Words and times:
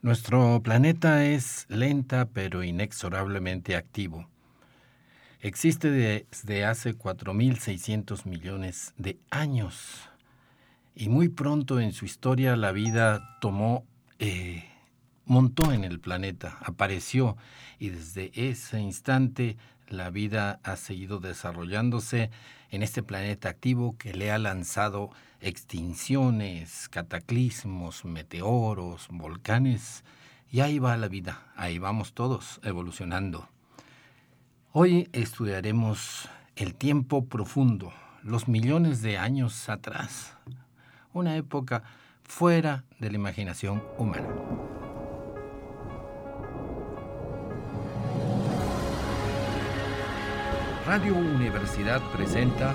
Nuestro 0.00 0.62
planeta 0.62 1.24
es 1.24 1.66
lenta 1.68 2.28
pero 2.32 2.62
inexorablemente 2.62 3.74
activo. 3.74 4.28
Existe 5.40 5.90
desde 5.90 6.64
hace 6.64 6.96
4.600 6.96 8.24
millones 8.24 8.94
de 8.96 9.18
años 9.30 10.08
y 10.94 11.08
muy 11.08 11.28
pronto 11.28 11.80
en 11.80 11.92
su 11.92 12.04
historia 12.04 12.54
la 12.54 12.70
vida 12.70 13.38
tomó, 13.40 13.84
eh, 14.20 14.64
montó 15.24 15.72
en 15.72 15.82
el 15.82 15.98
planeta, 15.98 16.58
apareció 16.60 17.36
y 17.80 17.88
desde 17.88 18.30
ese 18.34 18.80
instante 18.80 19.56
la 19.88 20.10
vida 20.10 20.60
ha 20.62 20.76
seguido 20.76 21.18
desarrollándose 21.18 22.30
en 22.70 22.84
este 22.84 23.02
planeta 23.02 23.48
activo 23.48 23.96
que 23.98 24.14
le 24.14 24.30
ha 24.30 24.38
lanzado 24.38 25.10
extinciones, 25.40 26.88
cataclismos, 26.88 28.04
meteoros, 28.04 29.08
volcanes, 29.10 30.04
y 30.50 30.60
ahí 30.60 30.78
va 30.78 30.96
la 30.96 31.08
vida, 31.08 31.46
ahí 31.56 31.78
vamos 31.78 32.14
todos 32.14 32.60
evolucionando. 32.64 33.48
Hoy 34.72 35.08
estudiaremos 35.12 36.28
el 36.56 36.74
tiempo 36.74 37.26
profundo, 37.26 37.92
los 38.22 38.48
millones 38.48 39.02
de 39.02 39.18
años 39.18 39.68
atrás, 39.68 40.36
una 41.12 41.36
época 41.36 41.82
fuera 42.24 42.84
de 42.98 43.10
la 43.10 43.16
imaginación 43.16 43.82
humana. 43.96 44.28
Radio 50.86 51.14
Universidad 51.16 52.00
presenta 52.12 52.74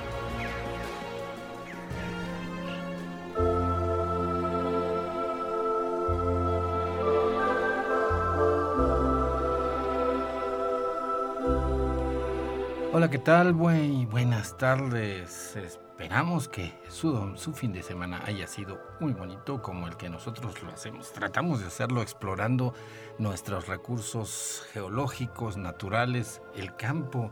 Hola, 13.21 13.43
¿qué 13.43 13.53
tal? 13.53 13.53
buenas 13.53 14.57
tardes. 14.57 15.55
Esperamos 15.55 16.49
que 16.49 16.73
su, 16.89 17.37
su, 17.37 17.53
fin 17.53 17.71
de 17.71 17.83
semana 17.83 18.23
haya 18.25 18.47
sido 18.47 18.79
muy 18.99 19.13
bonito 19.13 19.61
como 19.61 19.87
el 19.87 19.95
que 19.95 20.09
nosotros 20.09 20.63
lo 20.63 20.71
hacemos. 20.71 21.13
Tratamos 21.13 21.59
de 21.59 21.67
hacerlo 21.67 22.01
explorando 22.01 22.73
nuestros 23.19 23.67
recursos 23.67 24.63
geológicos, 24.73 25.55
naturales, 25.55 26.41
el 26.55 26.75
campo, 26.75 27.31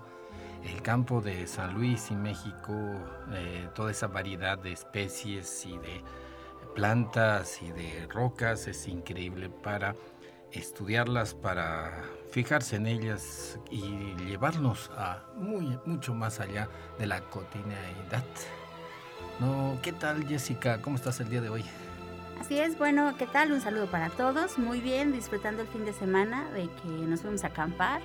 el 0.64 0.80
campo 0.84 1.22
de 1.22 1.48
San 1.48 1.74
Luis 1.74 2.12
y 2.12 2.16
México, 2.16 2.72
eh, 3.32 3.68
toda 3.74 3.90
esa 3.90 4.06
variedad 4.06 4.60
de 4.60 4.74
especies 4.74 5.66
y 5.66 5.76
de 5.80 6.04
plantas 6.76 7.64
y 7.64 7.72
de 7.72 8.06
rocas 8.12 8.68
es 8.68 8.88
increíble 8.88 9.50
para 9.50 9.96
estudiarlas, 10.52 11.34
para 11.34 12.04
fijarse 12.32 12.76
en 12.76 12.88
ellas 12.88 13.60
y 13.70 14.16
llevarnos 14.26 14.92
a 14.96 15.24
muy, 15.36 15.80
mucho 15.86 16.14
más 16.14 16.40
allá 16.40 16.70
de 16.98 17.08
la 17.08 17.22
cotidianidad. 17.22 18.24
No, 19.40 19.78
¿Qué 19.82 19.94
tal 19.94 20.28
Jessica? 20.28 20.82
¿Cómo 20.82 20.96
estás 20.96 21.20
el 21.20 21.30
día 21.30 21.42
de 21.42 21.50
hoy? 21.50 21.64
Así 22.40 22.58
es, 22.58 22.78
bueno, 22.78 23.16
¿qué 23.18 23.28
tal? 23.28 23.52
Un 23.52 23.62
saludo 23.62 23.88
para 23.88 24.10
todos. 24.10 24.58
Muy 24.58 24.80
bien, 24.80 25.12
disfrutando 25.12 25.62
el 25.62 25.68
fin 25.68 25.86
de 25.86 25.94
semana 25.94 26.50
de 26.52 26.70
que 26.82 26.88
nos 26.88 27.22
fuimos 27.22 27.44
a 27.44 27.48
acampar. 27.48 28.02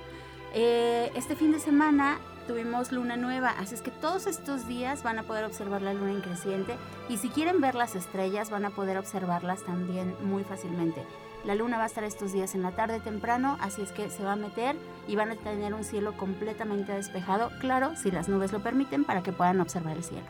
Eh, 0.53 1.11
este 1.15 1.35
fin 1.35 1.51
de 1.51 1.59
semana 1.59 2.19
tuvimos 2.47 2.91
luna 2.91 3.17
nueva, 3.17 3.49
así 3.49 3.75
es 3.75 3.81
que 3.81 3.91
todos 3.91 4.27
estos 4.27 4.67
días 4.67 5.03
van 5.03 5.19
a 5.19 5.23
poder 5.23 5.43
observar 5.45 5.81
la 5.81 5.93
luna 5.93 6.11
en 6.11 6.21
creciente 6.21 6.75
y 7.09 7.17
si 7.17 7.29
quieren 7.29 7.59
ver 7.59 7.75
las 7.75 7.95
estrellas 7.95 8.49
van 8.49 8.65
a 8.65 8.69
poder 8.69 8.97
observarlas 8.97 9.63
también 9.63 10.15
muy 10.21 10.43
fácilmente. 10.43 11.03
La 11.45 11.53
luna 11.53 11.77
va 11.77 11.83
a 11.83 11.85
estar 11.85 12.03
estos 12.03 12.33
días 12.33 12.55
en 12.55 12.63
la 12.63 12.71
tarde 12.71 12.99
temprano, 12.99 13.57
así 13.61 13.83
es 13.83 13.91
que 13.91 14.09
se 14.09 14.23
va 14.23 14.33
a 14.33 14.35
meter 14.35 14.75
y 15.07 15.15
van 15.15 15.29
a 15.29 15.35
tener 15.35 15.75
un 15.75 15.83
cielo 15.83 16.17
completamente 16.17 16.91
despejado, 16.91 17.51
claro, 17.59 17.95
si 17.95 18.09
las 18.09 18.27
nubes 18.27 18.51
lo 18.51 18.63
permiten, 18.63 19.03
para 19.03 19.21
que 19.21 19.31
puedan 19.31 19.61
observar 19.61 19.95
el 19.95 20.03
cielo. 20.03 20.25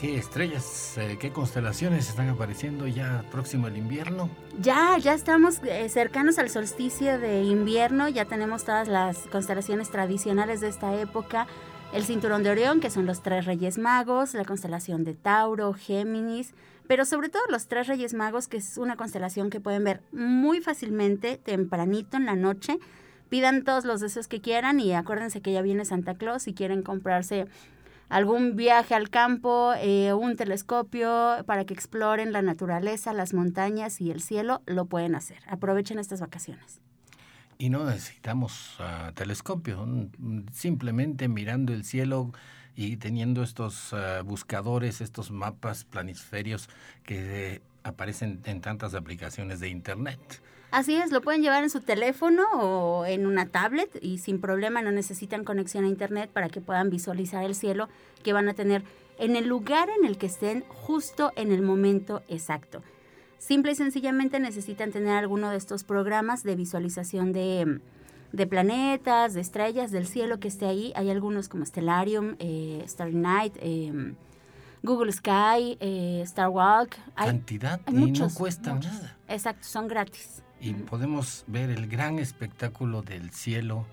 ¿Qué 0.00 0.16
estrellas, 0.16 0.96
eh, 0.98 1.16
qué 1.18 1.32
constelaciones 1.32 2.08
están 2.08 2.28
apareciendo 2.28 2.86
ya 2.86 3.24
próximo 3.30 3.66
el 3.68 3.76
invierno? 3.76 4.28
Ya, 4.60 4.96
ya 4.98 5.14
estamos 5.14 5.60
eh, 5.64 5.88
cercanos 5.90 6.38
al 6.38 6.48
solsticio 6.48 7.18
de 7.18 7.44
invierno, 7.44 8.08
ya 8.08 8.24
tenemos 8.24 8.64
todas 8.64 8.88
las 8.88 9.18
constelaciones 9.32 9.90
tradicionales 9.90 10.60
de 10.60 10.68
esta 10.68 10.94
época. 10.98 11.46
El 11.92 12.04
cinturón 12.04 12.42
de 12.42 12.50
Orión, 12.50 12.80
que 12.80 12.90
son 12.90 13.06
los 13.06 13.22
tres 13.22 13.46
reyes 13.46 13.78
magos, 13.78 14.34
la 14.34 14.44
constelación 14.44 15.04
de 15.04 15.14
Tauro, 15.14 15.72
Géminis, 15.72 16.52
pero 16.88 17.04
sobre 17.04 17.28
todo 17.28 17.42
los 17.50 17.68
tres 17.68 17.86
Reyes 17.86 18.14
Magos, 18.14 18.48
que 18.48 18.58
es 18.58 18.78
una 18.78 18.96
constelación 18.96 19.50
que 19.50 19.60
pueden 19.60 19.84
ver 19.84 20.02
muy 20.12 20.60
fácilmente, 20.60 21.36
tempranito 21.36 22.16
en 22.16 22.26
la 22.26 22.36
noche. 22.36 22.78
Pidan 23.28 23.64
todos 23.64 23.84
los 23.84 24.00
deseos 24.00 24.28
que 24.28 24.40
quieran 24.40 24.78
y 24.78 24.92
acuérdense 24.92 25.40
que 25.40 25.52
ya 25.52 25.62
viene 25.62 25.84
Santa 25.84 26.14
Claus 26.14 26.44
si 26.44 26.54
quieren 26.54 26.82
comprarse 26.82 27.46
algún 28.08 28.54
viaje 28.54 28.94
al 28.94 29.10
campo, 29.10 29.72
eh, 29.78 30.12
un 30.12 30.36
telescopio 30.36 31.44
para 31.44 31.64
que 31.64 31.74
exploren 31.74 32.32
la 32.32 32.42
naturaleza, 32.42 33.12
las 33.12 33.34
montañas 33.34 34.00
y 34.00 34.10
el 34.10 34.20
cielo, 34.20 34.62
lo 34.66 34.86
pueden 34.86 35.14
hacer. 35.14 35.38
Aprovechen 35.48 35.98
estas 35.98 36.20
vacaciones. 36.20 36.80
Y 37.58 37.70
no 37.70 37.84
necesitamos 37.84 38.78
uh, 38.80 39.12
telescopio, 39.12 39.86
simplemente 40.52 41.26
mirando 41.26 41.72
el 41.72 41.84
cielo 41.84 42.32
y 42.76 42.98
teniendo 42.98 43.42
estos 43.42 43.92
eh, 43.92 44.20
buscadores, 44.22 45.00
estos 45.00 45.30
mapas 45.30 45.84
planisferios 45.84 46.68
que 47.04 47.62
aparecen 47.82 48.40
en 48.44 48.60
tantas 48.60 48.94
aplicaciones 48.94 49.58
de 49.60 49.70
Internet. 49.70 50.20
Así 50.70 50.94
es, 50.94 51.10
lo 51.10 51.22
pueden 51.22 51.42
llevar 51.42 51.62
en 51.62 51.70
su 51.70 51.80
teléfono 51.80 52.42
o 52.52 53.06
en 53.06 53.26
una 53.26 53.46
tablet 53.46 53.98
y 54.02 54.18
sin 54.18 54.40
problema 54.40 54.82
no 54.82 54.92
necesitan 54.92 55.44
conexión 55.44 55.84
a 55.84 55.88
Internet 55.88 56.30
para 56.30 56.50
que 56.50 56.60
puedan 56.60 56.90
visualizar 56.90 57.44
el 57.44 57.54
cielo 57.54 57.88
que 58.22 58.34
van 58.34 58.48
a 58.48 58.54
tener 58.54 58.82
en 59.18 59.36
el 59.36 59.46
lugar 59.46 59.88
en 59.98 60.04
el 60.04 60.18
que 60.18 60.26
estén 60.26 60.64
justo 60.68 61.32
en 61.36 61.52
el 61.52 61.62
momento 61.62 62.22
exacto. 62.28 62.82
Simple 63.38 63.72
y 63.72 63.76
sencillamente 63.76 64.40
necesitan 64.40 64.92
tener 64.92 65.12
alguno 65.12 65.50
de 65.50 65.56
estos 65.56 65.84
programas 65.84 66.42
de 66.42 66.56
visualización 66.56 67.32
de 67.32 67.80
de 68.36 68.46
planetas, 68.46 69.32
de 69.32 69.40
estrellas, 69.40 69.90
del 69.90 70.06
cielo 70.06 70.38
que 70.38 70.48
esté 70.48 70.66
ahí. 70.66 70.92
Hay 70.94 71.10
algunos 71.10 71.48
como 71.48 71.64
Stellarium, 71.64 72.36
eh, 72.38 72.84
Starry 72.86 73.14
Night, 73.14 73.56
em, 73.60 74.14
Google 74.82 75.10
Sky, 75.10 75.78
eh, 75.80 76.20
Star 76.24 76.50
Walk. 76.50 76.96
Hay, 77.16 77.28
Cantidad 77.28 77.80
y 77.88 78.12
no 78.12 78.28
cuesta 78.34 78.74
nada. 78.74 79.16
Exacto, 79.26 79.66
son 79.66 79.88
gratis. 79.88 80.42
Y 80.60 80.74
podemos 80.74 81.44
ver 81.46 81.70
el 81.70 81.88
gran 81.88 82.18
espectáculo 82.18 83.02
del 83.02 83.30
cielo 83.30 83.86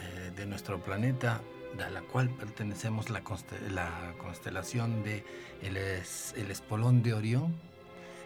eh, 0.00 0.32
de 0.34 0.46
nuestro 0.46 0.82
planeta, 0.82 1.42
a 1.84 1.90
la 1.90 2.00
cual 2.02 2.30
pertenecemos 2.30 3.10
la, 3.10 3.22
la 3.70 4.14
constelación 4.18 5.02
de 5.02 5.24
el, 5.62 5.76
el 5.76 6.50
Espolón 6.50 7.02
de 7.02 7.14
Orión 7.14 7.54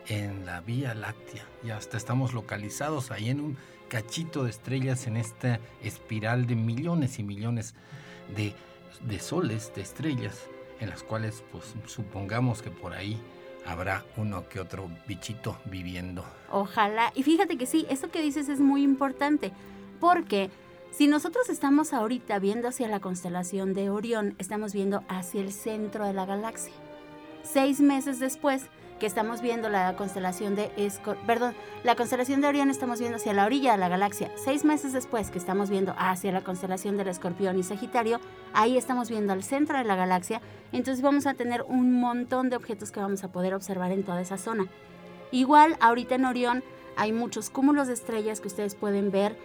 en 0.07 0.47
la 0.47 0.61
Vía 0.61 0.95
Láctea. 0.95 1.45
Y 1.65 1.71
hasta 1.71 1.97
estamos 1.97 2.33
localizados 2.33 3.11
ahí 3.11 3.31
en 3.31 3.41
un 3.41 3.59
cachito 3.89 4.45
de 4.45 4.51
estrellas 4.51 5.07
en 5.07 5.17
esta 5.17 5.61
espiral 5.83 6.47
de 6.47 6.55
millones 6.55 7.19
y 7.19 7.23
millones 7.23 7.75
de, 8.35 8.55
soles, 9.19 9.73
de 9.75 9.83
estrellas, 9.83 10.47
en 10.81 10.91
las 10.91 11.03
cuales 11.03 11.43
pues 11.51 11.75
supongamos 11.87 12.63
que 12.63 12.71
por 12.71 12.93
ahí 12.93 13.21
habrá 13.67 14.05
uno 14.17 14.49
que 14.49 14.61
otro 14.61 14.91
bichito 15.07 15.59
viviendo. 15.65 16.25
Ojalá. 16.51 17.13
Y 17.15 17.23
fíjate 17.23 17.59
que 17.59 17.67
sí, 17.67 17.87
eso 17.91 18.11
que 18.11 18.23
dices 18.23 18.49
es 18.49 18.61
muy 18.61 18.83
importante, 18.83 19.53
porque 20.01 20.51
si 20.91 21.07
nosotros 21.07 21.49
estamos 21.49 21.93
ahorita 21.93 22.39
viendo 22.39 22.69
hacia 22.69 22.89
la 22.89 23.01
constelación 23.01 23.75
de 23.75 23.91
Orión, 23.91 24.35
estamos 24.39 24.73
viendo 24.73 25.03
hacia 25.09 25.41
el 25.41 25.53
centro 25.53 26.07
de 26.07 26.13
la 26.13 26.27
galaxia. 26.27 26.73
Seis 27.43 27.81
meses 27.81 28.19
después, 28.19 28.67
que 28.99 29.07
estamos 29.07 29.41
viendo 29.41 29.69
la 29.69 29.95
constelación 29.97 30.55
de 30.55 30.71
Escor 30.77 31.17
perdón, 31.27 31.55
la 31.85 31.95
constelación 31.95 32.41
de 32.41 32.49
Orión 32.49 32.71
estamos 32.71 32.99
viendo 32.99 33.17
hacia 33.17 33.33
la 33.33 33.47
orilla 33.47 33.73
de 33.73 33.79
la 33.79 33.89
galaxia. 33.89 34.31
Seis 34.37 34.65
meses 34.65 34.93
después 34.93 35.31
que 35.31 35.39
estamos 35.39 35.71
viendo 35.71 35.95
hacia 35.97 36.33
la 36.33 36.43
constelación 36.43 36.97
del 36.97 37.09
Escorpión 37.09 37.59
y 37.59 37.63
Sagitario, 37.63 38.21
ahí 38.53 38.77
estamos 38.77 39.09
viendo 39.09 39.33
al 39.33 39.43
centro 39.43 39.79
de 39.79 39.85
la 39.85 39.97
galaxia. 39.97 40.41
Entonces 40.73 41.03
vamos 41.03 41.27
a 41.27 41.35
tener 41.35 41.63
un 41.63 42.01
montón 42.01 42.51
de 42.51 42.57
objetos 42.57 42.91
que 42.91 43.01
vamos 43.01 43.25
a 43.25 43.33
poder 43.33 43.55
observar 43.55 43.93
en 43.93 44.05
toda 44.05 44.21
esa 44.21 44.39
zona. 44.39 44.67
Igual, 45.31 45.77
ahorita 45.81 46.17
en 46.17 46.25
Orión 46.25 46.65
hay 46.97 47.13
muchos 47.13 47.51
cúmulos 47.51 47.87
de 47.87 47.95
estrellas 47.95 48.41
que 48.41 48.49
ustedes 48.49 48.75
pueden 48.75 49.11
ver 49.11 49.37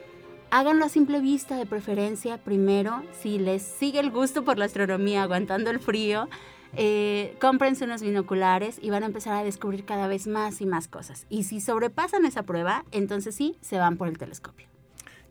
háganlo 0.54 0.86
a 0.86 0.90
simple 0.90 1.20
vista 1.20 1.58
de 1.58 1.66
preferencia 1.66 2.38
primero. 2.38 3.02
Si 3.20 3.40
les 3.40 3.64
sigue 3.64 4.00
el 4.00 4.12
gusto 4.12 4.46
por 4.46 4.60
la 4.60 4.66
astronomía, 4.66 5.24
aguantando 5.24 5.72
el 5.72 5.80
frío, 5.80 6.30
eh, 6.75 7.36
cómprense 7.40 7.86
unos 7.86 8.02
binoculares 8.02 8.80
y 8.81 8.90
van 8.90 9.04
a 9.04 9.06
empezar 9.06 9.34
a 9.34 9.44
descubrir 9.44 9.86
cada 9.86 10.08
vez 10.08 10.28
más 10.28 10.62
y 10.62 10.66
más 10.66 10.88
cosas. 10.88 11.25
Y 11.30 11.44
si 11.44 11.62
sobrepasan 11.62 12.25
esa 12.25 12.44
prueba, 12.44 12.86
entonces 12.92 13.36
sí, 13.36 13.58
se 13.62 13.78
van 13.78 13.98
por 13.98 14.08
el 14.08 14.18
telescopio. 14.18 14.68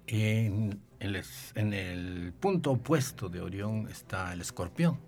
En 0.07 0.81
el, 1.01 1.23
en 1.55 1.73
el 1.73 2.33
punto 2.39 2.73
opuesto 2.73 3.29
de 3.29 3.41
Orión 3.41 3.89
está 3.89 4.33
el 4.33 4.41
escorpión. 4.41 4.99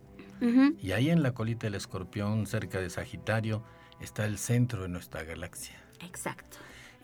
Y 0.83 0.93
ahí 0.93 1.09
en 1.09 1.23
la 1.23 1.33
colita 1.33 1.67
del 1.67 1.75
escorpión, 1.75 2.47
cerca 2.47 2.79
de 2.79 2.91
Sagitario, 2.91 3.63
está 4.01 4.27
el 4.27 4.37
centro 4.37 4.83
de 4.83 4.89
nuestra 4.89 5.23
galaxia. 5.23 5.75
Exacto. 6.05 6.59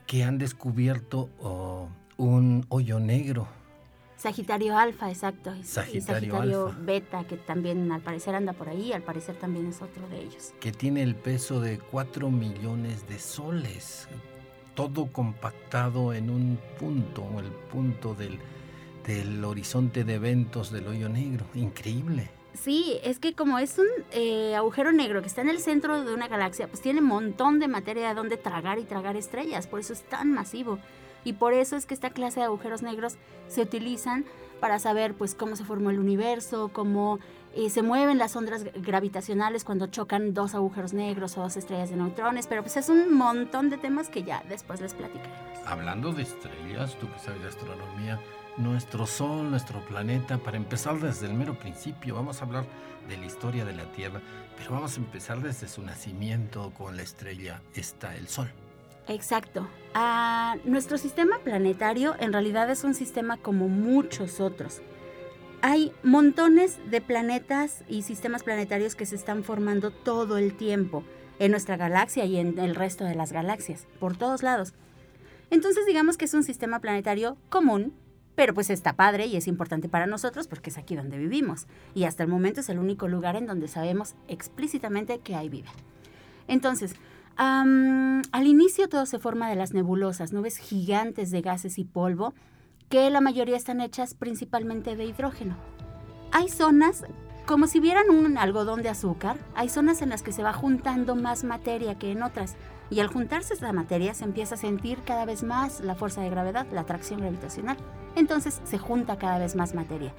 Que 0.06 0.24
han 0.24 0.36
descubierto 0.36 1.30
oh, 1.38 1.88
un 2.18 2.66
hoyo 2.68 3.00
negro. 3.00 3.48
Sagitario 4.20 4.76
alfa, 4.76 5.08
exacto. 5.08 5.50
Sagitario, 5.62 5.96
y 5.96 6.00
Sagitario 6.02 6.76
beta, 6.78 7.24
que 7.24 7.38
también 7.38 7.90
al 7.90 8.02
parecer 8.02 8.34
anda 8.34 8.52
por 8.52 8.68
ahí, 8.68 8.92
al 8.92 9.00
parecer 9.00 9.34
también 9.36 9.66
es 9.68 9.80
otro 9.80 10.06
de 10.08 10.20
ellos. 10.20 10.52
Que 10.60 10.72
tiene 10.72 11.02
el 11.02 11.14
peso 11.14 11.58
de 11.62 11.78
4 11.78 12.28
millones 12.28 13.08
de 13.08 13.18
soles, 13.18 14.08
todo 14.74 15.06
compactado 15.06 16.12
en 16.12 16.28
un 16.28 16.58
punto, 16.78 17.26
el 17.38 17.50
punto 17.72 18.14
del, 18.14 18.38
del 19.06 19.42
horizonte 19.42 20.04
de 20.04 20.16
eventos 20.16 20.70
del 20.70 20.86
hoyo 20.88 21.08
negro. 21.08 21.46
Increíble. 21.54 22.28
Sí, 22.52 22.98
es 23.02 23.20
que 23.20 23.32
como 23.32 23.58
es 23.58 23.78
un 23.78 23.86
eh, 24.12 24.54
agujero 24.54 24.92
negro 24.92 25.22
que 25.22 25.28
está 25.28 25.40
en 25.40 25.48
el 25.48 25.60
centro 25.60 26.04
de 26.04 26.12
una 26.12 26.28
galaxia, 26.28 26.68
pues 26.68 26.82
tiene 26.82 27.00
un 27.00 27.06
montón 27.06 27.58
de 27.58 27.68
materia 27.68 28.12
donde 28.12 28.36
tragar 28.36 28.78
y 28.78 28.84
tragar 28.84 29.16
estrellas, 29.16 29.66
por 29.66 29.80
eso 29.80 29.94
es 29.94 30.02
tan 30.02 30.34
masivo. 30.34 30.78
Y 31.24 31.34
por 31.34 31.52
eso 31.52 31.76
es 31.76 31.86
que 31.86 31.94
esta 31.94 32.10
clase 32.10 32.40
de 32.40 32.46
agujeros 32.46 32.82
negros 32.82 33.16
se 33.48 33.62
utilizan 33.62 34.24
para 34.60 34.78
saber 34.78 35.14
pues 35.14 35.34
cómo 35.34 35.56
se 35.56 35.64
formó 35.64 35.90
el 35.90 35.98
universo, 35.98 36.70
cómo 36.72 37.18
eh, 37.54 37.70
se 37.70 37.82
mueven 37.82 38.18
las 38.18 38.36
ondas 38.36 38.64
gravitacionales 38.74 39.64
cuando 39.64 39.88
chocan 39.88 40.34
dos 40.34 40.54
agujeros 40.54 40.92
negros 40.92 41.36
o 41.36 41.42
dos 41.42 41.56
estrellas 41.56 41.90
de 41.90 41.96
neutrones, 41.96 42.46
pero 42.46 42.62
pues 42.62 42.76
es 42.76 42.88
un 42.88 43.12
montón 43.12 43.70
de 43.70 43.78
temas 43.78 44.08
que 44.08 44.22
ya 44.22 44.44
después 44.48 44.80
les 44.80 44.94
platicaremos. 44.94 45.36
Hablando 45.66 46.12
de 46.12 46.22
estrellas, 46.22 46.96
tú 47.00 47.10
que 47.10 47.18
sabes 47.18 47.42
de 47.42 47.48
astronomía, 47.48 48.20
nuestro 48.56 49.06
Sol, 49.06 49.50
nuestro 49.50 49.80
planeta, 49.86 50.38
para 50.38 50.56
empezar 50.56 51.00
desde 51.00 51.26
el 51.26 51.34
mero 51.34 51.58
principio, 51.58 52.14
vamos 52.14 52.40
a 52.40 52.44
hablar 52.44 52.66
de 53.08 53.16
la 53.16 53.26
historia 53.26 53.64
de 53.64 53.72
la 53.72 53.90
Tierra, 53.92 54.20
pero 54.56 54.72
vamos 54.72 54.96
a 54.96 55.00
empezar 55.00 55.40
desde 55.40 55.66
su 55.66 55.82
nacimiento 55.82 56.72
con 56.76 56.96
la 56.96 57.02
estrella, 57.02 57.62
está 57.74 58.16
el 58.16 58.28
Sol. 58.28 58.52
Exacto. 59.08 59.68
Ah, 59.94 60.56
nuestro 60.64 60.98
sistema 60.98 61.38
planetario 61.42 62.14
en 62.20 62.32
realidad 62.32 62.70
es 62.70 62.84
un 62.84 62.94
sistema 62.94 63.36
como 63.36 63.68
muchos 63.68 64.40
otros. 64.40 64.82
Hay 65.62 65.92
montones 66.02 66.78
de 66.90 67.00
planetas 67.00 67.84
y 67.88 68.02
sistemas 68.02 68.42
planetarios 68.42 68.94
que 68.94 69.04
se 69.04 69.16
están 69.16 69.44
formando 69.44 69.90
todo 69.90 70.38
el 70.38 70.56
tiempo 70.56 71.04
en 71.38 71.50
nuestra 71.50 71.76
galaxia 71.76 72.24
y 72.24 72.36
en 72.38 72.58
el 72.58 72.74
resto 72.74 73.04
de 73.04 73.14
las 73.14 73.32
galaxias, 73.32 73.86
por 73.98 74.16
todos 74.16 74.42
lados. 74.42 74.74
Entonces 75.50 75.84
digamos 75.86 76.16
que 76.16 76.26
es 76.26 76.34
un 76.34 76.44
sistema 76.44 76.78
planetario 76.78 77.36
común, 77.48 77.92
pero 78.36 78.54
pues 78.54 78.70
está 78.70 78.94
padre 78.94 79.26
y 79.26 79.36
es 79.36 79.48
importante 79.48 79.88
para 79.88 80.06
nosotros 80.06 80.46
porque 80.46 80.70
es 80.70 80.78
aquí 80.78 80.96
donde 80.96 81.18
vivimos. 81.18 81.66
Y 81.94 82.04
hasta 82.04 82.22
el 82.22 82.28
momento 82.28 82.60
es 82.60 82.68
el 82.68 82.78
único 82.78 83.08
lugar 83.08 83.36
en 83.36 83.46
donde 83.46 83.68
sabemos 83.68 84.14
explícitamente 84.28 85.18
que 85.18 85.34
hay 85.34 85.48
vida. 85.48 85.70
Entonces, 86.46 86.94
al 87.40 88.46
inicio 88.46 88.88
todo 88.88 89.06
se 89.06 89.18
forma 89.18 89.48
de 89.48 89.56
las 89.56 89.72
nebulosas, 89.72 90.32
nubes 90.32 90.58
gigantes 90.58 91.30
de 91.30 91.40
gases 91.40 91.78
y 91.78 91.84
polvo, 91.84 92.34
que 92.90 93.08
la 93.08 93.22
mayoría 93.22 93.56
están 93.56 93.80
hechas 93.80 94.14
principalmente 94.14 94.94
de 94.94 95.06
hidrógeno. 95.06 95.56
Hay 96.32 96.50
zonas, 96.50 97.04
como 97.46 97.66
si 97.66 97.80
vieran 97.80 98.10
un 98.10 98.36
algodón 98.36 98.82
de 98.82 98.90
azúcar, 98.90 99.38
hay 99.54 99.70
zonas 99.70 100.02
en 100.02 100.10
las 100.10 100.22
que 100.22 100.32
se 100.32 100.42
va 100.42 100.52
juntando 100.52 101.16
más 101.16 101.42
materia 101.42 101.94
que 101.94 102.12
en 102.12 102.22
otras, 102.22 102.56
y 102.90 103.00
al 103.00 103.06
juntarse 103.06 103.54
esa 103.54 103.72
materia 103.72 104.12
se 104.12 104.24
empieza 104.24 104.56
a 104.56 104.58
sentir 104.58 104.98
cada 105.04 105.24
vez 105.24 105.42
más 105.42 105.80
la 105.80 105.94
fuerza 105.94 106.20
de 106.20 106.28
gravedad, 106.28 106.66
la 106.72 106.82
atracción 106.82 107.20
gravitacional. 107.20 107.78
Entonces 108.16 108.60
se 108.64 108.78
junta 108.78 109.16
cada 109.16 109.38
vez 109.38 109.56
más 109.56 109.74
materia. 109.74 110.12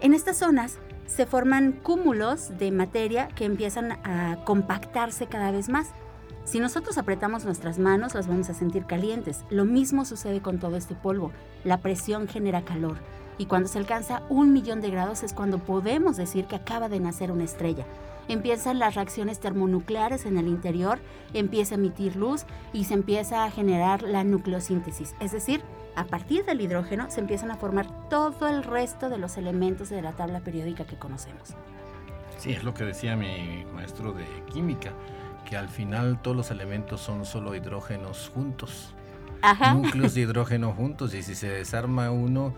En 0.00 0.14
estas 0.14 0.38
zonas 0.38 0.78
se 1.06 1.26
forman 1.26 1.72
cúmulos 1.72 2.56
de 2.56 2.70
materia 2.70 3.28
que 3.28 3.44
empiezan 3.44 3.92
a 4.04 4.38
compactarse 4.44 5.26
cada 5.26 5.50
vez 5.50 5.68
más 5.68 5.88
si 6.44 6.58
nosotros 6.58 6.98
apretamos 6.98 7.44
nuestras 7.44 7.78
manos, 7.78 8.14
las 8.14 8.26
vamos 8.26 8.50
a 8.50 8.54
sentir 8.54 8.84
calientes. 8.84 9.44
Lo 9.48 9.64
mismo 9.64 10.04
sucede 10.04 10.40
con 10.40 10.58
todo 10.58 10.76
este 10.76 10.94
polvo. 10.94 11.30
La 11.64 11.78
presión 11.78 12.26
genera 12.26 12.62
calor. 12.62 12.96
Y 13.38 13.46
cuando 13.46 13.68
se 13.68 13.78
alcanza 13.78 14.22
un 14.28 14.52
millón 14.52 14.80
de 14.80 14.90
grados 14.90 15.22
es 15.22 15.34
cuando 15.34 15.58
podemos 15.58 16.16
decir 16.16 16.46
que 16.46 16.56
acaba 16.56 16.88
de 16.88 16.98
nacer 16.98 17.30
una 17.30 17.44
estrella. 17.44 17.86
Empiezan 18.28 18.80
las 18.80 18.96
reacciones 18.96 19.38
termonucleares 19.40 20.26
en 20.26 20.36
el 20.36 20.48
interior, 20.48 20.98
empieza 21.32 21.74
a 21.74 21.78
emitir 21.78 22.16
luz 22.16 22.44
y 22.72 22.84
se 22.84 22.94
empieza 22.94 23.44
a 23.44 23.50
generar 23.50 24.02
la 24.02 24.24
nucleosíntesis. 24.24 25.14
Es 25.20 25.32
decir, 25.32 25.62
a 25.94 26.04
partir 26.04 26.44
del 26.44 26.60
hidrógeno 26.60 27.10
se 27.10 27.20
empiezan 27.20 27.50
a 27.50 27.56
formar 27.56 28.08
todo 28.08 28.48
el 28.48 28.64
resto 28.64 29.10
de 29.10 29.18
los 29.18 29.36
elementos 29.36 29.90
de 29.90 30.02
la 30.02 30.12
tabla 30.12 30.40
periódica 30.40 30.84
que 30.86 30.96
conocemos. 30.96 31.54
Sí, 32.36 32.52
es 32.52 32.64
lo 32.64 32.74
que 32.74 32.84
decía 32.84 33.16
mi 33.16 33.64
maestro 33.72 34.12
de 34.12 34.24
química 34.52 34.92
que 35.48 35.56
al 35.56 35.68
final 35.68 36.20
todos 36.22 36.36
los 36.36 36.50
elementos 36.50 37.00
son 37.00 37.24
solo 37.24 37.54
hidrógenos 37.54 38.30
juntos. 38.34 38.94
Núcleos 39.74 40.14
de 40.14 40.20
hidrógeno 40.22 40.72
juntos 40.72 41.14
y 41.14 41.22
si 41.22 41.34
se 41.34 41.48
desarma 41.48 42.10
uno, 42.10 42.54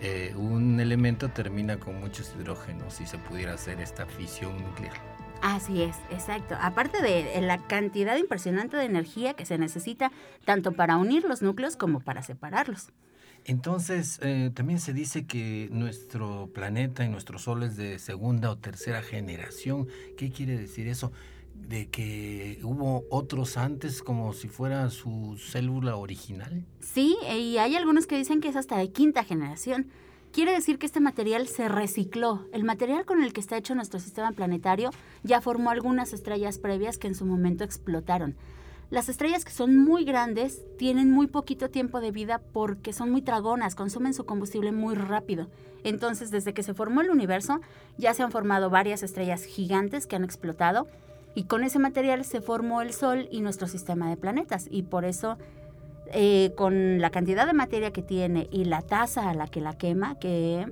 eh, 0.00 0.34
un 0.36 0.80
elemento 0.80 1.28
termina 1.28 1.78
con 1.78 2.00
muchos 2.00 2.34
hidrógenos 2.38 3.00
y 3.00 3.06
se 3.06 3.18
pudiera 3.18 3.54
hacer 3.54 3.80
esta 3.80 4.06
fisión 4.06 4.56
nuclear. 4.62 4.94
Así 5.42 5.82
es, 5.82 5.96
exacto. 6.10 6.56
Aparte 6.60 7.02
de 7.02 7.40
la 7.42 7.58
cantidad 7.66 8.16
impresionante 8.16 8.76
de 8.76 8.84
energía 8.84 9.34
que 9.34 9.44
se 9.44 9.58
necesita 9.58 10.10
tanto 10.44 10.72
para 10.72 10.96
unir 10.96 11.24
los 11.24 11.42
núcleos 11.42 11.76
como 11.76 12.00
para 12.00 12.22
separarlos. 12.22 12.88
Entonces, 13.44 14.20
eh, 14.22 14.50
también 14.54 14.80
se 14.80 14.94
dice 14.94 15.26
que 15.26 15.68
nuestro 15.70 16.50
planeta 16.54 17.04
y 17.04 17.10
nuestro 17.10 17.38
Sol 17.38 17.62
es 17.62 17.76
de 17.76 17.98
segunda 17.98 18.50
o 18.50 18.56
tercera 18.56 19.02
generación. 19.02 19.86
¿Qué 20.16 20.30
quiere 20.30 20.56
decir 20.56 20.88
eso? 20.88 21.12
De 21.54 21.88
que 21.88 22.58
hubo 22.62 23.04
otros 23.10 23.56
antes 23.56 24.02
como 24.02 24.32
si 24.32 24.48
fuera 24.48 24.90
su 24.90 25.36
célula 25.38 25.96
original? 25.96 26.64
Sí, 26.80 27.16
y 27.22 27.58
hay 27.58 27.76
algunos 27.76 28.06
que 28.06 28.16
dicen 28.16 28.40
que 28.40 28.48
es 28.48 28.56
hasta 28.56 28.76
de 28.76 28.90
quinta 28.90 29.24
generación. 29.24 29.88
Quiere 30.32 30.52
decir 30.52 30.78
que 30.78 30.86
este 30.86 31.00
material 31.00 31.46
se 31.46 31.68
recicló. 31.68 32.46
El 32.52 32.64
material 32.64 33.04
con 33.04 33.22
el 33.22 33.32
que 33.32 33.40
está 33.40 33.56
hecho 33.56 33.74
nuestro 33.74 34.00
sistema 34.00 34.32
planetario 34.32 34.90
ya 35.22 35.40
formó 35.40 35.70
algunas 35.70 36.12
estrellas 36.12 36.58
previas 36.58 36.98
que 36.98 37.06
en 37.06 37.14
su 37.14 37.24
momento 37.24 37.62
explotaron. 37.64 38.36
Las 38.90 39.08
estrellas 39.08 39.44
que 39.44 39.52
son 39.52 39.78
muy 39.78 40.04
grandes 40.04 40.60
tienen 40.76 41.10
muy 41.10 41.26
poquito 41.26 41.70
tiempo 41.70 42.00
de 42.00 42.10
vida 42.10 42.40
porque 42.52 42.92
son 42.92 43.10
muy 43.10 43.22
tragonas, 43.22 43.74
consumen 43.74 44.12
su 44.12 44.24
combustible 44.24 44.72
muy 44.72 44.94
rápido. 44.94 45.48
Entonces, 45.84 46.30
desde 46.30 46.52
que 46.52 46.62
se 46.62 46.74
formó 46.74 47.00
el 47.00 47.10
universo, 47.10 47.60
ya 47.96 48.12
se 48.12 48.22
han 48.22 48.30
formado 48.30 48.70
varias 48.70 49.02
estrellas 49.02 49.44
gigantes 49.44 50.06
que 50.06 50.16
han 50.16 50.24
explotado 50.24 50.86
y 51.34 51.44
con 51.44 51.64
ese 51.64 51.78
material 51.78 52.24
se 52.24 52.40
formó 52.40 52.80
el 52.80 52.92
Sol 52.92 53.28
y 53.30 53.40
nuestro 53.40 53.66
sistema 53.66 54.08
de 54.08 54.16
planetas. 54.16 54.68
Y 54.70 54.82
por 54.82 55.04
eso, 55.04 55.36
eh, 56.12 56.52
con 56.56 57.00
la 57.00 57.10
cantidad 57.10 57.46
de 57.46 57.52
materia 57.52 57.92
que 57.92 58.02
tiene 58.02 58.48
y 58.50 58.64
la 58.64 58.82
tasa 58.82 59.28
a 59.30 59.34
la 59.34 59.48
que 59.48 59.60
la 59.60 59.76
quema, 59.76 60.18
que 60.18 60.66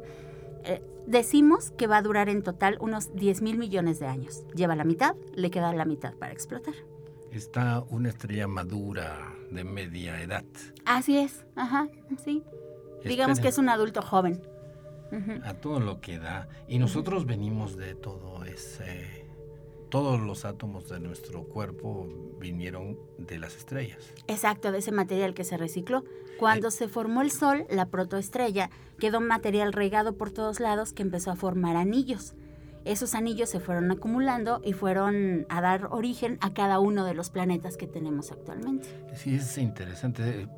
eh, 0.64 0.83
decimos 1.07 1.73
que 1.73 1.87
va 1.87 1.97
a 1.99 2.02
durar 2.02 2.28
en 2.28 2.42
total 2.42 2.76
unos 2.81 3.14
10 3.14 3.42
mil 3.42 3.59
millones 3.59 3.99
de 3.99 4.07
años. 4.07 4.45
Lleva 4.54 4.76
la 4.76 4.85
mitad, 4.85 5.16
le 5.35 5.50
queda 5.50 5.73
la 5.73 5.85
mitad 5.85 6.14
para 6.14 6.33
explotar. 6.33 6.75
Está 7.33 7.83
una 7.88 8.11
estrella 8.11 8.47
madura 8.47 9.35
de 9.50 9.64
media 9.64 10.21
edad. 10.21 10.45
Así 10.85 11.19
es, 11.19 11.45
ajá, 11.57 11.88
sí. 12.23 12.45
Digamos 13.04 13.40
que 13.40 13.49
es 13.49 13.59
un 13.59 13.69
adulto 13.69 14.02
joven. 14.02 14.40
A 15.45 15.54
todo 15.54 15.78
lo 15.81 16.00
que 16.00 16.19
da. 16.19 16.49
Y 16.69 16.78
nosotros 16.78 17.26
venimos 17.26 17.76
de 17.76 17.95
todo 17.95 18.45
ese 18.45 19.12
todos 19.92 20.18
los 20.18 20.46
átomos 20.46 20.88
de 20.88 21.00
nuestro 21.00 21.44
cuerpo 21.44 22.08
vinieron 22.40 22.99
de 23.18 23.38
las 23.38 23.54
estrellas. 23.56 23.99
Exacto, 24.26 24.72
de 24.72 24.78
ese 24.78 24.90
material 24.90 25.34
que 25.34 25.44
se 25.44 25.58
recicló. 25.58 26.02
Cuando 26.38 26.68
eh. 26.68 26.70
se 26.70 26.88
formó 26.88 27.20
el 27.20 27.30
Sol, 27.30 27.66
la 27.68 27.84
protoestrella, 27.84 28.70
quedó 28.99 29.20
material 29.20 29.75
regado 29.75 30.16
por 30.16 30.30
todos 30.30 30.61
lados 30.61 30.94
que 30.94 31.02
empezó 31.02 31.30
a 31.30 31.37
formar 31.37 31.76
anillos. 31.76 32.32
Esos 32.87 33.14
anillos 33.14 33.50
se 33.50 33.61
fueron 33.61 33.90
acumulando 33.90 34.62
y 34.64 34.72
fueron 34.72 35.44
a 35.50 35.61
dar 35.61 35.88
origen 35.90 36.38
a 36.40 36.54
cada 36.54 36.80
uno 36.80 37.04
de 37.04 37.12
los 37.12 37.28
planetas 37.28 37.76
que 37.76 37.87
tenemos 37.87 38.32
actualmente. 38.32 38.88
Sí, 39.14 39.34
es 39.34 39.58
interesante 39.58 40.49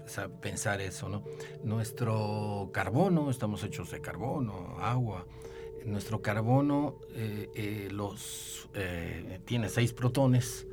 pensar 0.40 0.80
eso, 0.80 1.08
¿no? 1.08 1.24
Nuestro 1.64 2.70
carbono, 2.72 3.30
estamos 3.30 3.64
hechos 3.64 3.90
de 3.90 4.00
carbono, 4.00 4.76
agua, 4.78 5.26
nuestro 5.84 6.22
carbono 6.22 6.98
eh, 7.10 7.50
eh, 7.54 7.88
los, 7.90 8.68
eh, 8.74 9.40
tiene 9.44 9.68
seis 9.68 9.92
protones. 9.92 10.66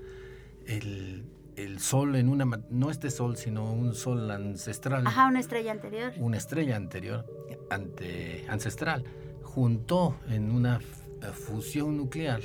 el 0.66 1.80
sol 1.80 2.16
en 2.16 2.30
una, 2.30 2.46
no 2.70 2.90
este 2.90 3.10
sol, 3.12 3.38
sino 3.38 3.72
un 3.72 3.94
sol 3.94 4.30
ancestral. 4.32 5.06
Ajá, 5.06 5.28
una 5.28 5.40
estrella 5.40 5.72
anterior. 5.72 6.14
Una 6.18 6.38
estrella 6.38 6.76
anterior, 6.76 7.26
ante, 7.70 8.46
ancestral, 8.48 9.04
juntó 9.44 10.16
en 10.30 10.50
una 10.50 10.80
fusión 11.34 11.98
nuclear 11.98 12.42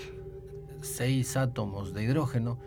seis 0.82 1.36
átomos 1.36 1.94
de 1.94 2.02
hidrógeno 2.02 2.58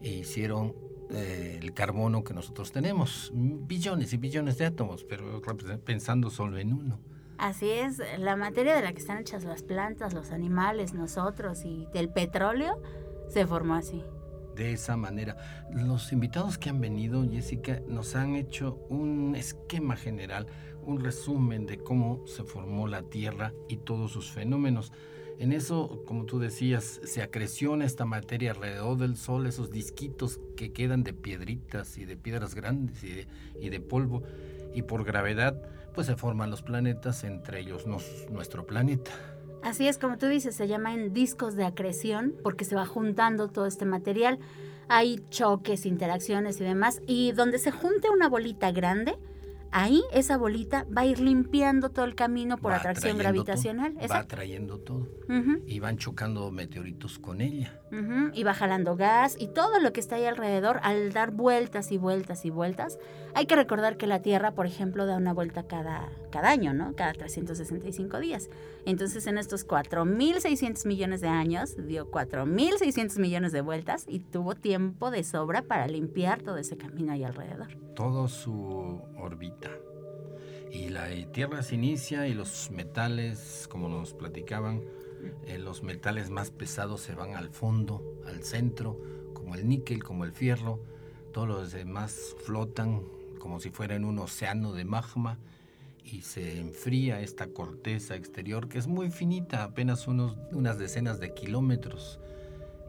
e 0.00 0.10
hicieron 0.10 0.74
el 1.10 1.74
carbono 1.74 2.22
que 2.22 2.32
nosotros 2.32 2.72
tenemos. 2.72 3.30
Billones 3.34 4.12
y 4.12 4.16
billones 4.16 4.58
de 4.58 4.66
átomos, 4.66 5.04
pero 5.04 5.42
pensando 5.84 6.30
solo 6.30 6.56
en 6.58 6.72
uno. 6.72 7.09
Así 7.40 7.70
es, 7.70 8.02
la 8.18 8.36
materia 8.36 8.76
de 8.76 8.82
la 8.82 8.92
que 8.92 8.98
están 8.98 9.16
hechas 9.16 9.44
las 9.44 9.62
plantas, 9.62 10.12
los 10.12 10.30
animales, 10.30 10.92
nosotros 10.92 11.64
y 11.64 11.86
del 11.90 12.10
petróleo 12.10 12.82
se 13.28 13.46
formó 13.46 13.76
así. 13.76 14.04
De 14.54 14.72
esa 14.72 14.98
manera. 14.98 15.38
Los 15.72 16.12
invitados 16.12 16.58
que 16.58 16.68
han 16.68 16.82
venido, 16.82 17.26
Jessica, 17.26 17.80
nos 17.88 18.14
han 18.14 18.36
hecho 18.36 18.84
un 18.90 19.34
esquema 19.36 19.96
general, 19.96 20.48
un 20.82 21.02
resumen 21.02 21.64
de 21.64 21.78
cómo 21.78 22.26
se 22.26 22.44
formó 22.44 22.86
la 22.86 23.04
Tierra 23.04 23.54
y 23.70 23.78
todos 23.78 24.12
sus 24.12 24.30
fenómenos. 24.30 24.92
En 25.38 25.52
eso, 25.52 26.02
como 26.04 26.26
tú 26.26 26.40
decías, 26.40 27.00
se 27.04 27.22
acreciona 27.22 27.86
esta 27.86 28.04
materia 28.04 28.50
alrededor 28.50 28.98
del 28.98 29.16
Sol, 29.16 29.46
esos 29.46 29.70
disquitos 29.70 30.38
que 30.58 30.74
quedan 30.74 31.04
de 31.04 31.14
piedritas 31.14 31.96
y 31.96 32.04
de 32.04 32.18
piedras 32.18 32.54
grandes 32.54 33.02
y 33.02 33.70
de, 33.70 33.80
polvo, 33.80 34.24
y 34.74 34.82
por 34.82 35.04
gravedad, 35.04 35.58
pues 35.94 36.06
se 36.06 36.16
forman 36.16 36.50
los 36.50 36.62
planetas, 36.62 37.24
entre 37.24 37.60
ellos 37.60 37.86
nuestro 37.86 38.66
planeta. 38.66 39.10
Así 39.62 39.86
es, 39.86 39.98
como 39.98 40.16
tú 40.16 40.26
dices, 40.26 40.54
se 40.54 40.68
llaman 40.68 41.12
discos 41.12 41.54
de 41.54 41.64
acreción 41.64 42.34
porque 42.42 42.64
se 42.64 42.74
va 42.74 42.86
juntando 42.86 43.48
todo 43.48 43.66
este 43.66 43.84
material. 43.84 44.38
Hay 44.88 45.22
choques, 45.30 45.86
interacciones 45.86 46.60
y 46.60 46.64
demás. 46.64 47.02
Y 47.06 47.32
donde 47.32 47.58
se 47.58 47.70
junte 47.70 48.08
una 48.10 48.28
bolita 48.28 48.72
grande, 48.72 49.18
ahí 49.70 50.02
esa 50.12 50.36
bolita 50.36 50.86
va 50.96 51.02
a 51.02 51.06
ir 51.06 51.20
limpiando 51.20 51.90
todo 51.90 52.06
el 52.06 52.14
camino 52.14 52.56
por 52.56 52.72
atracción 52.72 53.18
gravitacional. 53.18 53.94
va 54.10 54.18
atrayendo 54.18 54.78
todo. 54.78 55.08
Y 55.66 55.78
van 55.78 55.98
chocando 55.98 56.50
meteoritos 56.50 57.18
con 57.18 57.40
ella. 57.40 57.79
Y 58.32 58.44
va 58.44 58.54
jalando 58.54 58.94
gas 58.94 59.36
y 59.38 59.48
todo 59.48 59.80
lo 59.80 59.92
que 59.92 60.00
está 60.00 60.16
ahí 60.16 60.24
alrededor 60.24 60.78
al 60.82 61.12
dar 61.12 61.32
vueltas 61.32 61.90
y 61.90 61.98
vueltas 61.98 62.44
y 62.44 62.50
vueltas. 62.50 62.98
Hay 63.34 63.46
que 63.46 63.56
recordar 63.56 63.96
que 63.96 64.06
la 64.06 64.22
Tierra, 64.22 64.52
por 64.52 64.66
ejemplo, 64.66 65.06
da 65.06 65.16
una 65.16 65.32
vuelta 65.32 65.64
cada, 65.64 66.08
cada 66.30 66.50
año, 66.50 66.72
¿no? 66.72 66.94
Cada 66.94 67.12
365 67.12 68.20
días. 68.20 68.48
Entonces, 68.86 69.26
en 69.26 69.38
estos 69.38 69.66
4.600 69.66 70.86
millones 70.86 71.20
de 71.20 71.28
años, 71.28 71.76
dio 71.86 72.10
4.600 72.10 73.18
millones 73.18 73.52
de 73.52 73.60
vueltas 73.60 74.04
y 74.08 74.20
tuvo 74.20 74.54
tiempo 74.54 75.10
de 75.10 75.24
sobra 75.24 75.62
para 75.62 75.88
limpiar 75.88 76.42
todo 76.42 76.58
ese 76.58 76.76
camino 76.76 77.12
ahí 77.12 77.24
alrededor. 77.24 77.68
Todo 77.94 78.28
su 78.28 79.00
órbita. 79.18 79.70
Y 80.70 80.88
la 80.88 81.08
Tierra 81.32 81.62
se 81.62 81.74
inicia 81.74 82.28
y 82.28 82.34
los 82.34 82.70
metales, 82.70 83.66
como 83.68 83.88
nos 83.88 84.14
platicaban, 84.14 84.82
eh, 85.46 85.58
los 85.58 85.82
metales 85.82 86.30
más 86.30 86.50
pesados 86.50 87.00
se 87.00 87.14
van 87.14 87.34
al 87.34 87.50
fondo, 87.50 88.02
al 88.26 88.42
centro, 88.42 89.00
como 89.34 89.54
el 89.54 89.68
níquel, 89.68 90.02
como 90.02 90.24
el 90.24 90.32
fierro. 90.32 90.80
Todos 91.32 91.48
los 91.48 91.72
demás 91.72 92.34
flotan 92.44 93.02
como 93.38 93.60
si 93.60 93.70
fuera 93.70 93.94
en 93.96 94.04
un 94.04 94.18
océano 94.18 94.72
de 94.72 94.84
magma 94.84 95.38
y 96.04 96.22
se 96.22 96.58
enfría 96.58 97.20
esta 97.20 97.48
corteza 97.48 98.14
exterior 98.16 98.68
que 98.68 98.78
es 98.78 98.86
muy 98.86 99.10
finita, 99.10 99.62
apenas 99.62 100.06
unos, 100.08 100.36
unas 100.52 100.78
decenas 100.78 101.20
de 101.20 101.34
kilómetros. 101.34 102.20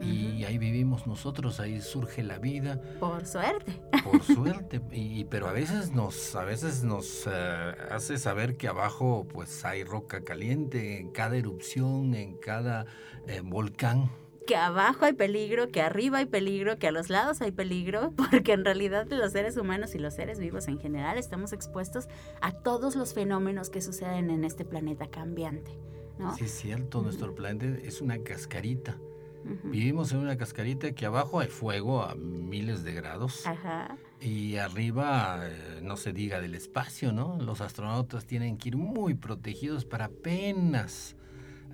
Y 0.01 0.43
ahí 0.45 0.57
vivimos 0.57 1.05
nosotros, 1.07 1.59
ahí 1.59 1.81
surge 1.81 2.23
la 2.23 2.39
vida. 2.39 2.81
Por 2.99 3.25
suerte. 3.25 3.81
Por 4.03 4.21
suerte, 4.23 4.81
y, 4.91 5.25
pero 5.25 5.47
a 5.47 5.53
veces 5.53 5.91
nos, 5.91 6.35
a 6.35 6.43
veces 6.43 6.83
nos 6.83 7.27
eh, 7.27 7.75
hace 7.91 8.17
saber 8.17 8.57
que 8.57 8.67
abajo 8.67 9.27
pues 9.31 9.63
hay 9.65 9.83
roca 9.83 10.23
caliente, 10.23 10.99
en 10.99 11.11
cada 11.11 11.37
erupción, 11.37 12.15
en 12.15 12.37
cada 12.37 12.85
eh, 13.27 13.41
volcán 13.43 14.09
que 14.47 14.55
abajo 14.55 15.05
hay 15.05 15.13
peligro, 15.13 15.69
que 15.69 15.81
arriba 15.81 16.17
hay 16.17 16.25
peligro, 16.25 16.77
que 16.77 16.87
a 16.87 16.91
los 16.91 17.09
lados 17.09 17.41
hay 17.41 17.51
peligro, 17.51 18.11
porque 18.17 18.53
en 18.53 18.65
realidad 18.65 19.07
los 19.09 19.31
seres 19.31 19.55
humanos 19.55 19.95
y 19.95 19.99
los 19.99 20.15
seres 20.15 20.39
vivos 20.39 20.67
en 20.67 20.79
general 20.79 21.17
estamos 21.17 21.53
expuestos 21.53 22.07
a 22.41 22.51
todos 22.51 22.95
los 22.95 23.13
fenómenos 23.13 23.69
que 23.69 23.81
suceden 23.81 24.29
en 24.29 24.43
este 24.43 24.65
planeta 24.65 25.07
cambiante. 25.07 25.77
¿no? 26.17 26.35
Sí, 26.35 26.45
es 26.45 26.51
cierto, 26.51 27.01
nuestro 27.01 27.33
planeta 27.33 27.79
es 27.81 28.01
una 28.01 28.17
cascarita. 28.23 28.97
Vivimos 29.63 30.11
en 30.11 30.19
una 30.19 30.37
cascarita 30.37 30.91
que 30.91 31.05
abajo 31.05 31.39
hay 31.39 31.47
fuego 31.47 32.03
a 32.03 32.15
miles 32.15 32.83
de 32.83 32.93
grados. 32.93 33.45
Ajá. 33.45 33.97
Y 34.19 34.57
arriba, 34.57 35.39
eh, 35.43 35.79
no 35.81 35.97
se 35.97 36.13
diga 36.13 36.39
del 36.39 36.55
espacio, 36.55 37.11
¿no? 37.11 37.37
Los 37.39 37.61
astronautas 37.61 38.25
tienen 38.25 38.57
que 38.57 38.69
ir 38.69 38.77
muy 38.77 39.15
protegidos 39.15 39.85
para 39.85 40.05
apenas 40.05 41.15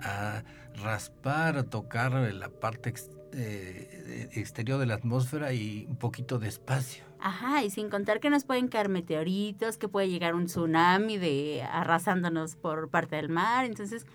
a 0.00 0.44
raspar, 0.82 1.58
a 1.58 1.64
tocar 1.64 2.12
la 2.12 2.48
parte 2.48 2.94
eh, 3.32 4.28
exterior 4.32 4.78
de 4.78 4.86
la 4.86 4.94
atmósfera 4.94 5.52
y 5.52 5.86
un 5.88 5.96
poquito 5.96 6.38
de 6.38 6.48
espacio. 6.48 7.04
Ajá, 7.20 7.64
y 7.64 7.70
sin 7.70 7.90
contar 7.90 8.20
que 8.20 8.30
nos 8.30 8.44
pueden 8.44 8.68
caer 8.68 8.88
meteoritos, 8.88 9.76
que 9.76 9.88
puede 9.88 10.08
llegar 10.08 10.34
un 10.34 10.46
tsunami 10.46 11.18
de 11.18 11.62
arrasándonos 11.62 12.54
por 12.56 12.88
parte 12.88 13.16
del 13.16 13.28
mar, 13.28 13.64
entonces 13.64 14.06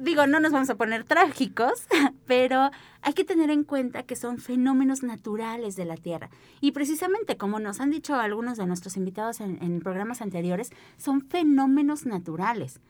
digo, 0.00 0.26
no 0.26 0.40
nos 0.40 0.52
vamos 0.52 0.70
a 0.70 0.74
poner 0.74 1.04
trágicos, 1.04 1.86
pero 2.26 2.70
hay 3.02 3.12
que 3.12 3.24
tener 3.24 3.50
en 3.50 3.64
cuenta 3.64 4.02
que 4.02 4.16
son 4.16 4.38
fenómenos 4.38 5.02
naturales 5.02 5.76
de 5.76 5.84
la 5.84 5.96
Tierra. 5.96 6.30
Y 6.60 6.72
precisamente, 6.72 7.36
como 7.36 7.60
nos 7.60 7.80
han 7.80 7.90
dicho 7.90 8.14
algunos 8.14 8.58
de 8.58 8.66
nuestros 8.66 8.96
invitados 8.96 9.40
en 9.40 9.80
programas 9.80 10.22
anteriores, 10.22 10.70
son 10.96 11.22
fenómenos 11.22 12.06
naturales 12.06 12.80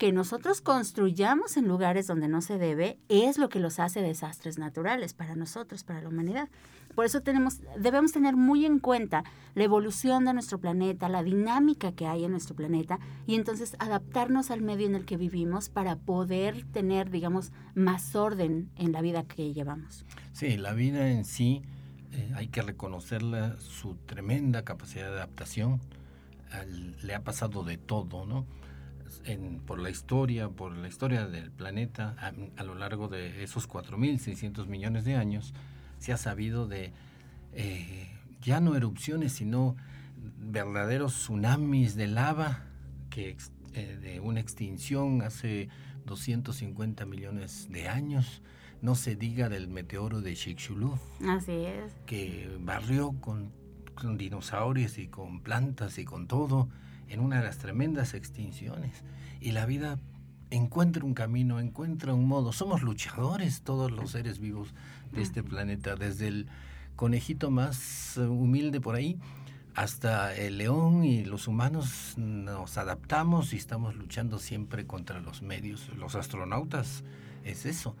que 0.00 0.12
nosotros 0.12 0.62
construyamos 0.62 1.58
en 1.58 1.68
lugares 1.68 2.06
donde 2.06 2.26
no 2.26 2.40
se 2.40 2.56
debe 2.56 2.98
es 3.10 3.36
lo 3.36 3.50
que 3.50 3.60
los 3.60 3.78
hace 3.78 4.00
desastres 4.00 4.56
naturales 4.56 5.12
para 5.12 5.36
nosotros, 5.36 5.84
para 5.84 6.00
la 6.00 6.08
humanidad. 6.08 6.48
Por 6.94 7.04
eso 7.04 7.20
tenemos, 7.20 7.60
debemos 7.78 8.10
tener 8.10 8.34
muy 8.34 8.64
en 8.64 8.78
cuenta 8.78 9.24
la 9.54 9.64
evolución 9.64 10.24
de 10.24 10.32
nuestro 10.32 10.58
planeta, 10.58 11.10
la 11.10 11.22
dinámica 11.22 11.92
que 11.92 12.06
hay 12.06 12.24
en 12.24 12.30
nuestro 12.30 12.56
planeta 12.56 12.98
y 13.26 13.34
entonces 13.34 13.76
adaptarnos 13.78 14.50
al 14.50 14.62
medio 14.62 14.86
en 14.86 14.94
el 14.94 15.04
que 15.04 15.18
vivimos 15.18 15.68
para 15.68 15.96
poder 15.96 16.64
tener, 16.72 17.10
digamos, 17.10 17.52
más 17.74 18.16
orden 18.16 18.70
en 18.76 18.92
la 18.92 19.02
vida 19.02 19.24
que 19.24 19.52
llevamos. 19.52 20.06
Sí, 20.32 20.56
la 20.56 20.72
vida 20.72 21.10
en 21.10 21.26
sí 21.26 21.60
eh, 22.12 22.32
hay 22.36 22.48
que 22.48 22.62
reconocerla, 22.62 23.60
su 23.60 23.96
tremenda 24.06 24.64
capacidad 24.64 25.10
de 25.10 25.16
adaptación. 25.16 25.78
le 27.02 27.14
ha 27.14 27.22
pasado 27.22 27.64
de 27.64 27.76
todo, 27.76 28.24
¿no? 28.24 28.46
Por 29.66 29.78
la 29.78 29.90
historia, 29.90 30.48
por 30.48 30.76
la 30.76 30.88
historia 30.88 31.26
del 31.26 31.50
planeta, 31.50 32.16
a, 32.56 32.62
lo 32.62 32.74
largo 32.74 33.08
de 33.08 33.42
esos 33.42 33.68
4.600 33.68 34.66
millones 34.66 35.04
de 35.04 35.14
años, 35.14 35.52
se 35.98 36.12
ha 36.12 36.16
sabido 36.16 36.66
de 36.66 36.92
eh, 37.52 38.08
ya 38.40 38.60
no 38.60 38.74
erupciones, 38.76 39.32
sino 39.32 39.76
verdaderos 40.38 41.14
tsunamis 41.14 41.94
de 41.94 42.06
lava 42.06 42.64
que 43.10 43.36
eh, 43.74 43.98
de 44.00 44.20
una 44.20 44.40
extinción 44.40 45.22
hace 45.22 45.68
250 46.06 47.04
millones 47.06 47.68
de 47.70 47.88
años. 47.88 48.42
No 48.82 48.94
se 48.94 49.14
diga 49.14 49.50
del 49.50 49.68
meteoro 49.68 50.22
de 50.22 50.34
Chicxulub. 50.34 50.98
Así 51.28 51.52
es. 51.52 51.92
Que 52.06 52.50
barrió 52.60 53.12
con, 53.20 53.52
con 53.94 54.16
dinosaurios 54.16 54.96
y 54.96 55.08
con 55.08 55.42
plantas 55.42 55.98
y 55.98 56.04
con 56.06 56.26
todo 56.26 56.68
en 57.10 57.20
una 57.20 57.38
de 57.38 57.44
las 57.44 57.58
tremendas 57.58 58.14
extinciones. 58.14 59.04
Y 59.40 59.52
la 59.52 59.66
vida 59.66 59.98
encuentra 60.50 61.04
un 61.04 61.14
camino, 61.14 61.60
encuentra 61.60 62.14
un 62.14 62.26
modo. 62.26 62.52
Somos 62.52 62.82
luchadores 62.82 63.62
todos 63.62 63.90
los 63.90 64.12
seres 64.12 64.38
vivos 64.38 64.74
de 65.12 65.22
este 65.22 65.42
planeta, 65.42 65.96
desde 65.96 66.28
el 66.28 66.46
conejito 66.96 67.50
más 67.50 68.16
humilde 68.16 68.80
por 68.80 68.94
ahí 68.94 69.18
hasta 69.74 70.34
el 70.34 70.58
león 70.58 71.04
y 71.04 71.24
los 71.24 71.48
humanos 71.48 72.14
nos 72.16 72.76
adaptamos 72.76 73.52
y 73.52 73.56
estamos 73.56 73.94
luchando 73.94 74.38
siempre 74.38 74.86
contra 74.86 75.20
los 75.20 75.42
medios. 75.42 75.88
Los 75.96 76.14
astronautas 76.14 77.04
es 77.44 77.66
eso. 77.66 77.96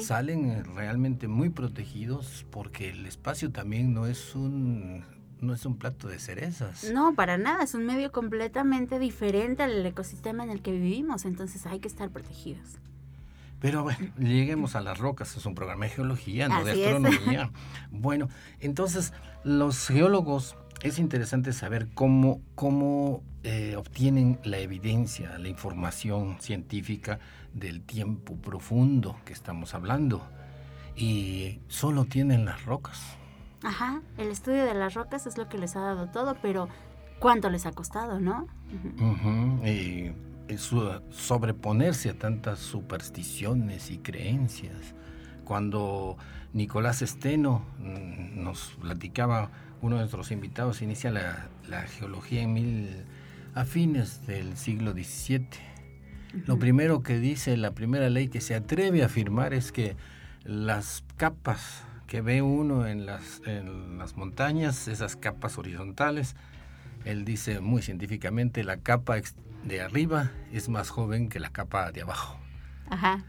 Salen 0.00 0.64
realmente 0.64 1.28
muy 1.28 1.50
protegidos 1.50 2.46
porque 2.50 2.90
el 2.90 3.06
espacio 3.06 3.50
también 3.50 3.92
no 3.92 4.06
es 4.06 4.34
un 4.34 5.04
no 5.42 5.54
es 5.54 5.66
un 5.66 5.76
plato 5.76 6.08
de 6.08 6.18
cerezas. 6.18 6.84
No, 6.92 7.14
para 7.14 7.36
nada, 7.36 7.64
es 7.64 7.74
un 7.74 7.84
medio 7.84 8.12
completamente 8.12 8.98
diferente 8.98 9.62
al 9.62 9.84
ecosistema 9.84 10.44
en 10.44 10.50
el 10.50 10.62
que 10.62 10.72
vivimos, 10.72 11.24
entonces 11.24 11.66
hay 11.66 11.80
que 11.80 11.88
estar 11.88 12.10
protegidos. 12.10 12.78
Pero 13.60 13.82
bueno, 13.82 14.12
lleguemos 14.18 14.74
a 14.74 14.80
las 14.80 14.98
rocas, 14.98 15.36
es 15.36 15.46
un 15.46 15.54
programa 15.54 15.84
de 15.84 15.90
geología, 15.90 16.48
no 16.48 16.64
de 16.64 16.72
astronomía. 16.72 17.50
Bueno, 17.90 18.28
entonces 18.60 19.12
los 19.44 19.86
geólogos, 19.86 20.56
es 20.82 20.98
interesante 20.98 21.52
saber 21.52 21.88
cómo, 21.94 22.40
cómo 22.56 23.22
eh, 23.44 23.76
obtienen 23.76 24.40
la 24.42 24.58
evidencia, 24.58 25.38
la 25.38 25.48
información 25.48 26.38
científica 26.40 27.20
del 27.52 27.82
tiempo 27.82 28.34
profundo 28.36 29.16
que 29.24 29.32
estamos 29.32 29.74
hablando. 29.74 30.26
Y 30.96 31.60
solo 31.68 32.04
tienen 32.04 32.44
las 32.44 32.64
rocas 32.64 33.16
Ajá, 33.62 34.02
el 34.18 34.28
estudio 34.28 34.64
de 34.64 34.74
las 34.74 34.94
rocas 34.94 35.26
es 35.26 35.38
lo 35.38 35.48
que 35.48 35.58
les 35.58 35.76
ha 35.76 35.80
dado 35.80 36.08
todo, 36.08 36.36
pero 36.42 36.68
¿cuánto 37.20 37.48
les 37.48 37.66
ha 37.66 37.72
costado, 37.72 38.18
no? 38.20 38.48
Y 39.64 40.12
sobreponerse 40.56 42.10
a 42.10 42.14
tantas 42.14 42.58
supersticiones 42.58 43.90
y 43.90 43.98
creencias. 43.98 44.94
Cuando 45.44 46.16
Nicolás 46.52 47.02
Esteno 47.02 47.64
mm, 47.78 48.42
nos 48.42 48.76
platicaba, 48.80 49.50
uno 49.80 49.96
de 49.96 50.02
nuestros 50.02 50.30
invitados 50.30 50.82
inicia 50.82 51.10
la, 51.10 51.82
geología 51.82 52.42
en 52.42 52.52
mil, 52.52 52.88
a 53.54 53.64
fines 53.64 54.26
del 54.26 54.56
siglo 54.56 54.92
XVII. 54.92 55.48
Lo 56.46 56.58
primero 56.58 57.02
que 57.02 57.18
dice, 57.18 57.56
la 57.56 57.72
primera 57.72 58.08
ley 58.08 58.28
que 58.28 58.40
se 58.40 58.54
atreve 58.54 59.02
a 59.02 59.06
afirmar 59.06 59.54
es 59.54 59.72
que 59.72 59.96
las 60.44 61.04
capas 61.16 61.84
que 62.12 62.20
ve 62.20 62.42
uno 62.42 62.86
en 62.86 63.06
las, 63.06 63.40
en 63.46 63.96
las 63.96 64.18
montañas, 64.18 64.86
esas 64.86 65.16
capas 65.16 65.56
horizontales, 65.56 66.36
él 67.06 67.24
dice 67.24 67.60
muy 67.60 67.80
científicamente, 67.80 68.64
la 68.64 68.76
capa 68.76 69.16
de 69.64 69.80
arriba 69.80 70.30
es 70.52 70.68
más 70.68 70.90
joven 70.90 71.30
que 71.30 71.40
la 71.40 71.48
capa 71.48 71.90
de 71.90 72.02
abajo. 72.02 72.36
Ajá. 72.90 73.24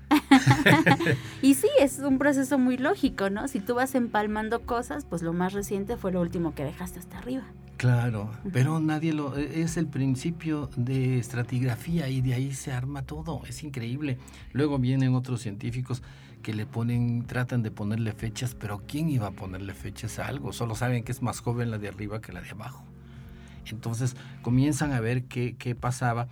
y 1.41 1.53
sí, 1.53 1.69
es 1.79 1.99
un 1.99 2.17
proceso 2.17 2.59
muy 2.59 2.75
lógico, 2.75 3.29
¿no? 3.29 3.47
Si 3.47 3.61
tú 3.61 3.75
vas 3.75 3.95
empalmando 3.95 4.63
cosas, 4.63 5.05
pues 5.05 5.21
lo 5.21 5.31
más 5.31 5.53
reciente 5.53 5.95
fue 5.95 6.11
lo 6.11 6.19
último 6.19 6.53
que 6.53 6.65
dejaste 6.65 6.99
hasta 6.99 7.19
arriba. 7.19 7.45
Claro, 7.77 8.31
pero 8.51 8.81
nadie 8.81 9.13
lo... 9.13 9.37
E, 9.37 9.61
es 9.61 9.77
el 9.77 9.87
principio 9.87 10.69
de 10.75 11.19
estratigrafía 11.19 12.09
y 12.09 12.19
de 12.19 12.33
ahí 12.33 12.53
se 12.53 12.73
arma 12.73 13.03
todo, 13.03 13.43
es 13.47 13.63
increíble. 13.63 14.17
Luego 14.51 14.77
vienen 14.77 15.15
otros 15.15 15.41
científicos 15.41 16.03
que 16.43 16.53
le 16.53 16.67
ponen, 16.67 17.25
tratan 17.25 17.63
de 17.63 17.71
ponerle 17.71 18.11
fechas, 18.11 18.53
pero 18.53 18.83
¿quién 18.87 19.09
iba 19.09 19.27
a 19.27 19.31
ponerle 19.31 19.73
fechas 19.73 20.19
a 20.19 20.27
algo? 20.27 20.53
Solo 20.53 20.75
saben 20.75 21.03
que 21.03 21.11
es 21.11 21.23
más 21.23 21.39
joven 21.39 21.71
la 21.71 21.79
de 21.79 21.87
arriba 21.87 22.21
que 22.21 22.31
la 22.31 22.41
de 22.41 22.51
abajo. 22.51 22.83
Entonces 23.65 24.15
comienzan 24.43 24.91
a 24.91 24.99
ver 24.99 25.23
qué, 25.23 25.55
qué 25.57 25.73
pasaba 25.73 26.27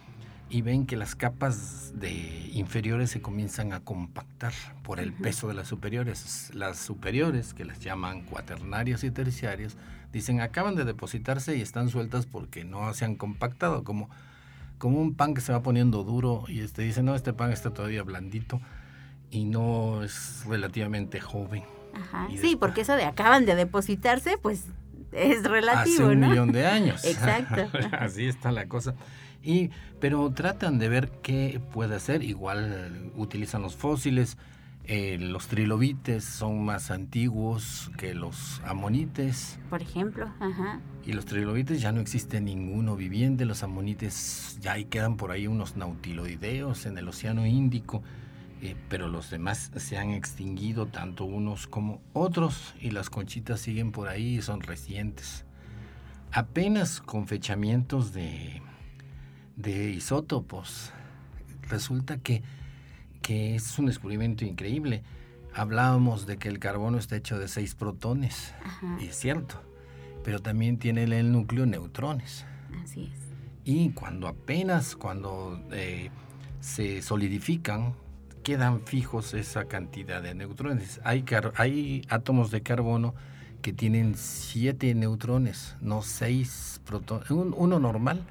y 0.49 0.61
ven 0.61 0.85
que 0.85 0.97
las 0.97 1.15
capas 1.15 1.93
de 1.95 2.11
inferiores 2.51 3.09
se 3.09 3.21
comienzan 3.21 3.71
a 3.71 3.79
compactar 3.79 4.51
por 4.83 4.99
el 4.99 5.13
peso 5.13 5.47
de 5.47 5.53
las 5.53 5.69
superiores. 5.69 6.51
Las 6.53 6.77
superiores, 6.77 7.53
que 7.53 7.63
las 7.63 7.79
llaman 7.79 8.23
cuaternarios 8.23 9.05
y 9.05 9.11
terciarios, 9.11 9.77
dicen 10.11 10.41
acaban 10.41 10.75
de 10.75 10.83
depositarse 10.83 11.55
y 11.55 11.61
están 11.61 11.89
sueltas 11.89 12.25
porque 12.25 12.65
no 12.65 12.93
se 12.93 13.05
han 13.05 13.15
compactado, 13.15 13.85
como, 13.85 14.09
como 14.77 15.01
un 15.01 15.15
pan 15.15 15.33
que 15.33 15.41
se 15.41 15.53
va 15.53 15.63
poniendo 15.63 16.03
duro 16.03 16.43
y 16.49 16.59
este 16.59 16.81
dice, 16.81 17.01
no, 17.01 17.15
este 17.15 17.31
pan 17.31 17.51
está 17.51 17.73
todavía 17.73 18.03
blandito 18.03 18.59
y 19.31 19.45
no 19.45 20.03
es 20.03 20.43
relativamente 20.45 21.19
joven. 21.19 21.63
Ajá. 21.93 22.27
Sí, 22.39 22.55
porque 22.55 22.81
eso 22.81 22.95
de 22.95 23.05
acaban 23.05 23.45
de 23.45 23.55
depositarse, 23.55 24.37
pues 24.37 24.65
es 25.11 25.43
relativo, 25.43 26.05
Hace 26.05 26.15
un 26.15 26.19
millón 26.19 26.51
de 26.51 26.67
años. 26.67 27.03
Exacto. 27.05 27.67
Así 27.91 28.25
está 28.27 28.51
la 28.51 28.67
cosa. 28.67 28.93
Y, 29.43 29.71
pero 29.99 30.29
tratan 30.31 30.77
de 30.77 30.89
ver 30.89 31.09
qué 31.23 31.59
puede 31.73 31.95
hacer. 31.95 32.23
Igual 32.23 33.11
utilizan 33.15 33.61
los 33.61 33.75
fósiles. 33.75 34.37
Eh, 34.85 35.17
los 35.19 35.47
trilobites 35.47 36.23
son 36.23 36.65
más 36.65 36.91
antiguos 36.91 37.91
que 37.97 38.13
los 38.13 38.61
amonites. 38.65 39.59
Por 39.69 39.81
ejemplo, 39.81 40.31
ajá. 40.39 40.79
Y 41.05 41.13
los 41.13 41.25
trilobites 41.25 41.81
ya 41.81 41.91
no 41.91 42.01
existe 42.01 42.41
ninguno 42.41 42.95
viviente. 42.95 43.45
Los 43.45 43.63
amonites 43.63 44.57
ya 44.59 44.73
ahí 44.73 44.85
quedan 44.85 45.17
por 45.17 45.31
ahí 45.31 45.47
unos 45.47 45.75
nautiloideos 45.75 46.85
en 46.85 46.97
el 46.97 47.07
Océano 47.07 47.45
Índico. 47.45 48.03
Eh, 48.63 48.75
pero 48.89 49.07
los 49.07 49.31
demás 49.31 49.71
se 49.75 49.97
han 49.97 50.11
extinguido, 50.11 50.85
tanto 50.85 51.25
unos 51.25 51.65
como 51.65 51.99
otros, 52.13 52.75
y 52.79 52.91
las 52.91 53.09
conchitas 53.09 53.59
siguen 53.59 53.91
por 53.91 54.07
ahí 54.07 54.37
y 54.37 54.41
son 54.43 54.61
recientes. 54.61 55.45
Apenas 56.31 57.01
con 57.01 57.27
fechamientos 57.27 58.13
de, 58.13 58.61
de 59.55 59.89
isótopos, 59.89 60.91
resulta 61.63 62.19
que, 62.19 62.43
que 63.23 63.55
es 63.55 63.79
un 63.79 63.87
descubrimiento 63.87 64.45
increíble. 64.45 65.03
Hablábamos 65.55 66.27
de 66.27 66.37
que 66.37 66.47
el 66.47 66.59
carbono 66.59 66.99
está 66.99 67.15
hecho 67.15 67.39
de 67.39 67.47
seis 67.47 67.73
protones, 67.73 68.53
y 68.99 69.07
es 69.07 69.15
cierto, 69.15 69.59
pero 70.23 70.39
también 70.39 70.77
tiene 70.77 71.01
en 71.03 71.13
el 71.13 71.31
núcleo 71.31 71.65
neutrones. 71.65 72.45
Así 72.83 73.11
es. 73.11 73.19
Y 73.65 73.89
cuando 73.89 74.27
apenas, 74.27 74.95
cuando 74.95 75.59
eh, 75.71 76.11
se 76.59 77.01
solidifican, 77.01 77.95
quedan 78.43 78.81
fijos 78.81 79.33
esa 79.33 79.65
cantidad 79.65 80.21
de 80.21 80.33
neutrones. 80.35 80.99
Hay, 81.03 81.25
hay 81.55 82.01
átomos 82.09 82.51
de 82.51 82.61
carbono 82.61 83.13
que 83.61 83.73
tienen 83.73 84.15
siete 84.15 84.93
neutrones, 84.95 85.75
no 85.81 86.01
seis 86.01 86.81
protones. 86.85 87.29
uno 87.29 87.79
normal 87.79 88.25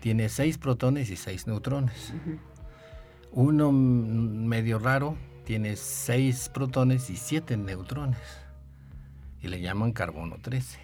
tiene 0.00 0.28
seis 0.28 0.58
protones 0.58 1.10
y 1.10 1.16
seis 1.16 1.46
neutrones. 1.46 2.12
Uno 3.32 3.72
medio 3.72 4.78
raro 4.78 5.16
tiene 5.44 5.76
seis 5.76 6.48
protones 6.48 7.10
y 7.10 7.16
siete 7.16 7.56
neutrones. 7.56 8.20
Y 9.42 9.48
le 9.48 9.60
llaman 9.60 9.92
carbono 9.92 10.36
13. 10.40 10.78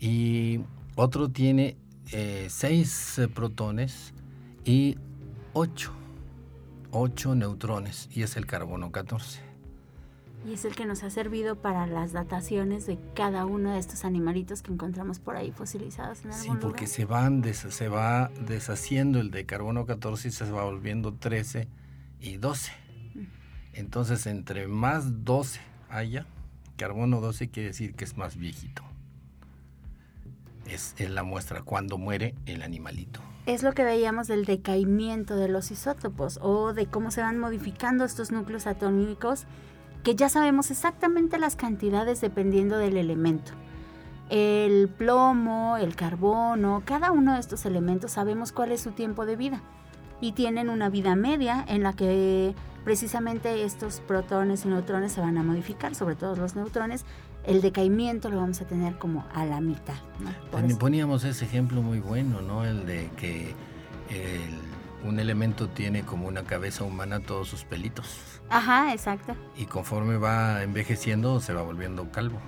Y 0.00 0.60
otro 0.96 1.28
tiene 1.28 1.76
eh, 2.12 2.46
seis 2.50 3.20
protones 3.34 4.14
y 4.64 4.96
ocho 5.52 5.92
8 6.90 7.34
neutrones 7.34 8.08
y 8.12 8.22
es 8.22 8.36
el 8.36 8.46
carbono 8.46 8.92
14. 8.92 9.40
Y 10.46 10.52
es 10.52 10.64
el 10.64 10.74
que 10.74 10.86
nos 10.86 11.02
ha 11.02 11.10
servido 11.10 11.56
para 11.56 11.86
las 11.86 12.12
dataciones 12.12 12.86
de 12.86 12.98
cada 13.14 13.44
uno 13.44 13.72
de 13.72 13.78
estos 13.78 14.04
animalitos 14.04 14.62
que 14.62 14.72
encontramos 14.72 15.18
por 15.18 15.36
ahí 15.36 15.50
fosilizados 15.50 16.24
en 16.24 16.30
algún 16.30 16.42
Sí, 16.42 16.58
porque 16.60 16.86
se 16.86 17.04
van 17.04 17.42
se 17.52 17.88
va 17.88 18.30
deshaciendo 18.46 19.20
el 19.20 19.30
de 19.30 19.44
carbono 19.46 19.84
14 19.84 20.28
y 20.28 20.30
se 20.30 20.50
va 20.50 20.64
volviendo 20.64 21.12
13 21.12 21.68
y 22.20 22.36
12. 22.36 22.72
Entonces, 23.74 24.26
entre 24.26 24.68
más 24.68 25.24
12 25.24 25.60
haya, 25.90 26.26
carbono 26.76 27.20
12 27.20 27.50
quiere 27.50 27.68
decir 27.68 27.94
que 27.94 28.04
es 28.04 28.16
más 28.16 28.36
viejito. 28.36 28.87
Es, 30.68 30.94
es 30.98 31.10
la 31.10 31.22
muestra 31.22 31.62
cuando 31.62 31.98
muere 31.98 32.34
el 32.46 32.62
animalito 32.62 33.20
es 33.48 33.62
lo 33.62 33.72
que 33.72 33.82
veíamos 33.82 34.28
del 34.28 34.44
decaimiento 34.44 35.34
de 35.34 35.48
los 35.48 35.70
isótopos 35.70 36.38
o 36.42 36.74
de 36.74 36.84
cómo 36.84 37.10
se 37.10 37.22
van 37.22 37.38
modificando 37.38 38.04
estos 38.04 38.30
núcleos 38.30 38.66
atómicos, 38.66 39.46
que 40.04 40.14
ya 40.14 40.28
sabemos 40.28 40.70
exactamente 40.70 41.38
las 41.38 41.56
cantidades 41.56 42.20
dependiendo 42.20 42.76
del 42.76 42.98
elemento. 42.98 43.52
El 44.28 44.90
plomo, 44.90 45.78
el 45.78 45.96
carbono, 45.96 46.82
cada 46.84 47.10
uno 47.10 47.32
de 47.32 47.40
estos 47.40 47.64
elementos 47.64 48.12
sabemos 48.12 48.52
cuál 48.52 48.70
es 48.70 48.82
su 48.82 48.90
tiempo 48.90 49.24
de 49.24 49.36
vida 49.36 49.62
y 50.20 50.32
tienen 50.32 50.68
una 50.68 50.90
vida 50.90 51.16
media 51.16 51.64
en 51.68 51.82
la 51.82 51.94
que 51.94 52.54
precisamente 52.84 53.64
estos 53.64 54.00
protones 54.00 54.66
y 54.66 54.68
neutrones 54.68 55.12
se 55.12 55.22
van 55.22 55.38
a 55.38 55.42
modificar, 55.42 55.94
sobre 55.94 56.16
todo 56.16 56.36
los 56.36 56.54
neutrones, 56.54 57.06
el 57.48 57.62
decaimiento 57.62 58.28
lo 58.28 58.36
vamos 58.36 58.60
a 58.60 58.66
tener 58.66 58.98
como 58.98 59.26
a 59.34 59.44
la 59.44 59.60
mitad. 59.60 59.96
También 60.52 60.78
poníamos 60.78 61.24
ese 61.24 61.46
ejemplo 61.46 61.82
muy 61.82 61.98
bueno, 61.98 62.42
¿no? 62.42 62.64
El 62.64 62.86
de 62.86 63.08
que 63.16 63.54
un 65.04 65.18
elemento 65.18 65.68
tiene 65.68 66.02
como 66.02 66.28
una 66.28 66.44
cabeza 66.44 66.84
humana 66.84 67.20
todos 67.20 67.48
sus 67.48 67.64
pelitos. 67.64 68.18
Ajá, 68.50 68.92
exacto. 68.92 69.34
Y 69.56 69.66
conforme 69.66 70.16
va 70.16 70.62
envejeciendo 70.62 71.40
se 71.40 71.52
va 71.52 71.62
volviendo 71.62 72.10
calvo. 72.10 72.38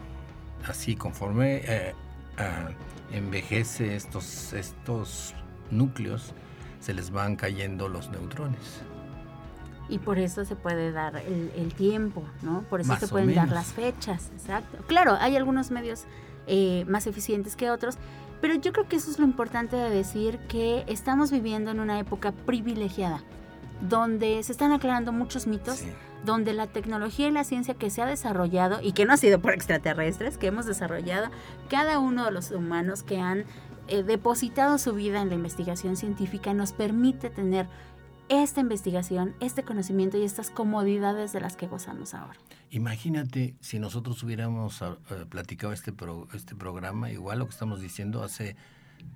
Así, 0.67 0.97
conforme 0.97 1.63
eh, 1.65 1.95
envejece 3.13 3.97
estos, 3.97 4.53
estos 4.53 5.35
núcleos, 5.71 6.35
se 6.81 6.93
les 6.93 7.11
van 7.11 7.37
cayendo 7.37 7.89
los 7.89 8.11
neutrones 8.11 8.83
y 9.91 9.99
por 9.99 10.19
eso 10.19 10.45
se 10.45 10.57
puede 10.57 10.93
dar 10.93 11.17
el, 11.17 11.75
tiempo, 11.75 12.23
¿no? 12.43 12.63
Por 12.63 12.81
eso 12.81 12.97
se 12.97 13.09
pueden 13.09 13.35
dar 13.35 13.49
las 13.49 13.73
fechas, 13.73 14.31
exacto. 14.35 14.79
Claro, 14.87 15.17
hay 15.21 15.37
algunos 15.37 15.71
medios 15.71 16.05
eh, 16.47 16.85
más 16.89 17.07
eficientes 17.07 17.57
que 17.57 17.71
otros, 17.71 17.97
pero 18.41 18.55
yo 18.55 18.73
creo 18.73 18.89
que 18.89 18.97
eso 18.97 19.11
es 19.11 19.19
lo 19.19 19.25
importante 19.25 19.77
de 19.77 19.91
decir 19.91 20.39
que 20.49 20.85
estamos 20.87 21.31
viviendo 21.31 21.71
en 21.71 21.81
una 21.81 21.99
época 21.99 22.33
privilegiada, 22.33 23.23
donde 23.89 24.43
se 24.43 24.53
están 24.53 24.73
aclarando 24.73 25.13
muchos 25.13 25.47
mitos, 25.47 25.83
donde 26.25 26.53
la 26.53 26.67
tecnología 26.67 27.29
y 27.29 27.33
la 27.33 27.45
ciencia 27.45 27.75
que 27.75 27.91
se 27.91 28.03
ha 28.03 28.07
desarrollado, 28.07 28.81
y 28.83 28.93
que 28.93 29.05
no 29.05 29.13
ha 29.13 29.17
sido 29.17 29.41
por 29.41 29.53
extraterrestres, 29.53 30.39
que 30.39 30.47
hemos 30.47 30.67
desarrollado, 30.67 31.31
cada 31.69 31.99
uno 31.99 32.25
de 32.25 32.31
los 32.31 32.51
humanos 32.51 33.03
que 33.03 33.19
han 33.19 33.45
eh, 33.89 34.05
depositado 34.05 34.79
su 34.79 34.93
vida 34.93 35.21
en 35.21 35.31
la 35.31 35.35
investigación 35.35 35.97
científica 35.97 36.55
nos 36.55 36.73
permite 36.73 37.29
tener 37.29 37.67
esta 38.31 38.61
investigación, 38.61 39.35
este 39.41 39.63
conocimiento 39.65 40.17
y 40.17 40.23
estas 40.23 40.49
comodidades 40.51 41.33
de 41.33 41.41
las 41.41 41.57
que 41.57 41.67
gozamos 41.67 42.15
ahora. 42.15 42.39
Imagínate 42.71 43.57
si 43.61 43.79
nosotros 43.79 44.23
hubiéramos 44.23 44.81
ah, 44.83 44.97
eh, 45.11 45.27
platicado 45.29 45.73
este, 45.73 45.93
este 46.35 46.55
programa, 46.55 47.11
igual 47.11 47.41
lo 47.41 47.47
que 47.47 47.51
estamos 47.53 47.81
diciendo 47.81 48.23
hace 48.23 48.57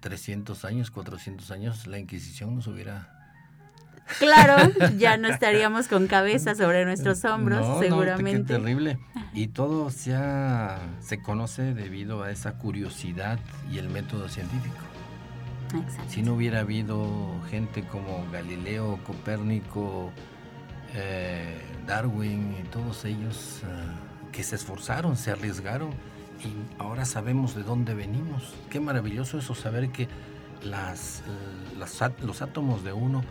300 0.01 0.65
años, 0.65 0.91
400 0.91 1.51
años, 1.53 1.87
la 1.87 1.99
Inquisición 1.99 2.55
nos 2.57 2.67
hubiera 2.67 3.11
Claro, 4.19 4.71
ya 4.99 5.17
no 5.17 5.29
estaríamos 5.29 5.89
con 5.89 6.07
cabeza 6.09 6.55
sobre 6.55 6.85
nuestros 6.85 7.25
hombros, 7.25 7.61
No, 7.63 7.75
no, 7.77 7.81
seguramente. 7.81 8.43
qué 8.43 8.59
terrible. 8.59 8.99
Y 9.33 9.47
todo 9.49 9.91
se, 9.91 10.15
ha- 10.15 10.79
se 11.01 11.23
conoce 11.23 11.73
debido 11.73 12.23
a 12.23 12.31
esa 12.31 12.59
curiosidad 12.59 13.39
y 13.73 13.79
el 13.79 13.89
método 13.89 14.29
científico. 14.29 14.77
Exacto. 15.75 16.11
Si 16.11 16.23
no 16.23 16.35
hubiera 16.35 16.61
habido 16.61 17.41
gente 17.51 17.83
como 17.83 18.27
Galileo, 18.33 18.99
Copérnico, 19.05 20.13
eh, 20.95 21.61
Darwin 21.87 22.57
y 22.61 22.63
todos 22.69 23.05
ellos 23.05 23.63
eh, 23.65 23.67
que 24.33 24.43
se 24.43 24.57
esforzaron, 24.57 25.17
se 25.17 25.31
arriesgaron 25.31 25.91
y 26.41 26.81
ahora 26.81 27.05
sabemos 27.05 27.55
de 27.55 27.63
dónde 27.63 27.95
venimos. 27.95 28.55
Qué 28.71 28.81
maravilloso 28.81 29.39
eso, 29.39 29.55
saber 29.55 29.91
que 29.91 30.09
las, 30.63 31.21
eh, 31.21 31.79
las 31.79 32.01
los 32.23 32.43
átomos 32.43 32.85
de 32.85 32.93
uno 32.93 33.23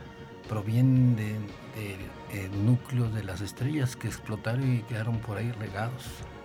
provienen 0.47 1.15
de, 1.15 1.33
de, 1.75 1.95
eh, 2.31 2.49
núcleos 2.63 3.13
de 3.13 3.23
las 3.23 3.41
estrellas 3.41 3.95
que 3.95 4.07
explotaron 4.07 4.75
y 4.75 4.79
quedaron 4.83 5.19
por 5.19 5.37
ahí 5.37 5.51
regados. 5.53 6.03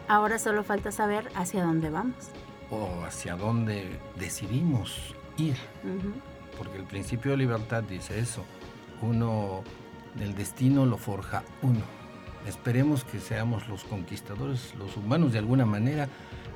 Ahora 0.09 0.39
solo 0.39 0.65
falta 0.65 0.93
saber 0.93 1.29
hacia 1.35 1.65
dónde 1.65 1.91
vamos. 1.91 2.31
O 2.71 3.03
hacia 3.05 3.35
dónde 3.37 3.99
decidimos 4.19 5.15
ir. 5.39 5.57
Ujú. 5.85 6.13
porque 6.57 6.79
el 6.79 6.85
principio 6.85 7.31
de 7.31 7.37
libertad 7.37 7.85
dice 7.85 8.19
eso. 8.19 8.45
Uno, 9.01 9.63
del 10.17 10.35
destino 10.35 10.87
lo 10.87 10.97
forja 10.97 11.45
uno. 11.63 11.83
Esperemos 12.47 13.05
que 13.05 13.21
seamos 13.21 13.69
los 13.69 13.85
conquistadores, 13.85 14.75
los 14.77 14.97
humanos 14.97 15.33
de 15.33 15.39
alguna 15.39 15.65
manera 15.67 16.09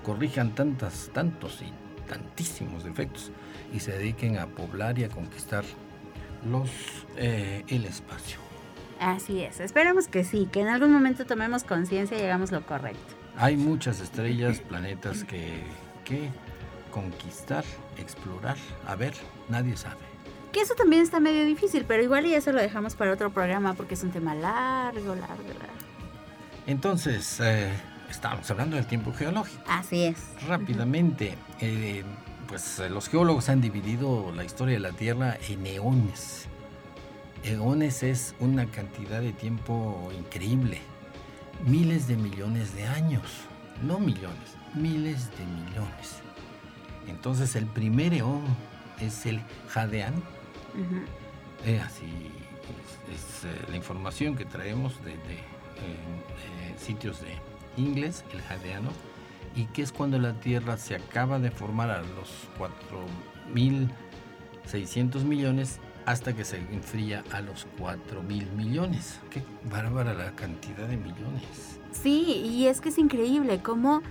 corrijan 0.03 0.55
tantas, 0.55 1.11
tantos 1.13 1.63
y 1.63 1.73
tantísimos 2.09 2.85
defectos 2.85 3.31
y 3.73 3.81
se 3.81 3.93
dediquen 3.93 4.39
a 4.39 4.47
poblar 4.47 4.99
y 4.99 5.05
a 5.05 5.09
conquistar 5.09 5.65
los, 6.51 6.71
eh, 7.17 7.65
el 7.69 7.85
espacio. 7.85 8.39
Así 8.99 9.43
es. 9.43 9.61
Esperemos 9.61 10.09
que 10.09 10.25
sí, 10.25 10.49
que 10.51 10.61
en 10.61 10.69
algún 10.69 10.93
momento 10.93 11.27
tomemos 11.27 11.65
conciencia 11.65 12.19
y 12.19 12.23
hagamos 12.23 12.53
lo 12.53 12.65
correcto. 12.67 13.15
Hay 13.37 13.57
muchas 13.57 14.01
estrellas, 14.01 14.61
planetas 14.61 15.25
que, 15.25 15.63
que 16.05 16.29
conquistar, 16.93 17.65
explorar, 17.99 18.57
a 18.87 18.95
ver, 18.95 19.15
nadie 19.49 19.77
sabe. 19.77 20.13
Que 20.53 20.61
eso 20.61 20.75
también 20.75 21.03
está 21.03 21.19
medio 21.19 21.45
difícil, 21.45 21.85
pero 21.89 22.03
igual 22.03 22.27
y 22.27 22.35
eso 22.35 22.53
lo 22.53 22.61
dejamos 22.61 22.95
para 22.95 23.13
otro 23.13 23.31
programa 23.31 23.75
porque 23.75 23.95
es 23.95 24.03
un 24.05 24.11
tema 24.11 24.35
largo, 24.35 25.15
largo, 25.15 25.49
largo. 25.49 25.83
Entonces, 26.67 27.41
eh, 27.41 27.73
estábamos 28.11 28.49
hablando 28.51 28.77
del 28.77 28.87
tiempo 28.87 29.13
geológico. 29.13 29.63
Así 29.67 30.05
es. 30.05 30.19
Rápidamente, 30.47 31.37
eh, 31.61 32.05
pues 32.47 32.79
eh, 32.79 32.91
los 32.91 33.09
geólogos 33.09 33.49
han 33.49 33.61
dividido 33.61 34.31
la 34.37 34.45
historia 34.45 34.75
de 34.75 34.81
la 34.81 34.93
Tierra 34.93 35.39
en 35.49 35.67
eones. 35.67 36.47
Eones 37.43 38.03
es 38.03 38.35
una 38.39 38.67
cantidad 38.67 39.21
de 39.21 39.33
tiempo 39.33 40.13
increíble. 40.17 40.81
Miles 41.67 42.07
de 42.07 42.17
millones 42.17 42.75
de 42.77 42.87
años. 42.87 43.23
No 43.83 43.99
millones, 43.99 44.57
miles 44.75 45.29
de 45.37 45.45
millones. 45.45 46.22
Entonces 47.09 47.57
el 47.57 47.67
primer 47.67 48.15
eón 48.15 48.43
es 49.01 49.27
el 49.27 49.41
Jadeán. 49.69 50.15
Ujú. 50.75 51.03
Eh, 51.65 51.81
así 51.81 52.07
es, 53.09 53.15
es, 53.15 53.45
eh, 53.45 53.49
la 53.69 53.77
información 53.77 54.37
que 54.37 54.45
traemos 54.45 55.01
de, 55.05 55.13
de, 55.13 55.35
eh, 55.35 56.75
sitios 56.79 57.21
de 57.21 57.37
inglés, 57.77 58.25
el 58.33 58.41
jadeano, 58.43 58.91
y 59.55 59.67
que 59.67 59.83
es 59.83 59.93
cuando 59.93 60.19
la 60.19 60.33
Tierra 60.35 60.77
se 60.77 60.97
acaba 60.97 61.39
de 61.39 61.51
formar 61.51 61.91
a 61.91 62.03
los 62.03 62.49
4.600 62.59 65.25
millones 65.25 65.79
hasta 66.07 66.35
que 66.35 66.45
se 66.45 66.57
enfría 66.57 67.23
a 67.33 67.41
los 67.41 67.67
4.000 67.79 68.51
millones. 68.53 69.21
Qué 69.31 69.43
bárbara 69.71 70.15
la 70.15 70.33
cantidad 70.33 70.89
de 70.89 70.97
millones. 70.97 71.79
Sí, 71.93 72.43
y 72.45 72.67
es 72.67 72.81
que 72.81 72.89
es 72.89 72.99
increíble 72.99 73.61
cómo, 73.63 74.03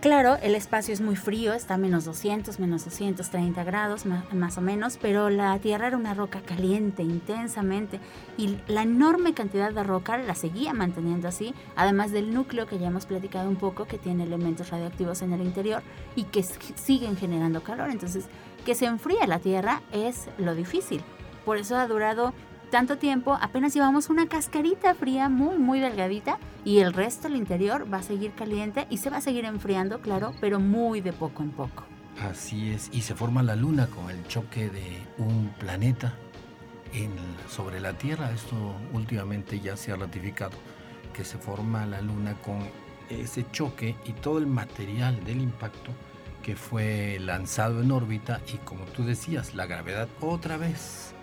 claro, 0.00 0.36
el 0.42 0.54
espacio 0.54 0.92
es 0.94 1.00
muy 1.00 1.16
frío, 1.16 1.52
está 1.52 1.74
a 1.74 1.78
menos 1.78 2.04
200, 2.04 2.58
menos 2.60 2.84
230 2.84 3.64
grados 3.64 4.04
más, 4.06 4.58
o 4.58 4.60
menos, 4.60 4.98
pero 5.00 5.30
la 5.30 5.58
Tierra 5.58 5.88
era 5.88 5.96
una 5.96 6.14
roca 6.14 6.40
caliente 6.40 7.02
intensamente 7.02 8.00
y 8.36 8.58
la 8.66 8.82
enorme 8.82 9.34
cantidad 9.34 9.72
de 9.72 9.82
roca 9.82 10.18
la 10.18 10.34
seguía 10.34 10.72
manteniendo 10.72 11.28
así, 11.28 11.54
además 11.76 12.12
del 12.12 12.32
núcleo 12.32 12.66
que 12.66 12.78
ya 12.78 12.88
hemos 12.88 13.06
platicado 13.06 13.48
un 13.48 13.56
poco, 13.56 13.86
que 13.86 13.98
tiene 13.98 14.24
elementos 14.24 14.70
radioactivos 14.70 15.22
en 15.22 15.32
el 15.32 15.42
interior 15.42 15.82
y 16.16 16.24
que 16.24 16.42
siguen 16.42 17.16
generando 17.16 17.62
calor. 17.62 17.90
Entonces, 17.90 18.26
que 18.64 18.74
se 18.74 18.86
enfríe 18.86 19.26
la 19.26 19.38
Tierra 19.38 19.82
es 19.92 20.28
lo 20.38 20.54
difícil. 20.54 21.02
Por 21.44 21.58
eso 21.58 21.76
ha 21.76 21.86
durado 21.86 22.32
tanto 22.74 22.98
tiempo, 22.98 23.38
apenas 23.40 23.72
llevamos 23.72 24.10
una 24.10 24.26
cascarita 24.26 24.96
fría 24.96 25.28
muy, 25.28 25.58
muy 25.58 25.78
delgadita 25.78 26.40
y 26.64 26.80
el 26.80 26.92
resto, 26.92 27.28
el 27.28 27.36
interior, 27.36 27.86
va 27.92 27.98
a 27.98 28.02
seguir 28.02 28.32
caliente 28.32 28.88
y 28.90 28.96
se 28.96 29.10
va 29.10 29.18
a 29.18 29.20
seguir 29.20 29.44
enfriando, 29.44 30.00
claro, 30.00 30.34
pero 30.40 30.58
muy 30.58 31.00
de 31.00 31.12
poco 31.12 31.44
en 31.44 31.52
poco. 31.52 31.84
Así 32.28 32.72
es, 32.72 32.90
y 32.92 33.02
se 33.02 33.14
forma 33.14 33.44
la 33.44 33.54
Luna 33.54 33.86
con 33.86 34.10
el 34.10 34.26
choque 34.26 34.70
de 34.70 34.98
un 35.18 35.54
planeta 35.56 36.14
en, 36.92 37.12
sobre 37.48 37.78
la 37.78 37.92
Tierra. 37.92 38.32
Esto 38.32 38.56
últimamente 38.92 39.60
ya 39.60 39.76
se 39.76 39.92
ha 39.92 39.96
ratificado, 39.96 40.56
que 41.12 41.24
se 41.24 41.38
forma 41.38 41.86
la 41.86 42.00
Luna 42.00 42.34
con 42.42 42.58
ese 43.08 43.46
choque 43.52 43.94
y 44.04 44.14
todo 44.14 44.38
el 44.38 44.48
material 44.48 45.22
del 45.22 45.40
impacto 45.42 45.92
que 46.42 46.56
fue 46.56 47.18
lanzado 47.20 47.82
en 47.82 47.92
órbita 47.92 48.40
y 48.52 48.56
como 48.64 48.84
tú 48.86 49.04
decías, 49.04 49.54
la 49.54 49.66
gravedad 49.66 50.08
otra 50.20 50.56
vez 50.56 51.13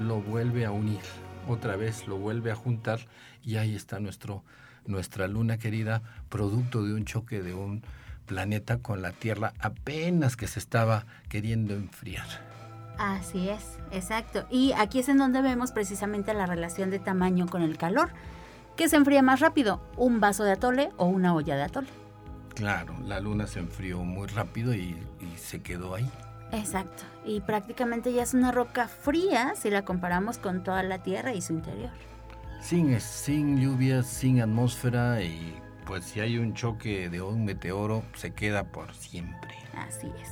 lo 0.00 0.20
vuelve 0.20 0.64
a 0.64 0.70
unir, 0.70 1.00
otra 1.48 1.76
vez 1.76 2.06
lo 2.06 2.16
vuelve 2.16 2.50
a 2.50 2.54
juntar 2.54 3.00
y 3.42 3.56
ahí 3.56 3.74
está 3.74 4.00
nuestro, 4.00 4.44
nuestra 4.86 5.28
luna 5.28 5.58
querida, 5.58 6.02
producto 6.28 6.82
de 6.82 6.94
un 6.94 7.04
choque 7.04 7.42
de 7.42 7.54
un 7.54 7.82
planeta 8.26 8.78
con 8.78 9.02
la 9.02 9.12
Tierra 9.12 9.54
apenas 9.58 10.36
que 10.36 10.46
se 10.46 10.58
estaba 10.58 11.06
queriendo 11.28 11.74
enfriar. 11.74 12.26
Así 12.98 13.48
es, 13.48 13.78
exacto. 13.92 14.46
Y 14.50 14.72
aquí 14.72 14.98
es 14.98 15.08
en 15.08 15.18
donde 15.18 15.40
vemos 15.40 15.72
precisamente 15.72 16.34
la 16.34 16.46
relación 16.46 16.90
de 16.90 16.98
tamaño 16.98 17.46
con 17.46 17.62
el 17.62 17.78
calor. 17.78 18.10
¿Qué 18.76 18.88
se 18.88 18.96
enfría 18.96 19.22
más 19.22 19.40
rápido? 19.40 19.80
¿Un 19.96 20.20
vaso 20.20 20.44
de 20.44 20.52
atole 20.52 20.90
o 20.96 21.06
una 21.06 21.34
olla 21.34 21.56
de 21.56 21.62
atole? 21.62 21.88
Claro, 22.54 22.94
la 23.04 23.20
luna 23.20 23.46
se 23.46 23.60
enfrió 23.60 24.02
muy 24.02 24.26
rápido 24.28 24.74
y, 24.74 24.96
y 25.20 25.36
se 25.36 25.62
quedó 25.62 25.94
ahí. 25.94 26.10
Exacto. 26.52 27.04
Y 27.24 27.40
prácticamente 27.40 28.12
ya 28.12 28.22
es 28.22 28.34
una 28.34 28.52
roca 28.52 28.88
fría 28.88 29.54
si 29.54 29.70
la 29.70 29.84
comparamos 29.84 30.38
con 30.38 30.62
toda 30.62 30.82
la 30.82 31.02
Tierra 31.02 31.34
y 31.34 31.42
su 31.42 31.52
interior. 31.52 31.90
Sin, 32.60 32.98
sin 33.00 33.60
lluvia, 33.60 34.02
sin 34.02 34.40
atmósfera 34.40 35.22
y 35.22 35.54
pues 35.86 36.04
si 36.04 36.20
hay 36.20 36.38
un 36.38 36.54
choque 36.54 37.08
de 37.08 37.22
un 37.22 37.44
meteoro 37.44 38.02
se 38.14 38.34
queda 38.34 38.64
por 38.64 38.94
siempre. 38.94 39.54
Así 39.76 40.08
es. 40.20 40.28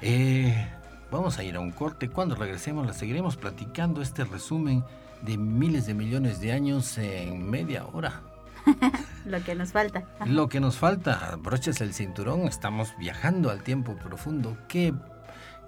Eh, 0.00 0.68
vamos 1.10 1.38
a 1.38 1.44
ir 1.44 1.56
a 1.56 1.60
un 1.60 1.72
corte. 1.72 2.08
Cuando 2.08 2.34
regresemos, 2.34 2.86
la 2.86 2.92
seguiremos 2.92 3.36
platicando 3.36 4.02
este 4.02 4.24
resumen 4.24 4.84
de 5.22 5.38
miles 5.38 5.86
de 5.86 5.94
millones 5.94 6.40
de 6.40 6.52
años 6.52 6.98
en 6.98 7.48
media 7.48 7.86
hora. 7.86 8.20
Lo 9.24 9.42
que 9.42 9.54
nos 9.54 9.72
falta. 9.72 10.04
Lo 10.26 10.48
que 10.48 10.60
nos 10.60 10.76
falta, 10.76 11.36
broches 11.38 11.80
el 11.80 11.94
cinturón, 11.94 12.42
estamos 12.42 12.94
viajando 12.98 13.50
al 13.50 13.62
tiempo 13.62 13.96
profundo. 13.96 14.56
¿Qué, 14.68 14.92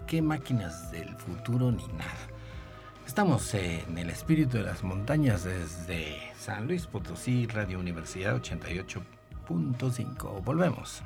qué 0.07 0.23
máquinas 0.23 0.91
del 0.91 1.15
futuro 1.17 1.73
ni 1.73 1.87
nada? 1.89 2.13
Estamos 3.07 3.55
en 3.55 3.97
el 3.97 4.11
espíritu 4.11 4.59
de 4.59 4.65
las 4.65 4.83
montañas 4.83 5.45
desde 5.45 6.19
San 6.39 6.67
Luis 6.67 6.87
Potosí, 6.87 7.47
Radio 7.47 7.79
Universidad 7.79 8.37
88.5. 8.37 10.45
Volvemos. 10.45 11.03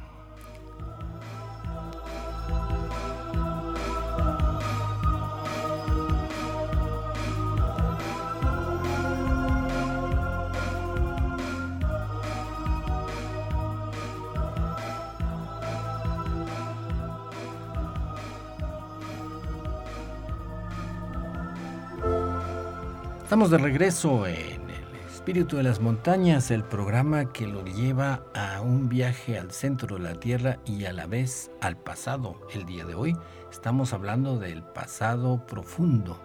Estamos 23.31 23.51
de 23.51 23.59
regreso 23.59 24.27
en 24.27 24.69
el 24.71 24.97
espíritu 25.09 25.57
de 25.57 25.62
las 25.62 25.79
montañas, 25.79 26.51
el 26.51 26.64
programa 26.64 27.33
que 27.33 27.47
lo 27.47 27.64
lleva 27.64 28.25
a 28.35 28.61
un 28.61 28.88
viaje 28.88 29.38
al 29.38 29.53
centro 29.53 29.99
de 29.99 30.03
la 30.03 30.14
Tierra 30.19 30.59
y 30.66 30.85
a 30.87 30.93
la 30.93 31.07
vez 31.07 31.49
al 31.61 31.77
pasado. 31.77 32.40
El 32.53 32.66
día 32.66 32.85
de 32.85 32.97
hoy 32.97 33.16
estamos 33.49 33.93
hablando 33.93 34.40
del 34.40 34.64
pasado 34.64 35.47
profundo, 35.47 36.21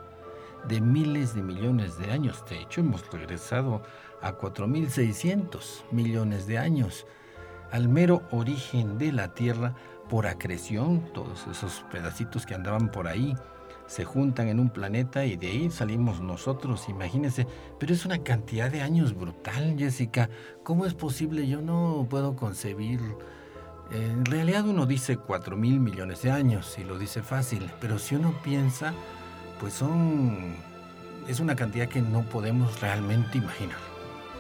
de 0.67 0.81
miles 0.81 1.35
de 1.35 1.43
millones 1.43 1.99
de 1.99 2.09
años. 2.09 2.43
De 2.49 2.59
hecho, 2.59 2.81
hemos 2.81 3.07
regresado 3.11 3.83
a 4.23 4.35
4.600 4.35 5.83
millones 5.91 6.47
de 6.47 6.57
años, 6.57 7.05
al 7.69 7.87
mero 7.87 8.23
origen 8.31 8.97
de 8.97 9.11
la 9.11 9.35
Tierra 9.35 9.75
por 10.09 10.25
acreción, 10.25 11.07
todos 11.13 11.45
esos 11.45 11.85
pedacitos 11.91 12.47
que 12.47 12.55
andaban 12.55 12.89
por 12.89 13.07
ahí 13.07 13.35
se 13.87 14.03
juntan 14.03 14.47
en 14.47 14.59
un 14.59 14.69
planeta 14.69 15.25
y 15.25 15.37
de 15.37 15.47
ahí 15.47 15.71
salimos 15.71 16.21
nosotros, 16.21 16.89
imagínense. 16.89 17.47
Pero 17.79 17.93
es 17.93 18.05
una 18.05 18.23
cantidad 18.23 18.71
de 18.71 18.81
años 18.81 19.15
brutal, 19.15 19.75
Jessica. 19.77 20.29
¿Cómo 20.63 20.85
es 20.85 20.93
posible? 20.93 21.47
Yo 21.47 21.61
no 21.61 22.07
puedo 22.09 22.35
concebir. 22.35 22.99
En 23.91 24.25
realidad 24.25 24.65
uno 24.67 24.85
dice 24.85 25.17
4 25.17 25.55
mil 25.55 25.79
millones 25.79 26.23
de 26.23 26.31
años 26.31 26.77
y 26.79 26.83
lo 26.83 26.97
dice 26.97 27.21
fácil, 27.21 27.69
pero 27.79 27.99
si 27.99 28.15
uno 28.15 28.33
piensa, 28.43 28.93
pues 29.59 29.73
son... 29.73 30.55
es 31.27 31.39
una 31.39 31.55
cantidad 31.55 31.87
que 31.87 32.01
no 32.01 32.23
podemos 32.23 32.81
realmente 32.81 33.37
imaginar. 33.37 33.77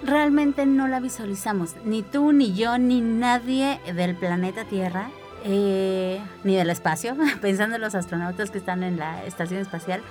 Realmente 0.03 0.65
no 0.65 0.87
la 0.87 0.99
visualizamos, 0.99 1.75
ni 1.85 2.01
tú, 2.01 2.31
ni 2.31 2.53
yo, 2.53 2.77
ni 2.77 3.01
nadie 3.01 3.79
del 3.93 4.15
planeta 4.15 4.65
Tierra 4.65 5.09
eh, 5.47 6.19
ni 6.43 6.55
del 6.55 6.69
espacio, 6.71 7.15
pensando 7.41 7.75
en 7.75 7.81
los 7.81 7.95
astronautas 7.95 8.49
que 8.49 8.57
están 8.57 8.83
en 8.83 8.97
la 8.97 9.23
estación 9.25 9.61
espacial, 9.61 10.01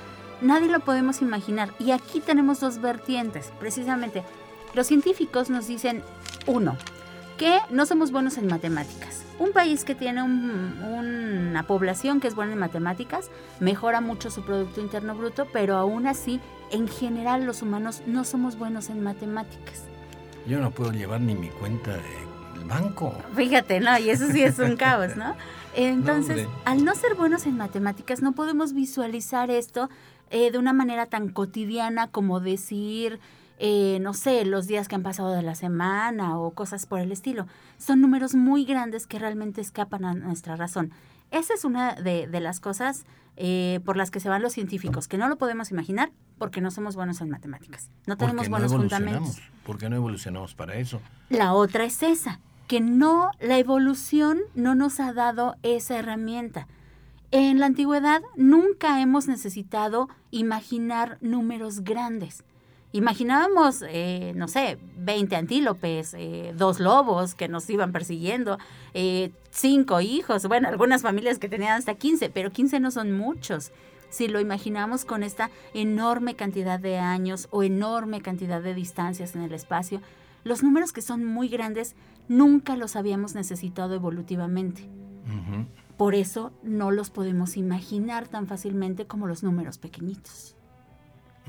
nadie 0.41 0.69
lo 0.69 0.81
podemos 0.81 1.23
imaginar. 1.23 1.75
Y 1.79 1.91
aquí 1.91 2.21
tenemos 2.21 2.61
dos 2.61 2.81
vertientes, 2.81 3.53
precisamente. 3.59 4.23
Los 4.75 4.87
científicos 4.87 5.51
nos 5.51 5.67
dicen, 5.67 6.03
uno, 6.47 6.77
que 7.37 7.59
no 7.71 7.85
somos 7.85 8.13
buenos 8.13 8.39
en 8.39 8.47
matemáticas. 8.47 9.23
Un 9.39 9.51
país 9.51 9.85
que 9.85 9.97
tiene 9.97 10.23
una 10.23 11.65
población 11.65 12.21
que 12.21 12.29
es 12.29 12.37
buena 12.37 12.53
en 12.53 12.59
matemáticas 12.61 13.31
mejora 13.59 14.01
mucho 14.01 14.31
su 14.31 14.45
Producto 14.45 14.81
Interno 14.81 15.17
Bruto, 15.17 15.49
pero 15.53 15.77
aún 15.77 16.07
así, 16.07 16.41
en 16.71 16.87
general, 16.87 17.45
los 17.45 17.63
humanos 17.63 18.03
no 18.07 18.25
somos 18.25 18.57
buenos 18.57 18.89
en 18.89 19.03
matemáticas. 19.03 19.83
Yo 20.47 20.61
no 20.61 20.71
puedo 20.71 20.93
llevar 20.93 21.21
ni 21.21 21.35
mi 21.35 21.49
cuenta 21.49 21.93
de 21.93 22.24
banco. 22.65 23.15
Fíjate, 23.35 23.81
¿no? 23.81 23.99
Y 23.99 24.11
eso 24.11 24.31
sí 24.31 24.43
es 24.43 24.59
un 24.59 24.77
caos, 24.77 25.17
¿no? 25.17 25.35
Entonces, 25.77 26.47
al 26.65 26.85
no 26.85 26.95
ser 26.95 27.15
buenos 27.15 27.47
en 27.47 27.57
matemáticas, 27.57 28.23
no 28.23 28.33
podemos 28.33 28.75
visualizar 28.75 29.51
esto 29.51 29.91
eh, 30.31 30.51
de 30.51 30.59
una 30.59 30.73
manera 30.73 31.07
tan 31.07 31.29
cotidiana 31.29 32.09
como 32.09 32.41
decir, 32.41 33.19
eh, 33.59 33.99
no 34.01 34.15
sé, 34.15 34.45
los 34.45 34.67
días 34.67 34.89
que 34.89 34.95
han 34.95 35.03
pasado 35.03 35.33
de 35.33 35.43
la 35.43 35.55
semana 35.55 36.39
o 36.39 36.53
cosas 36.53 36.87
por 36.87 37.01
el 37.01 37.13
estilo. 37.13 37.47
Son 37.79 38.01
números 38.01 38.35
muy 38.35 38.65
grandes 38.65 39.07
que 39.07 39.19
realmente 39.19 39.61
escapan 39.61 40.05
a 40.05 40.15
nuestra 40.15 40.57
razón. 40.57 40.93
Esa 41.35 41.53
es 41.55 41.65
una 41.65 41.97
de, 41.97 42.29
las 42.41 42.61
cosas 42.61 43.07
eh, 43.37 43.81
por 43.85 43.97
las 43.97 44.13
que 44.13 44.21
se 44.21 44.29
van 44.29 44.41
los 44.41 44.53
científicos, 44.53 45.09
que 45.09 45.19
no 45.19 45.29
lo 45.29 45.37
podemos 45.37 45.73
imaginar 45.73 46.13
porque 46.39 46.61
no 46.61 46.71
somos 46.71 46.95
buenos 46.95 47.21
en 47.21 47.29
matemáticas. 47.29 47.91
No 48.07 48.17
tenemos 48.17 48.49
buenos 48.49 48.73
fundamentos. 48.73 49.43
¿Por 49.67 49.77
qué 49.77 49.91
no 49.91 49.97
evolucionamos 49.97 50.55
para 50.55 50.77
eso? 50.77 51.01
La 51.31 51.53
otra 51.53 51.83
es 51.87 52.05
esa, 52.05 52.39
que 52.69 52.81
no, 52.81 53.33
la 53.41 53.59
evolución 53.59 54.43
no 54.55 54.77
nos 54.77 55.01
ha 55.01 55.13
dado 55.13 55.57
esa 55.65 55.99
herramienta. 55.99 56.69
En 57.33 57.59
la 57.59 57.67
antigüedad 57.67 58.23
nunca 58.37 59.01
hemos 59.01 59.27
necesitado 59.27 60.09
imaginar 60.31 61.19
números 61.21 61.81
grandes. 61.81 62.45
Imaginábamos, 62.95 63.83
eh, 63.89 64.35
no 64.37 64.47
sé, 64.47 64.79
20 64.99 65.35
antílopes, 65.35 66.15
eh, 66.15 66.55
dos 66.57 66.79
lobos 66.79 67.35
que 67.35 67.49
nos 67.49 67.69
iban 67.69 67.91
persiguiendo, 67.91 68.57
eh, 68.93 69.33
cinco 69.51 70.01
hijos, 70.01 70.47
bueno, 70.47 70.69
algunas 70.69 71.03
familias 71.03 71.41
que 71.41 71.49
tenían 71.49 71.73
hasta 71.73 71.97
15, 71.97 72.31
pero 72.31 72.53
15 72.53 72.79
no 72.79 72.93
son 72.93 73.11
muchos. 73.11 73.73
Si 74.11 74.29
lo 74.29 74.39
imaginamos 74.39 75.05
con 75.05 75.25
esta 75.25 75.51
enorme 75.75 76.37
cantidad 76.37 76.79
de 76.79 76.99
años 76.99 77.49
o 77.51 77.65
enorme 77.65 78.21
cantidad 78.21 78.63
de 78.63 78.75
distancias 78.75 79.35
en 79.35 79.43
el 79.43 79.55
espacio, 79.55 80.01
los 80.45 80.63
números 80.63 80.93
que 80.93 81.03
son 81.03 81.25
muy 81.25 81.49
grandes 81.49 81.97
nunca 82.29 82.77
los 82.77 82.95
habíamos 82.95 83.35
necesitado 83.35 83.97
evolutivamente. 83.97 84.89
Por 85.97 86.15
eso 86.15 86.53
no 86.63 86.93
los 86.93 87.11
podemos 87.11 87.57
imaginar 87.57 88.29
tan 88.29 88.47
fácilmente 88.47 89.09
como 89.09 89.27
los 89.27 89.43
números 89.43 89.79
pequeñitos. 89.79 90.55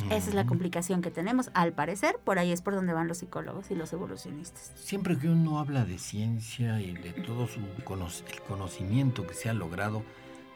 Esa 0.10 0.30
es 0.30 0.34
la 0.34 0.46
complicación 0.46 1.02
que 1.02 1.10
tenemos, 1.10 1.50
al 1.54 1.72
parecer, 1.72 2.20
por 2.24 2.38
ahí 2.38 2.52
es 2.52 2.62
por 2.62 2.76
donde 2.76 2.94
van 2.94 3.08
los 3.08 3.20
psicólogos 3.20 3.72
y 3.72 3.76
los 3.76 3.94
evolucionistas. 3.94 4.72
Siempre 4.76 5.18
que 5.18 5.30
uno 5.30 5.60
habla 5.60 5.86
de 5.86 5.98
ciencia 5.98 6.82
y 6.82 6.94
de 6.94 7.12
todo 7.12 7.48
su 7.48 7.60
el 7.60 8.42
conocimiento 8.48 9.26
que 9.26 9.34
se 9.34 9.50
ha 9.50 9.54
logrado, 9.54 10.04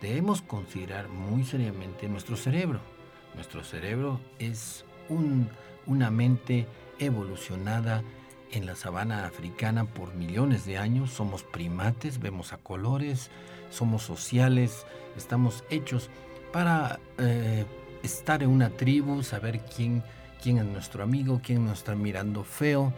debemos 0.02 0.42
considerar 0.42 1.08
muy 1.08 1.46
seriamente 1.46 2.10
nuestro 2.10 2.36
cerebro. 2.36 2.82
Nuestro 3.36 3.64
cerebro 3.64 4.20
es 4.40 4.86
un, 5.08 5.50
una 5.86 6.12
mente 6.12 6.68
evolucionada 7.00 8.04
en 8.52 8.66
la 8.66 8.76
sabana 8.76 9.26
africana 9.26 9.86
por 9.86 10.16
millones 10.16 10.66
de 10.66 10.78
años. 10.78 11.12
Somos 11.12 11.44
primates, 11.44 12.20
vemos 12.20 12.54
a 12.54 12.58
colores, 12.58 13.30
somos 13.70 14.04
sociales, 14.04 14.86
estamos 15.16 15.64
hechos 15.70 16.10
para 16.52 17.00
eh, 17.18 17.66
estar 18.04 18.44
en 18.44 18.50
una 18.50 18.70
tribu, 18.70 19.24
saber 19.24 19.62
quién, 19.76 20.04
quién 20.42 20.58
es 20.58 20.66
nuestro 20.66 21.04
amigo, 21.04 21.42
quién 21.44 21.66
nos 21.66 21.80
está 21.80 21.96
mirando 21.96 22.44
feo, 22.44 22.94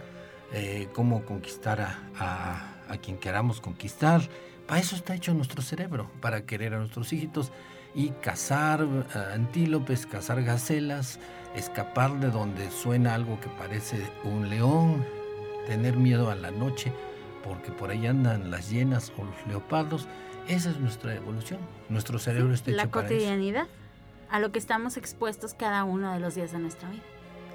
eh, 0.52 0.88
cómo 0.92 1.24
conquistar 1.24 1.80
a, 1.80 2.74
a, 2.88 2.96
quien 2.98 3.18
queramos 3.18 3.60
conquistar. 3.60 4.22
Para 4.66 4.80
eso 4.80 4.96
está 4.96 5.14
hecho 5.14 5.34
nuestro 5.34 5.62
cerebro, 5.62 6.10
para 6.20 6.44
querer 6.44 6.74
a 6.74 6.78
nuestros 6.78 7.12
hijitos 7.12 7.52
y 7.94 8.10
cazar 8.10 8.82
eh, 8.82 9.18
antílopes, 9.34 10.06
cazar 10.06 10.42
gacelas, 10.42 11.18
escapar 11.56 12.18
de 12.20 12.30
donde 12.30 12.70
suena 12.70 13.14
algo 13.14 13.40
que 13.40 13.48
parece 13.48 14.06
un 14.24 14.48
león, 14.48 15.04
tener 15.66 15.96
miedo 15.96 16.30
a 16.30 16.34
la 16.34 16.50
noche 16.50 16.92
porque 17.42 17.72
por 17.72 17.90
ahí 17.90 18.06
andan 18.06 18.50
las 18.50 18.70
hienas 18.70 19.12
o 19.18 19.24
los 19.24 19.46
leopardos. 19.46 20.06
Esa 20.48 20.70
es 20.70 20.78
nuestra 20.78 21.14
evolución. 21.14 21.60
Nuestro 21.88 22.18
cerebro 22.18 22.54
está 22.54 22.70
hecho 22.70 22.76
La 22.76 22.90
cotidianidad, 22.90 23.66
a 24.32 24.40
lo 24.40 24.50
que 24.50 24.58
estamos 24.58 24.96
expuestos 24.96 25.54
cada 25.54 25.84
uno 25.84 26.12
de 26.12 26.18
los 26.18 26.34
días 26.34 26.52
de 26.52 26.58
nuestra 26.58 26.88
vida. 26.90 27.02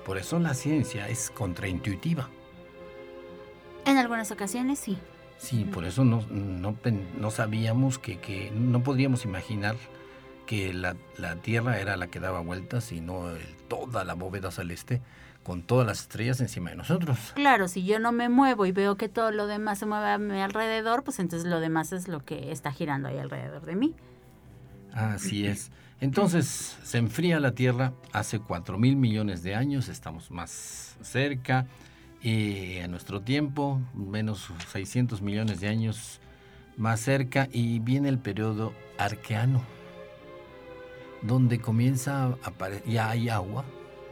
Por 0.05 0.17
eso 0.17 0.39
la 0.39 0.53
ciencia 0.53 1.09
es 1.09 1.31
contraintuitiva. 1.31 2.29
En 3.83 3.97
algunas 3.97 4.31
ocasiones 4.31 4.79
sí. 4.79 4.97
Sí, 5.37 5.65
por 5.65 5.85
eso 5.85 6.05
no, 6.05 6.23
no, 6.29 7.31
sabíamos 7.31 7.99
que, 7.99 8.19
que, 8.19 8.51
no 8.51 8.83
podríamos 8.83 9.25
imaginar 9.25 9.75
que 10.45 10.73
la, 10.73 10.95
la, 11.17 11.35
Tierra 11.35 11.79
era 11.79 11.97
la 11.97 12.07
que 12.07 12.19
daba 12.19 12.41
vueltas 12.41 12.91
y 12.91 13.01
no 13.01 13.25
toda 13.67 14.03
la 14.03 14.13
bóveda 14.13 14.51
celeste 14.51 15.01
con 15.43 15.63
todas 15.63 15.85
las 15.87 16.01
estrellas 16.01 16.41
encima 16.41 16.69
de 16.71 16.75
nosotros. 16.75 17.17
Claro, 17.35 17.67
si 17.67 17.85
yo 17.85 17.99
no 17.99 18.11
me 18.11 18.29
muevo 18.29 18.65
y 18.65 18.71
veo 18.71 18.97
que 18.97 19.09
todo 19.09 19.31
lo 19.31 19.47
demás 19.47 19.79
se 19.79 19.85
mueve 19.85 20.09
a 20.09 20.17
mi 20.17 20.41
alrededor, 20.41 21.03
pues 21.03 21.19
entonces 21.19 21.47
lo 21.47 21.59
demás 21.59 21.91
es 21.91 22.07
lo 22.07 22.23
que 22.23 22.51
está 22.51 22.71
girando 22.71 23.07
ahí 23.07 23.17
alrededor 23.17 23.65
de 23.65 23.75
mí. 23.75 23.95
Así 24.97 25.45
es. 25.45 25.71
Entonces 26.01 26.77
se 26.83 26.97
enfría 26.97 27.39
la 27.39 27.51
Tierra 27.51 27.93
hace 28.11 28.39
4 28.39 28.77
mil 28.79 28.95
millones 28.95 29.43
de 29.43 29.53
años, 29.53 29.89
estamos 29.89 30.31
más 30.31 30.97
cerca 31.01 31.67
y 32.21 32.79
a 32.79 32.87
nuestro 32.87 33.21
tiempo, 33.21 33.79
menos 33.93 34.49
600 34.71 35.21
millones 35.21 35.59
de 35.59 35.67
años 35.67 36.19
más 36.77 36.99
cerca 36.99 37.47
y 37.51 37.79
viene 37.79 38.09
el 38.09 38.17
periodo 38.17 38.73
arqueano, 38.97 39.63
donde 41.21 41.59
comienza 41.59 42.25
a 42.25 42.37
aparecer, 42.43 42.87
ya 42.87 43.09
hay 43.09 43.29
agua, 43.29 43.65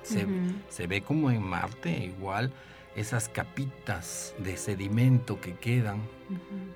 se, 0.04 0.88
ve 0.88 1.02
como 1.02 1.32
en 1.32 1.42
Marte, 1.42 2.06
igual 2.06 2.52
esas 2.96 3.28
capitas 3.28 4.34
de 4.38 4.56
sedimento 4.58 5.42
que 5.42 5.54
quedan 5.56 6.02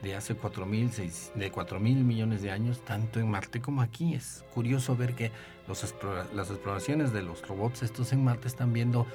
de 0.01 0.15
hace 0.15 0.35
4 0.35 0.65
mil, 0.65 0.91
de 0.91 1.79
mil 1.79 2.03
millones 2.03 2.41
de 2.41 2.51
años, 2.51 2.83
tanto 2.83 3.19
en 3.19 3.29
Marte 3.29 3.61
como 3.61 3.81
aquí. 3.81 4.13
Es 4.13 4.43
curioso 4.53 4.95
ver 4.95 5.15
que 5.15 5.31
los 5.67 5.95
las 6.33 6.49
exploraciones 6.49 7.13
de 7.13 7.23
los 7.23 7.47
robots 7.47 7.83
estos 7.83 8.11
en 8.11 8.23
Marte 8.23 8.47
están 8.47 8.73
viendo 8.73 9.07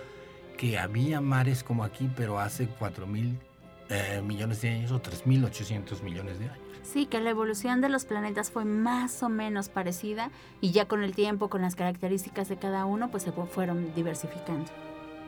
que 0.57 0.79
había 0.79 1.21
mares 1.21 1.63
como 1.63 1.85
aquí, 1.85 2.11
pero 2.17 2.39
hace 2.39 2.69
4 2.69 3.07
mil 3.07 3.39
eh, 3.91 4.23
millones 4.25 4.63
de 4.63 4.71
años 4.71 4.93
o 4.93 5.03
3.800 5.03 6.03
millones 6.03 6.39
de 6.39 6.47
años. 6.47 6.59
Sí, 6.83 7.07
que 7.07 7.21
la 7.21 7.31
evolución 7.31 7.81
de 7.81 7.89
los 7.89 8.05
planetas 8.05 8.51
fue 8.51 8.65
más 8.65 9.23
o 9.23 9.29
menos 9.29 9.69
parecida 9.69 10.31
y 10.61 10.71
ya 10.73 10.87
con 10.87 11.03
el 11.03 11.15
tiempo, 11.15 11.49
con 11.49 11.63
las 11.63 11.75
características 11.75 12.49
de 12.49 12.57
cada 12.57 12.85
uno, 12.85 13.11
pues 13.11 13.23
se 13.25 13.33
fueron 13.33 13.95
diversificando. 13.95 14.71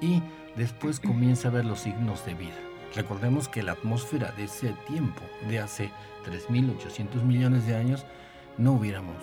Y 0.01 0.23
después 0.57 1.01
comienza 1.01 1.49
a 1.49 1.53
ver 1.53 1.65
los 1.65 1.81
signos 1.81 2.25
de 2.27 2.35
vida. 2.35 2.57
Recordemos 2.95 3.49
que 3.49 3.63
la 3.63 3.73
atmósfera 3.73 4.33
de 4.33 4.45
ese 4.45 4.73
tiempo, 4.87 5.21
de 5.49 5.59
hace 5.59 5.91
3.800 6.25 7.23
millones 7.23 7.67
de 7.67 7.77
años, 7.77 8.07
no 8.59 8.73
hubiéramos 8.73 9.17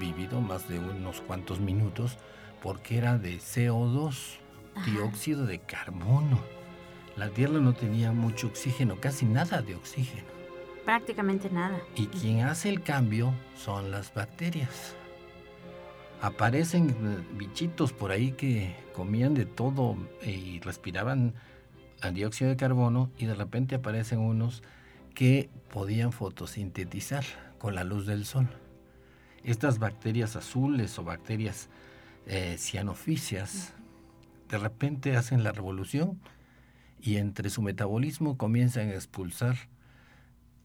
vivido 0.00 0.40
más 0.40 0.68
de 0.68 0.78
unos 0.78 1.20
cuantos 1.20 1.60
minutos 1.60 2.18
porque 2.62 2.98
era 2.98 3.18
de 3.18 3.36
CO2, 3.36 4.38
dióxido 4.86 5.46
de 5.46 5.60
carbono. 5.60 6.40
La 7.16 7.28
Tierra 7.28 7.60
no 7.60 7.74
tenía 7.74 8.10
mucho 8.12 8.48
oxígeno, 8.48 8.96
casi 9.00 9.26
nada 9.26 9.62
de 9.62 9.76
oxígeno. 9.76 10.26
Prácticamente 10.84 11.48
nada. 11.50 11.78
Y 11.94 12.06
quien 12.06 12.40
hace 12.40 12.68
el 12.68 12.82
cambio 12.82 13.32
son 13.54 13.90
las 13.90 14.12
bacterias. 14.12 14.96
Aparecen 16.20 16.90
eh, 16.90 17.36
bichitos 17.36 17.92
por 17.92 18.10
ahí 18.10 18.32
que 18.32 18.74
comían 18.94 19.34
de 19.34 19.44
todo 19.44 19.96
y 20.24 20.60
respiraban 20.60 21.34
dióxido 22.12 22.50
de 22.50 22.56
carbono 22.56 23.10
y 23.16 23.26
de 23.26 23.34
repente 23.34 23.76
aparecen 23.76 24.18
unos 24.18 24.62
que 25.14 25.48
podían 25.72 26.12
fotosintetizar 26.12 27.24
con 27.58 27.74
la 27.74 27.84
luz 27.84 28.06
del 28.06 28.26
sol. 28.26 28.48
estas 29.42 29.78
bacterias 29.78 30.36
azules 30.36 30.98
o 30.98 31.04
bacterias 31.04 31.68
eh, 32.26 32.56
de 34.48 34.58
repente 34.58 35.16
hacen 35.16 35.44
la 35.44 35.52
revolución 35.52 36.20
y 37.00 37.16
entre 37.16 37.50
su 37.50 37.62
metabolismo 37.62 38.38
comienzan 38.38 38.88
a 38.88 38.94
expulsar 38.94 39.56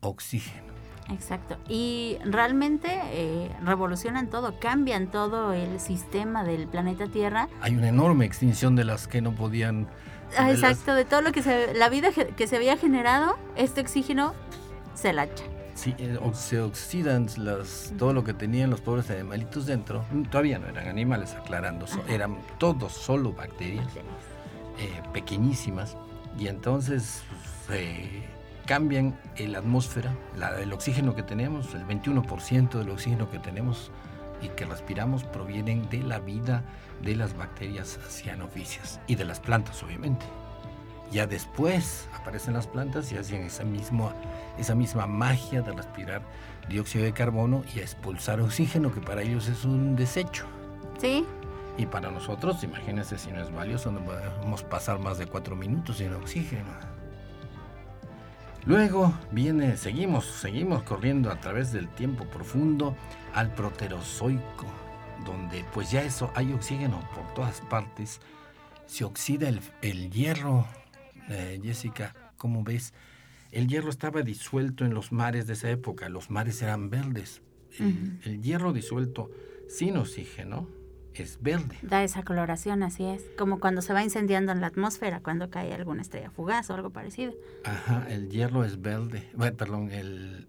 oxígeno. 0.01 0.78
Exacto. 1.11 1.57
Y 1.67 2.17
realmente 2.23 2.87
eh, 3.11 3.51
revolucionan 3.63 4.27
todo, 4.27 4.59
cambian 4.59 5.07
todo 5.07 5.53
el 5.53 5.79
sistema 5.79 6.43
del 6.43 6.67
planeta 6.67 7.07
Tierra. 7.07 7.49
Hay 7.61 7.75
una 7.75 7.89
enorme 7.89 8.25
extinción 8.25 8.75
de 8.75 8.83
las 8.83 9.07
que 9.07 9.21
no 9.21 9.33
podían... 9.33 9.87
Ah, 10.37 10.51
exacto, 10.51 10.93
de 10.93 11.05
todo 11.05 11.21
lo 11.21 11.31
que 11.31 11.41
se, 11.41 11.73
la 11.73 11.89
vida 11.89 12.09
que 12.11 12.47
se 12.47 12.55
había 12.55 12.77
generado, 12.77 13.37
este 13.55 13.81
oxígeno 13.81 14.35
se 14.93 15.11
la 15.11 15.23
echa. 15.23 15.43
Sí, 15.73 15.95
eh, 15.97 16.19
se 16.33 16.59
oxidan 16.59 17.27
las, 17.37 17.93
todo 17.97 18.13
lo 18.13 18.23
que 18.23 18.33
tenían 18.33 18.69
los 18.69 18.81
pobres 18.81 19.09
animalitos 19.09 19.65
dentro. 19.65 20.03
Mm, 20.11 20.23
todavía 20.23 20.59
no 20.59 20.67
eran 20.67 20.87
animales, 20.87 21.33
aclarando, 21.33 21.85
eran 22.07 22.37
todos 22.57 22.91
solo 22.91 23.31
bacterias, 23.31 23.87
eh, 24.77 25.01
pequeñísimas. 25.13 25.95
Y 26.37 26.47
entonces 26.47 27.23
cambian 28.69 29.19
la 29.35 29.57
atmósfera, 29.57 30.15
el 30.59 30.71
oxígeno 30.73 31.15
que 31.15 31.23
tenemos, 31.23 31.73
el 31.73 31.87
21% 31.87 32.77
del 32.77 32.91
oxígeno 32.91 33.27
que 33.31 33.39
tenemos 33.39 33.89
y 34.43 34.49
que 34.49 34.63
respiramos 34.65 35.23
provienen 35.23 35.89
de 35.89 36.03
la 36.03 36.19
vida 36.19 36.61
de 37.01 37.15
las 37.15 37.35
bacterias 37.35 37.97
cianoficias 38.09 38.99
y 39.07 39.15
de 39.15 39.25
las 39.25 39.39
plantas, 39.39 39.81
obviamente. 39.81 40.23
Ya 41.11 41.25
después 41.25 42.07
aparecen 42.13 42.53
las 42.53 42.67
plantas 42.67 43.11
y 43.11 43.17
hacen 43.17 43.41
esa 43.41 43.63
misma, 43.63 44.13
esa 44.59 44.75
misma 44.75 45.07
magia 45.07 45.63
de 45.63 45.71
respirar 45.71 46.21
dióxido 46.69 47.05
de 47.05 47.11
carbono 47.11 47.63
y 47.73 47.79
expulsar 47.79 48.39
oxígeno, 48.39 48.93
que 48.93 49.01
para 49.01 49.23
ellos 49.23 49.47
es 49.47 49.65
un 49.65 49.95
desecho. 49.95 50.45
Sí. 50.99 51.25
Y 51.79 51.87
para 51.87 52.11
nosotros, 52.11 52.63
imagínense 52.63 53.17
si 53.17 53.31
no 53.31 53.41
es 53.41 53.51
valioso, 53.51 53.91
no 53.91 54.01
podemos 54.01 54.61
pasar 54.61 54.99
más 54.99 55.17
de 55.17 55.25
cuatro 55.25 55.55
minutos 55.55 55.97
sin 55.97 56.13
oxígeno. 56.13 56.98
Luego 58.69 59.11
viene, 59.31 59.77
seguimos, 59.77 60.25
seguimos 60.25 60.83
corriendo 60.83 61.31
a 61.31 61.39
través 61.39 61.71
del 61.73 61.87
tiempo 61.89 62.25
profundo 62.25 62.95
al 63.33 63.51
proterozoico, 63.55 64.67
donde 65.25 65.65
pues 65.73 65.89
ya 65.89 66.03
eso 66.03 66.31
hay 66.35 66.53
oxígeno 66.53 67.03
por 67.15 67.33
todas 67.33 67.61
partes. 67.61 68.21
Se 68.85 69.05
oxida 69.05 69.49
el, 69.81 70.11
hierro, 70.11 70.67
eh, 71.29 71.59
Jessica, 71.63 72.13
¿cómo 72.37 72.63
ves? 72.63 72.93
El 73.49 73.67
hierro 73.67 73.89
estaba 73.89 74.21
disuelto 74.21 74.85
en 74.85 74.93
los 74.93 75.11
mares 75.11 75.47
de 75.47 75.53
esa 75.53 75.71
época, 75.71 76.07
los 76.07 76.29
mares 76.29 76.61
eran 76.61 76.91
verdes. 76.91 77.41
el 77.79 78.39
hierro 78.43 78.71
disuelto 78.71 79.31
sin 79.67 79.97
oxígeno 79.97 80.67
es 81.13 81.41
verde. 81.41 81.77
Da 81.81 82.03
esa 82.03 82.23
coloración, 82.23 82.83
así 82.83 83.05
es. 83.05 83.23
Como 83.37 83.59
cuando 83.59 83.81
se 83.81 83.93
va 83.93 84.03
incendiando 84.03 84.51
en 84.51 84.61
la 84.61 84.67
atmósfera, 84.67 85.21
cuando 85.21 85.49
cae 85.49 85.73
alguna 85.73 86.01
estrella 86.01 86.29
fugaz 86.31 86.69
o 86.69 86.73
algo 86.73 86.91
parecido. 86.91 87.33
Ajá, 87.63 88.05
el 88.09 88.29
hierro 88.29 88.63
es 88.63 88.81
verde. 88.81 89.29
Bueno, 89.35 89.57
perdón, 89.57 89.91
el, 89.91 90.47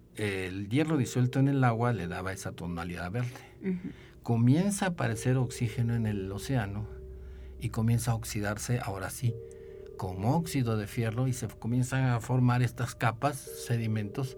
hierro 0.68 0.96
disuelto 0.96 1.38
en 1.38 1.48
el 1.48 1.64
agua 1.64 1.92
le 1.92 2.06
daba 2.08 2.32
esa 2.32 2.52
tonalidad 2.52 3.10
verde. 3.10 3.30
Comienza 4.22 4.86
a 4.86 4.88
aparecer 4.90 5.36
oxígeno 5.36 5.94
en 5.94 6.06
el 6.06 6.30
océano 6.30 6.86
y 7.58 7.70
comienza 7.70 8.12
a 8.12 8.14
oxidarse, 8.14 8.80
ahora 8.82 9.10
sí, 9.10 9.34
como 9.96 10.36
óxido 10.36 10.76
de 10.76 10.86
fierro 10.86 11.26
y 11.26 11.32
se 11.32 11.48
comienzan 11.48 12.04
a 12.04 12.20
formar 12.20 12.62
estas 12.62 12.94
capas, 12.94 13.36
sedimentos 13.36 14.36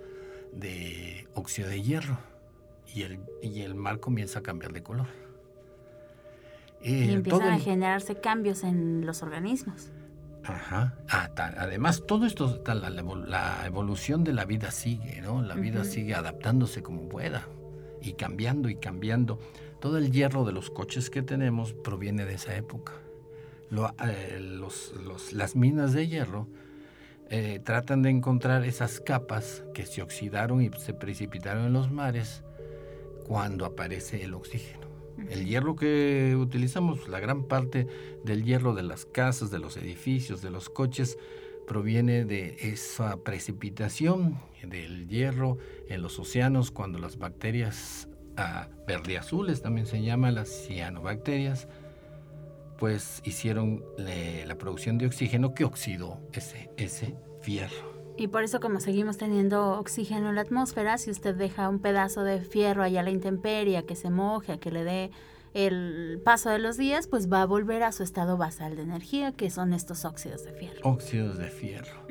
de 0.53 1.29
óxido 1.35 1.69
de 1.69 1.83
hierro. 1.83 2.19
Y 2.95 3.03
el, 3.03 3.21
y 3.41 3.63
el 3.63 3.75
mar 3.75 4.01
comienza 4.01 4.41
a 4.41 4.43
cambiar 4.43 4.73
de 4.73 4.83
color 4.83 5.22
y 6.83 7.11
empiezan 7.11 7.49
a 7.49 7.59
generarse 7.59 8.17
cambios 8.17 8.65
en 8.65 9.07
los 9.07 9.23
organismos. 9.23 9.91
Ajá. 10.45 10.95
Ah, 11.09 11.31
además, 11.37 12.03
todo 12.07 12.27
esto, 12.27 12.63
la, 12.67 13.67
evolución 13.67 14.25
de 14.25 14.33
la 14.33 14.45
vida 14.45 14.71
sigue, 14.71 15.21
¿no? 15.21 15.43
La 15.43 15.55
vida 15.55 15.85
sigue 15.85 16.15
adaptándose 16.15 16.83
como 16.83 17.09
pueda 17.09 17.47
y 18.01 18.15
cambiando 18.15 18.69
y 18.69 18.77
cambiando. 18.77 19.39
Todo 19.81 19.99
el 19.99 20.11
hierro 20.11 20.45
de 20.45 20.53
los 20.53 20.71
coches 20.71 21.11
que 21.11 21.23
tenemos 21.23 21.73
proviene 21.73 22.25
de 22.25 22.35
esa 22.35 22.57
época. 22.57 22.93
Eh, 24.05 24.39
los, 24.41 24.93
las 25.33 25.57
minas 25.57 25.93
de 25.93 26.09
hierro 26.09 26.49
eh, 27.31 27.61
tratan 27.65 28.03
de 28.03 28.11
encontrar 28.11 28.65
esas 28.65 29.01
capas 29.01 29.65
que 29.73 29.87
se 29.87 30.03
oxidaron 30.03 30.61
y 30.61 30.71
se 30.77 30.93
precipitaron 30.93 31.67
en 31.67 31.73
los 31.73 31.91
mares 31.91 32.43
cuando 33.27 33.65
aparece 33.65 34.23
el 34.25 34.35
oxígeno. 34.35 34.82
El 35.29 35.47
hierro 35.47 35.77
que 35.77 36.37
utilizamos, 36.37 37.09
la 37.09 37.21
gran 37.21 37.45
parte 37.45 37.87
del 38.25 38.45
hierro 38.45 38.75
de 38.75 38.83
las 38.83 39.05
casas, 39.05 39.51
de 39.51 39.59
los 39.59 39.77
edificios, 39.77 40.43
de 40.43 40.51
los 40.51 40.69
coches, 40.69 41.19
proviene 41.67 42.25
de 42.25 42.57
esa 42.61 43.17
precipitación 43.19 44.39
del 44.63 45.09
hierro 45.09 45.59
en 45.89 46.03
los 46.03 46.19
océanos 46.19 46.71
cuando 46.71 46.99
las 46.99 47.19
bacterias 47.19 48.09
ah, 48.37 48.69
verde 48.87 49.19
azules, 49.19 49.63
también 49.63 49.87
se 49.87 50.03
llaman 50.03 50.35
las 50.35 50.49
cianobacterias, 50.49 51.69
pues 52.79 53.23
hicieron 53.25 53.85
la 53.97 54.57
producción 54.57 54.99
de 54.99 55.07
oxígeno 55.07 55.55
que 55.55 55.65
oxidó 55.65 56.19
ese, 56.33 56.71
ese 56.77 57.15
fierro. 57.41 57.92
Y 58.17 58.29
por 58.29 58.45
eso 58.45 58.61
como 58.61 58.81
seguimos 58.81 59.17
teniendo 59.17 59.79
oxígeno 59.79 60.29
en 60.29 60.35
la 60.35 60.43
atmósfera, 60.43 60.99
si 60.99 61.11
usted 61.11 61.35
deja 61.35 61.69
un 61.69 61.79
pedazo 61.79 62.25
de 62.25 62.41
fierro 62.41 62.83
allá 62.83 63.01
a 63.01 63.03
la 63.03 63.11
intemperie, 63.11 63.85
que 63.85 63.97
se 63.97 64.11
moje, 64.11 64.53
a 64.53 64.59
que 64.59 64.71
le 64.71 64.85
dé 64.85 65.11
el 65.55 66.21
paso 66.25 66.51
de 66.51 66.59
los 66.59 66.77
días, 66.77 67.07
pues 67.07 67.31
va 67.31 67.43
a 67.43 67.47
volver 67.47 67.83
a 67.83 67.93
su 67.93 68.03
estado 68.03 68.37
basal 68.37 68.77
de 68.77 68.83
energía, 68.83 69.33
que 69.33 69.51
son 69.51 69.73
estos 69.73 70.05
óxidos 70.05 70.45
de 70.45 70.53
fierro. 70.53 70.81
Óxidos 70.83 71.39
de 71.39 71.49
fierro. 71.49 72.07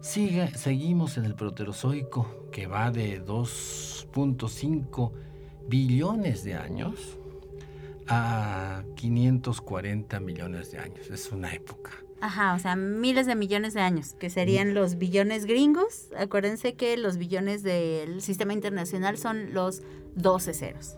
Sigue, 0.00 0.48
seguimos 0.54 1.18
en 1.18 1.24
el 1.24 1.34
proterozoico, 1.34 2.48
que 2.52 2.66
va 2.66 2.90
de 2.90 3.24
2.5 3.24 5.12
billones 5.66 6.44
de 6.44 6.54
años 6.54 7.18
a 8.06 8.84
540 8.94 10.20
millones 10.20 10.70
de 10.70 10.78
años. 10.78 11.10
Es 11.10 11.30
una 11.30 11.52
época. 11.52 11.90
Ajá, 12.20 12.54
o 12.54 12.58
sea, 12.58 12.74
miles 12.74 13.26
de 13.26 13.36
millones 13.36 13.74
de 13.74 13.80
años, 13.80 14.14
que 14.14 14.30
serían 14.30 14.74
los 14.74 14.98
billones 14.98 15.44
gringos. 15.44 16.08
Acuérdense 16.18 16.74
que 16.74 16.96
los 16.96 17.16
billones 17.16 17.62
del 17.62 18.22
sistema 18.22 18.52
internacional 18.52 19.18
son 19.18 19.54
los 19.54 19.82
12 20.16 20.54
ceros. 20.54 20.96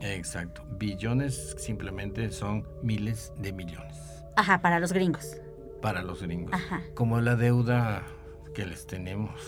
Exacto. 0.00 0.62
Billones 0.78 1.56
simplemente 1.58 2.30
son 2.30 2.66
miles 2.82 3.32
de 3.38 3.52
millones. 3.52 3.96
Ajá, 4.36 4.60
para 4.60 4.78
los 4.78 4.92
gringos. 4.92 5.36
Para 5.82 6.02
los 6.02 6.22
gringos. 6.22 6.52
Ajá. 6.52 6.82
Como 6.94 7.20
la 7.20 7.34
deuda 7.36 8.06
que 8.54 8.66
les 8.66 8.86
tenemos. 8.86 9.40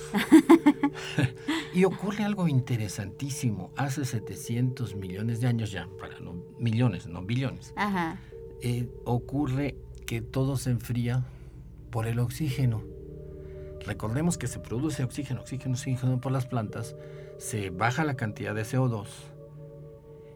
y 1.75 1.85
ocurre 1.85 2.25
algo 2.25 2.49
interesantísimo. 2.49 3.71
Hace 3.77 4.05
700 4.05 4.97
millones 4.97 5.41
de 5.41 5.47
años 5.47 5.71
ya, 5.71 5.89
para 5.99 6.19
no 6.21 6.35
millones, 6.59 7.07
no 7.07 7.23
billones. 7.23 7.73
Ajá. 7.77 8.21
Eh, 8.61 8.89
ocurre 9.05 9.77
que 10.09 10.23
todo 10.23 10.57
se 10.57 10.71
enfría 10.71 11.23
por 11.91 12.07
el 12.07 12.19
oxígeno. 12.19 12.83
Recordemos 13.85 14.39
que 14.39 14.47
se 14.47 14.59
produce 14.59 15.05
oxígeno, 15.05 15.43
oxígeno, 15.43 15.75
oxígeno 15.75 16.19
por 16.19 16.33
las 16.33 16.47
plantas, 16.47 16.97
se 17.37 17.69
baja 17.69 18.05
la 18.05 18.15
cantidad 18.15 18.55
de 18.55 18.63
CO2. 18.63 19.07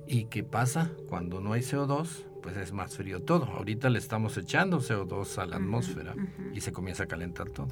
¿Y 0.06 0.24
qué 0.24 0.44
pasa 0.44 0.90
cuando 1.08 1.40
no 1.40 1.54
hay 1.54 1.62
CO2? 1.62 2.06
Pues 2.42 2.58
es 2.58 2.74
más 2.74 2.98
frío 2.98 3.22
todo. 3.22 3.46
Ahorita 3.46 3.88
le 3.88 3.98
estamos 3.98 4.36
echando 4.36 4.78
CO2 4.78 5.38
a 5.38 5.46
la 5.46 5.56
atmósfera 5.56 6.14
y 6.52 6.60
se 6.60 6.70
comienza 6.70 7.04
a 7.04 7.06
calentar 7.06 7.48
todo. 7.48 7.70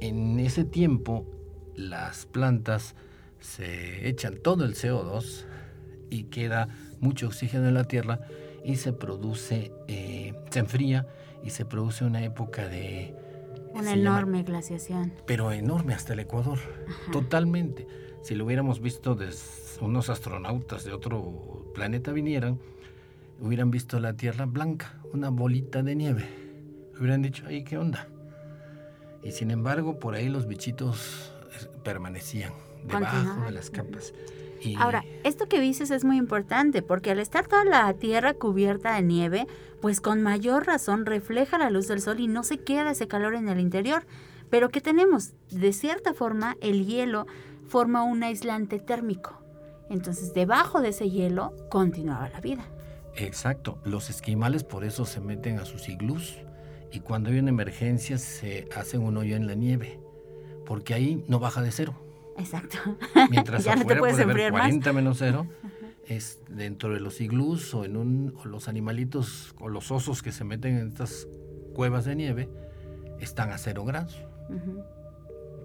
En 0.00 0.40
ese 0.40 0.64
tiempo, 0.64 1.24
las 1.76 2.26
plantas 2.26 2.96
se 3.38 4.08
echan 4.08 4.38
todo 4.42 4.64
el 4.64 4.74
CO2 4.74 5.44
y 6.10 6.24
queda 6.24 6.66
mucho 6.98 7.28
oxígeno 7.28 7.68
en 7.68 7.74
la 7.74 7.84
tierra 7.84 8.22
y 8.64 8.76
se 8.76 8.92
produce, 8.92 9.72
eh, 9.86 10.34
se 10.50 10.58
enfría 10.58 11.06
y 11.42 11.50
se 11.50 11.64
produce 11.64 12.04
una 12.04 12.24
época 12.24 12.66
de... 12.66 13.14
Una 13.74 13.92
enorme 13.92 14.42
glaciación. 14.42 15.12
Pero 15.26 15.52
enorme 15.52 15.94
hasta 15.94 16.14
el 16.14 16.20
Ecuador, 16.20 16.58
totalmente. 17.12 17.86
Si 18.22 18.34
lo 18.34 18.46
hubiéramos 18.46 18.80
visto 18.80 19.14
de 19.14 19.28
unos 19.80 20.08
astronautas 20.08 20.84
de 20.84 20.92
otro 20.92 21.70
planeta 21.74 22.12
vinieran, 22.12 22.58
hubieran 23.40 23.70
visto 23.70 24.00
la 24.00 24.14
Tierra 24.14 24.46
blanca, 24.46 24.94
una 25.12 25.28
bolita 25.28 25.82
de 25.82 25.94
nieve. 25.96 26.24
Hubieran 26.98 27.20
dicho, 27.20 27.44
¿ahí 27.46 27.64
qué 27.64 27.76
onda? 27.76 28.08
Y 29.22 29.32
sin 29.32 29.50
embargo, 29.50 29.98
por 29.98 30.14
ahí 30.14 30.28
los 30.28 30.46
bichitos 30.46 31.32
eh, 31.50 31.66
permanecían 31.82 32.52
debajo 32.86 33.44
de 33.46 33.52
las 33.52 33.70
capas. 33.70 34.12
Ahora, 34.78 35.04
esto 35.24 35.46
que 35.46 35.60
dices 35.60 35.90
es 35.90 36.04
muy 36.04 36.16
importante 36.16 36.82
porque 36.82 37.10
al 37.10 37.18
estar 37.18 37.46
toda 37.46 37.64
la 37.64 37.92
Tierra 37.94 38.34
cubierta 38.34 38.94
de 38.94 39.02
nieve, 39.02 39.46
pues 39.80 40.00
con 40.00 40.22
mayor 40.22 40.66
razón 40.66 41.04
refleja 41.04 41.58
la 41.58 41.70
luz 41.70 41.88
del 41.88 42.00
sol 42.00 42.20
y 42.20 42.28
no 42.28 42.42
se 42.42 42.58
queda 42.58 42.92
ese 42.92 43.06
calor 43.06 43.34
en 43.34 43.48
el 43.48 43.60
interior. 43.60 44.06
Pero 44.48 44.70
¿qué 44.70 44.80
tenemos? 44.80 45.32
De 45.50 45.72
cierta 45.72 46.14
forma, 46.14 46.56
el 46.60 46.86
hielo 46.86 47.26
forma 47.66 48.04
un 48.04 48.22
aislante 48.22 48.78
térmico 48.78 49.40
Entonces, 49.90 50.32
debajo 50.32 50.80
de 50.80 50.90
ese 50.90 51.10
hielo 51.10 51.52
continuaba 51.70 52.28
la 52.28 52.40
vida. 52.40 52.64
Exacto. 53.16 53.78
Los 53.84 54.10
esquimales 54.10 54.64
por 54.64 54.84
eso 54.84 55.04
se 55.04 55.20
meten 55.20 55.58
a 55.58 55.64
sus 55.64 55.88
iglús 55.88 56.38
y 56.90 57.00
cuando 57.00 57.30
hay 57.30 57.38
una 57.38 57.50
emergencia 57.50 58.18
se 58.18 58.68
hacen 58.74 59.02
un 59.02 59.16
hoyo 59.16 59.36
en 59.36 59.46
la 59.46 59.54
nieve, 59.54 60.00
porque 60.64 60.94
ahí 60.94 61.24
no 61.28 61.38
baja 61.38 61.60
de 61.60 61.72
cero. 61.72 62.03
Exacto. 62.38 62.78
Mientras 63.30 63.64
Ya 63.64 63.76
no 63.76 63.84
te 63.84 63.96
puedes 63.96 64.16
puede 64.16 64.24
haber 64.24 64.28
enfriar 64.28 64.52
más. 64.52 64.62
40 64.62 64.92
menos 64.92 65.18
cero, 65.18 65.46
es 66.06 66.40
dentro 66.48 66.92
de 66.92 67.00
los 67.00 67.20
iglús 67.20 67.74
o 67.74 67.84
en 67.84 67.96
un 67.96 68.34
o 68.36 68.46
los 68.46 68.68
animalitos 68.68 69.54
o 69.60 69.68
los 69.68 69.90
osos 69.90 70.22
que 70.22 70.32
se 70.32 70.44
meten 70.44 70.76
en 70.76 70.88
estas 70.88 71.28
cuevas 71.74 72.04
de 72.04 72.14
nieve 72.14 72.48
están 73.20 73.50
a 73.50 73.58
cero 73.58 73.84
grados, 73.84 74.16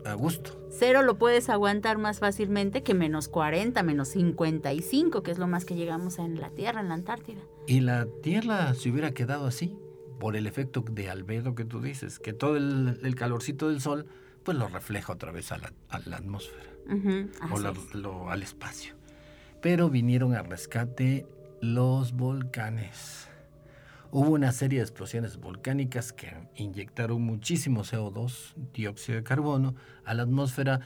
a 0.05 0.13
gusto. 0.13 0.67
Cero 0.70 1.01
lo 1.01 1.17
puedes 1.17 1.49
aguantar 1.49 1.97
más 1.97 2.20
fácilmente 2.20 2.84
que 2.84 2.93
menos 2.93 3.28
40, 3.28 3.84
menos 3.84 4.09
55, 4.09 5.24
que 5.24 5.32
es 5.32 5.38
lo 5.39 5.47
más 5.47 5.65
que 5.65 5.76
llegamos 5.76 6.20
en 6.20 6.39
la 6.39 6.49
Tierra, 6.51 6.82
en 6.82 6.89
la 6.89 6.93
Antártida. 6.95 7.41
Y 7.67 7.82
la 7.82 8.07
Tierra 8.24 8.74
se 8.76 8.89
hubiera 8.89 9.11
quedado 9.11 9.45
así 9.45 9.78
por 10.20 10.36
el 10.36 10.47
efecto 10.47 10.84
de 10.89 11.09
albedo 11.09 11.55
que 11.55 11.65
tú 11.65 11.82
dices, 11.82 12.20
que 12.20 12.34
todo 12.34 12.55
el, 12.57 12.99
el 13.03 13.15
calorcito 13.15 13.70
del 13.70 13.82
sol 13.82 14.05
pues 14.49 14.57
lo 14.57 14.67
refleja 14.67 15.13
otra 15.13 15.31
vez 15.31 15.51
a 15.51 15.57
la, 15.59 15.71
a 15.89 15.99
la 16.05 16.17
atmósfera 16.17 16.71
o 17.51 17.59
la- 17.59 17.69
lo- 17.93 18.31
al 18.31 18.41
espacio. 18.41 18.95
Pero 19.61 19.89
vinieron 19.91 20.33
al 20.33 20.45
rescate 20.45 21.27
los 21.61 22.13
volcanes. 22.13 23.27
Hubo 24.11 24.31
una 24.31 24.51
serie 24.51 24.79
de 24.79 24.85
explosiones 24.85 25.37
volcánicas 25.37 26.11
que 26.13 26.33
inyectaron 26.55 27.21
muchísimo 27.21 27.83
CO2, 27.83 28.55
dióxido 28.73 29.17
de 29.17 29.23
carbono, 29.23 29.75
a 30.03 30.15
la 30.15 30.23
atmósfera, 30.23 30.79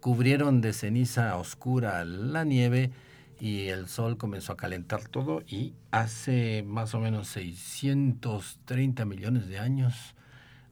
cubrieron 0.00 0.62
de 0.62 0.72
ceniza 0.72 1.36
oscura 1.36 2.02
la 2.06 2.44
nieve 2.44 2.90
y 3.38 3.66
el 3.66 3.86
sol 3.88 4.16
comenzó 4.16 4.54
a 4.54 4.56
calentar 4.56 5.08
todo 5.08 5.42
y 5.46 5.74
hace 5.90 6.62
más 6.66 6.94
o 6.94 7.00
menos 7.00 7.28
630 7.28 9.04
millones 9.04 9.46
de 9.48 9.58
años 9.58 10.14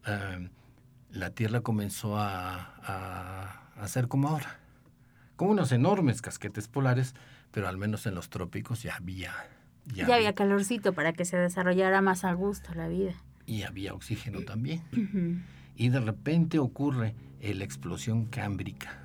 eh, 0.06 0.48
la 1.18 1.30
Tierra 1.30 1.60
comenzó 1.60 2.16
a, 2.18 2.74
a, 2.82 3.70
a 3.76 3.88
ser 3.88 4.08
como 4.08 4.28
ahora, 4.28 4.58
con 5.36 5.48
unos 5.50 5.72
enormes 5.72 6.22
casquetes 6.22 6.68
polares, 6.68 7.14
pero 7.50 7.68
al 7.68 7.76
menos 7.78 8.06
en 8.06 8.14
los 8.14 8.28
trópicos 8.30 8.82
ya 8.82 8.96
había, 8.96 9.32
Ya, 9.86 10.06
había 10.14 10.34
calorcito 10.34 10.92
para 10.92 11.12
que 11.12 11.24
se 11.24 11.36
desarrollara 11.36 12.00
más 12.02 12.24
a 12.24 12.32
gusto 12.32 12.74
la 12.74 12.88
vida. 12.88 13.14
y 13.46 13.62
había 13.62 13.94
oxígeno 13.94 14.42
también. 14.42 14.82
Y 15.80 15.90
de 15.90 16.00
repente 16.00 16.58
ocurre 16.58 17.14
la 17.40 17.62
explosión 17.62 18.24
cámbrica. 18.24 18.98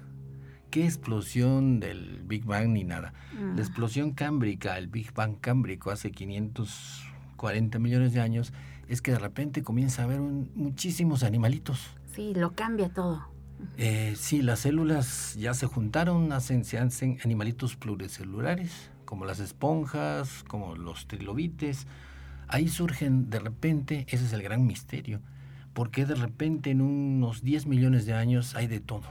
¿Qué 0.71 0.85
explosión 0.85 1.79
del 1.79 2.23
Big 2.25 2.45
Bang 2.45 2.69
ni 2.69 2.83
nada? 2.83 3.13
La 3.55 3.61
explosión 3.61 4.13
cámbrica, 4.13 4.75
el 4.79 4.87
Big 4.87 5.13
Bang 5.13 5.35
cámbrico 5.39 5.91
hace 5.91 6.09
540 6.11 7.77
millones 7.77 8.13
de 8.13 8.21
años, 8.21 8.53
es 8.87 9.03
que 9.03 9.11
de 9.11 9.19
repente 9.19 9.61
comienza 9.61 10.01
a 10.01 10.05
haber 10.05 10.19
un- 10.19 10.49
muchísimos 10.55 11.21
animalitos. 11.23 11.79
Sí, 12.13 12.33
lo 12.35 12.53
cambia 12.53 12.89
todo. 12.89 13.27
Eh, 13.77 14.13
sí, 14.17 14.41
las 14.41 14.59
células 14.59 15.35
ya 15.35 15.53
se 15.53 15.65
juntaron, 15.67 16.31
hacen, 16.31 16.65
se 16.65 16.77
hacen 16.77 17.17
animalitos 17.23 17.75
pluricelulares, 17.75 18.91
como 19.05 19.25
las 19.25 19.39
esponjas, 19.39 20.43
como 20.47 20.75
los 20.75 21.07
trilobites. 21.07 21.87
Ahí 22.47 22.67
surgen 22.67 23.29
de 23.29 23.39
repente, 23.39 24.05
ese 24.09 24.25
es 24.25 24.33
el 24.33 24.43
gran 24.43 24.67
misterio, 24.67 25.21
porque 25.73 26.05
de 26.05 26.15
repente 26.15 26.71
en 26.71 26.81
unos 26.81 27.41
10 27.41 27.65
millones 27.65 28.05
de 28.05 28.13
años 28.13 28.55
hay 28.55 28.67
de 28.67 28.79
todo. 28.79 29.07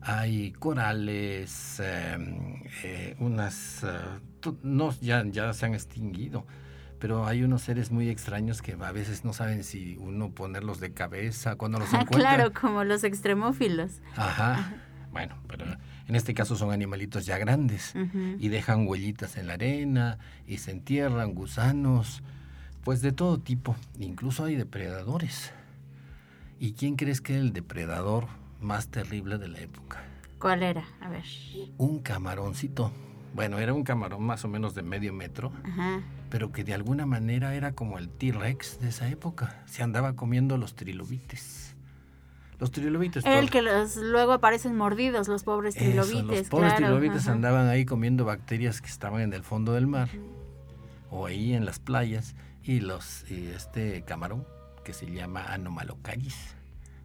Hay 0.00 0.52
corales, 0.52 1.80
eh, 1.80 2.16
eh, 2.84 3.16
unas... 3.20 3.84
eh, 3.84 3.98
no, 4.62 4.92
ya, 5.00 5.24
ya 5.26 5.52
se 5.52 5.66
han 5.66 5.74
extinguido, 5.74 6.44
pero 7.02 7.26
hay 7.26 7.42
unos 7.42 7.62
seres 7.62 7.90
muy 7.90 8.08
extraños 8.08 8.62
que 8.62 8.76
a 8.80 8.92
veces 8.92 9.24
no 9.24 9.32
saben 9.32 9.64
si 9.64 9.96
uno 9.96 10.30
ponerlos 10.30 10.78
de 10.78 10.92
cabeza, 10.92 11.56
cuando 11.56 11.80
los 11.80 11.88
Ah, 11.92 12.02
encuentran. 12.02 12.20
claro, 12.36 12.52
como 12.52 12.84
los 12.84 13.02
extremófilos. 13.02 13.94
Ajá. 14.14 14.72
Bueno, 15.10 15.34
pero 15.48 15.64
en 16.06 16.14
este 16.14 16.32
caso 16.32 16.54
son 16.54 16.70
animalitos 16.70 17.26
ya 17.26 17.38
grandes 17.38 17.92
y 18.38 18.48
dejan 18.48 18.86
huellitas 18.86 19.36
en 19.36 19.48
la 19.48 19.54
arena 19.54 20.18
y 20.46 20.58
se 20.58 20.70
entierran 20.70 21.34
gusanos, 21.34 22.22
pues 22.84 23.02
de 23.02 23.10
todo 23.10 23.38
tipo, 23.40 23.74
incluso 23.98 24.44
hay 24.44 24.54
depredadores. 24.54 25.52
¿Y 26.60 26.74
quién 26.74 26.94
crees 26.94 27.20
que 27.20 27.34
es 27.34 27.40
el 27.40 27.52
depredador 27.52 28.28
más 28.60 28.86
terrible 28.88 29.38
de 29.38 29.48
la 29.48 29.58
época? 29.58 30.04
¿Cuál 30.38 30.62
era? 30.62 30.84
A 31.00 31.08
ver. 31.08 31.24
Un 31.78 31.98
camaroncito. 31.98 32.92
Bueno, 33.34 33.58
era 33.58 33.74
un 33.74 33.82
camarón 33.82 34.22
más 34.22 34.44
o 34.44 34.48
menos 34.48 34.74
de 34.76 34.82
medio 34.82 35.12
metro, 35.12 35.52
Ajá. 35.64 36.00
Pero 36.32 36.50
que 36.50 36.64
de 36.64 36.72
alguna 36.72 37.04
manera 37.04 37.54
era 37.54 37.72
como 37.72 37.98
el 37.98 38.08
T-Rex 38.08 38.80
de 38.80 38.88
esa 38.88 39.06
época. 39.06 39.62
Se 39.66 39.82
andaba 39.82 40.16
comiendo 40.16 40.56
los 40.56 40.74
trilobites. 40.74 41.76
Los 42.58 42.70
trilobites. 42.70 43.22
El 43.26 43.50
que 43.50 43.60
los, 43.60 43.96
luego 43.96 44.32
aparecen 44.32 44.74
mordidos, 44.74 45.28
los 45.28 45.42
pobres 45.44 45.76
Eso, 45.76 45.84
trilobites. 45.84 46.38
los 46.38 46.48
pobres 46.48 46.72
claro, 46.72 46.86
trilobites 46.86 47.24
ajá. 47.24 47.32
andaban 47.32 47.68
ahí 47.68 47.84
comiendo 47.84 48.24
bacterias 48.24 48.80
que 48.80 48.88
estaban 48.88 49.20
en 49.20 49.34
el 49.34 49.42
fondo 49.42 49.74
del 49.74 49.86
mar 49.86 50.08
o 51.10 51.26
ahí 51.26 51.52
en 51.52 51.66
las 51.66 51.80
playas 51.80 52.34
y 52.62 52.80
los 52.80 53.30
y 53.30 53.48
este 53.48 54.02
camarón 54.02 54.46
que 54.84 54.94
se 54.94 55.12
llama 55.12 55.52
Anomalocaris 55.52 56.56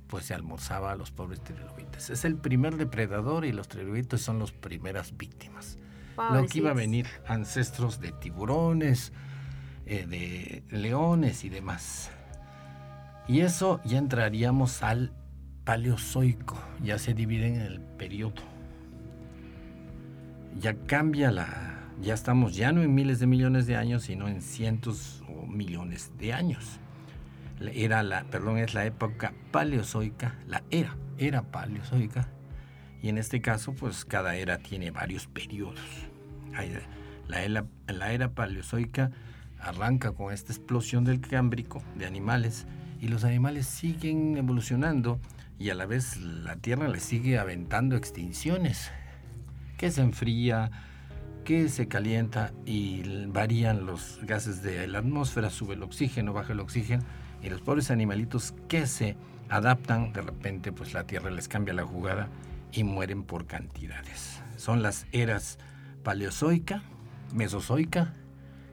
pues 0.07 0.23
se 0.23 0.35
almorzaba 0.35 0.93
a 0.93 0.95
los 0.95 1.11
pobres 1.11 1.43
trilobites. 1.43 2.11
Es 2.11 2.23
el 2.23 2.37
primer 2.37 2.77
depredador 2.77 3.43
y 3.43 3.51
los 3.51 3.67
trilobites 3.67 4.21
son 4.21 4.39
las 4.39 4.53
primeras 4.53 5.17
víctimas. 5.17 5.77
Lo 6.17 6.45
que 6.47 6.57
iba 6.57 6.71
a 6.71 6.73
venir 6.73 7.07
ancestros 7.27 7.99
de 8.01 8.11
tiburones, 8.11 9.13
eh, 9.85 10.05
de 10.07 10.63
leones 10.75 11.43
y 11.43 11.49
demás. 11.49 12.11
Y 13.27 13.41
eso 13.41 13.81
ya 13.85 13.97
entraríamos 13.99 14.83
al 14.83 15.11
paleozoico, 15.63 16.57
ya 16.81 16.97
se 16.97 17.13
divide 17.13 17.47
en 17.47 17.61
el 17.61 17.81
periodo. 17.81 18.41
Ya 20.59 20.73
cambia 20.87 21.29
la, 21.29 21.91
ya 22.01 22.13
estamos 22.13 22.55
ya 22.55 22.71
no 22.71 22.81
en 22.81 22.95
miles 22.95 23.19
de 23.19 23.27
millones 23.27 23.67
de 23.67 23.75
años, 23.75 24.03
sino 24.03 24.27
en 24.27 24.41
cientos 24.41 25.23
o 25.29 25.45
millones 25.45 26.11
de 26.17 26.33
años. 26.33 26.79
Era 27.59 28.01
la, 28.01 28.23
perdón, 28.23 28.57
es 28.57 28.73
la 28.73 28.85
época 28.85 29.33
paleozoica, 29.51 30.35
la 30.47 30.63
era, 30.69 30.95
era 31.17 31.43
paleozoica. 31.43 32.29
Y 33.01 33.09
en 33.09 33.17
este 33.17 33.41
caso, 33.41 33.73
pues 33.73 34.05
cada 34.05 34.35
era 34.35 34.57
tiene 34.57 34.91
varios 34.91 35.27
periodos. 35.27 35.79
La 37.27 37.43
era, 37.43 37.65
la 37.87 38.11
era 38.13 38.31
paleozoica 38.31 39.11
arranca 39.59 40.11
con 40.11 40.33
esta 40.33 40.53
explosión 40.53 41.03
del 41.03 41.19
cámbrico 41.19 41.83
de 41.95 42.05
animales 42.05 42.65
y 43.01 43.07
los 43.07 43.23
animales 43.23 43.67
siguen 43.67 44.37
evolucionando 44.37 45.19
y 45.59 45.69
a 45.69 45.75
la 45.75 45.85
vez 45.85 46.17
la 46.17 46.55
Tierra 46.57 46.87
le 46.87 46.99
sigue 46.99 47.37
aventando 47.37 47.95
extinciones, 47.95 48.91
que 49.77 49.91
se 49.91 50.01
enfría, 50.01 50.71
que 51.43 51.69
se 51.69 51.87
calienta 51.87 52.51
y 52.65 53.25
varían 53.27 53.85
los 53.85 54.19
gases 54.23 54.61
de 54.61 54.87
la 54.87 54.99
atmósfera, 54.99 55.49
sube 55.49 55.75
el 55.75 55.83
oxígeno, 55.83 56.33
baja 56.33 56.53
el 56.53 56.59
oxígeno 56.59 57.03
y 57.41 57.49
los 57.49 57.61
pobres 57.61 57.91
animalitos 57.91 58.53
que 58.67 58.85
se 58.85 59.15
adaptan, 59.49 60.13
de 60.13 60.21
repente 60.21 60.71
pues 60.71 60.93
la 60.93 61.05
Tierra 61.05 61.31
les 61.31 61.47
cambia 61.47 61.73
la 61.73 61.83
jugada 61.83 62.27
y 62.77 62.83
mueren 62.83 63.23
por 63.23 63.47
cantidades. 63.47 64.39
Son 64.55 64.83
las 64.83 65.07
eras 65.11 65.57
paleozoica, 66.03 66.83
mesozoica, 67.33 68.13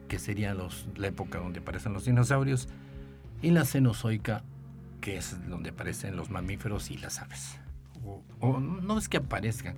que 0.07 0.19
serían 0.19 0.59
los, 0.59 0.87
la 0.95 1.07
época 1.07 1.39
donde 1.39 1.59
aparecen 1.59 1.93
los 1.93 2.05
dinosaurios, 2.05 2.69
y 3.41 3.49
la 3.49 3.65
cenozoica, 3.65 4.43
que 5.01 5.17
es 5.17 5.49
donde 5.49 5.71
aparecen 5.71 6.15
los 6.15 6.29
mamíferos 6.29 6.91
y 6.91 6.97
las 6.97 7.19
aves. 7.19 7.57
O, 8.05 8.21
o 8.39 8.59
no 8.59 8.99
es 8.99 9.09
que 9.09 9.17
aparezcan, 9.17 9.75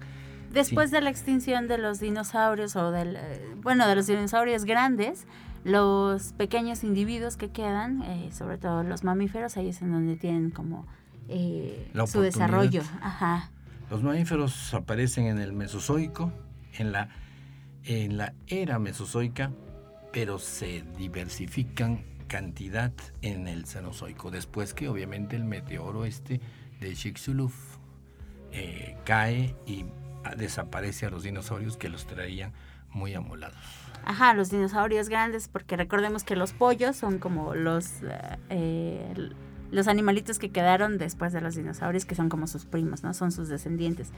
Después 0.52 0.92
de 0.92 1.02
la 1.02 1.10
extinción 1.10 1.68
de 1.68 1.78
los 1.78 2.00
dinosaurios 2.00 2.76
o 2.78 2.92
del, 2.92 3.18
eh, 3.18 3.56
bueno, 3.62 3.88
de 3.88 3.96
los 3.96 4.08
dinosaurios 4.08 4.64
grandes, 4.64 5.26
los 5.64 6.34
pequeños 6.34 6.84
individuos 6.84 7.36
que 7.36 7.50
quedan, 7.50 8.02
eh, 8.04 8.30
sobre 8.32 8.58
todo 8.58 8.84
los 8.84 9.04
mamíferos, 9.04 9.58
ahí 9.58 9.70
es 9.70 9.82
en 9.82 9.92
donde 9.92 10.16
tienen 10.16 10.52
como 10.52 10.86
eh, 11.28 11.92
su 12.08 12.22
desarrollo. 12.22 12.82
Ajá. 13.02 13.52
Los 13.90 14.04
mamíferos 14.04 14.74
aparecen 14.74 15.28
en 15.28 15.40
el 15.40 15.54
Mesozoico, 15.54 16.34
en 16.78 16.92
la, 16.92 18.34
era 18.48 18.80
Mesozoica, 18.80 19.52
pero 20.12 20.40
se 20.40 20.84
diversifican 20.98 22.04
cantidad 22.28 22.92
en 23.22 23.48
el 23.48 23.66
Cenozoico, 23.66 24.30
después 24.30 24.74
que 24.74 24.90
obviamente 24.90 25.38
el 25.38 25.46
meteoro 25.46 26.04
este 26.04 26.42
de 26.82 26.94
Chicxulub 26.94 27.54
eh, 28.52 28.98
cae 29.06 29.56
y 29.66 29.86
desaparece 30.36 31.06
a 31.06 31.10
los 31.10 31.24
dinosaurios 31.24 31.78
que 31.78 31.88
los 31.88 32.06
traían 32.06 32.52
muy 32.92 33.14
amolados. 33.14 33.58
Ajá, 34.04 34.34
los 34.34 34.50
dinosaurios 34.50 35.08
grandes, 35.10 35.48
porque 35.48 35.78
recordemos 35.78 36.24
que 36.24 36.36
los 36.36 36.52
pollos 36.54 36.96
son 36.96 37.20
como 37.20 37.56
los, 37.56 37.88
eh, 38.50 39.32
los 39.72 39.88
animalitos 39.88 40.40
que 40.40 40.50
quedaron 40.50 40.98
después 40.98 41.34
de 41.34 41.42
los 41.42 41.56
dinosaurios, 41.56 42.06
que 42.06 42.16
son 42.16 42.30
como 42.30 42.48
sus 42.48 42.66
primos, 42.66 43.04
¿no? 43.04 43.14
Son 43.14 43.32
sus 43.32 43.50
descendientes. 43.50 44.12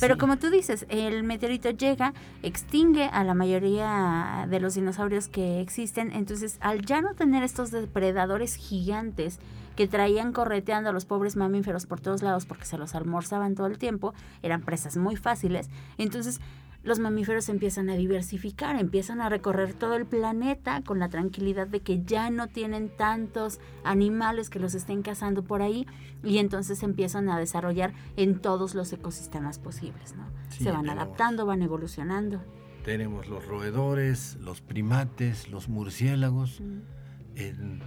Pero 0.00 0.16
como 0.16 0.38
tú 0.38 0.50
dices, 0.50 0.86
el 0.88 1.22
meteorito 1.22 1.70
llega, 1.70 2.14
extingue 2.42 3.04
a 3.04 3.24
la 3.24 3.34
mayoría 3.34 4.46
de 4.48 4.60
los 4.60 4.74
dinosaurios 4.74 5.28
que 5.28 5.60
existen, 5.60 6.12
entonces 6.12 6.56
al 6.60 6.84
ya 6.84 7.02
no 7.02 7.14
tener 7.14 7.42
estos 7.42 7.70
depredadores 7.70 8.54
gigantes 8.54 9.38
que 9.76 9.88
traían 9.88 10.32
correteando 10.32 10.90
a 10.90 10.92
los 10.92 11.04
pobres 11.04 11.36
mamíferos 11.36 11.86
por 11.86 12.00
todos 12.00 12.22
lados 12.22 12.46
porque 12.46 12.64
se 12.64 12.78
los 12.78 12.94
almorzaban 12.94 13.54
todo 13.54 13.66
el 13.66 13.78
tiempo, 13.78 14.14
eran 14.42 14.62
presas 14.62 14.96
muy 14.96 15.16
fáciles, 15.16 15.68
entonces 15.98 16.40
los 16.82 16.98
mamíferos 16.98 17.48
empiezan 17.48 17.88
a 17.90 17.94
diversificar, 17.94 18.76
empiezan 18.76 19.20
a 19.20 19.28
recorrer 19.28 19.74
todo 19.74 19.94
el 19.94 20.06
planeta 20.06 20.82
con 20.82 20.98
la 20.98 21.08
tranquilidad 21.08 21.66
de 21.68 21.80
que 21.80 22.02
ya 22.04 22.30
no 22.30 22.48
tienen 22.48 22.88
tantos 22.88 23.60
animales 23.84 24.50
que 24.50 24.58
los 24.58 24.74
estén 24.74 25.02
cazando 25.02 25.42
por 25.44 25.62
ahí 25.62 25.86
y 26.24 26.38
entonces 26.38 26.82
empiezan 26.82 27.28
a 27.28 27.38
desarrollar 27.38 27.94
en 28.16 28.40
todos 28.40 28.74
los 28.74 28.92
ecosistemas 28.92 29.58
posibles, 29.58 30.14
¿no? 30.16 30.26
Se 30.50 30.70
van 30.70 30.90
adaptando, 30.90 31.46
van 31.46 31.62
evolucionando. 31.62 32.42
Tenemos 32.84 33.28
los 33.28 33.46
roedores, 33.46 34.36
los 34.40 34.60
primates, 34.60 35.48
los 35.48 35.68
murciélagos. 35.68 36.60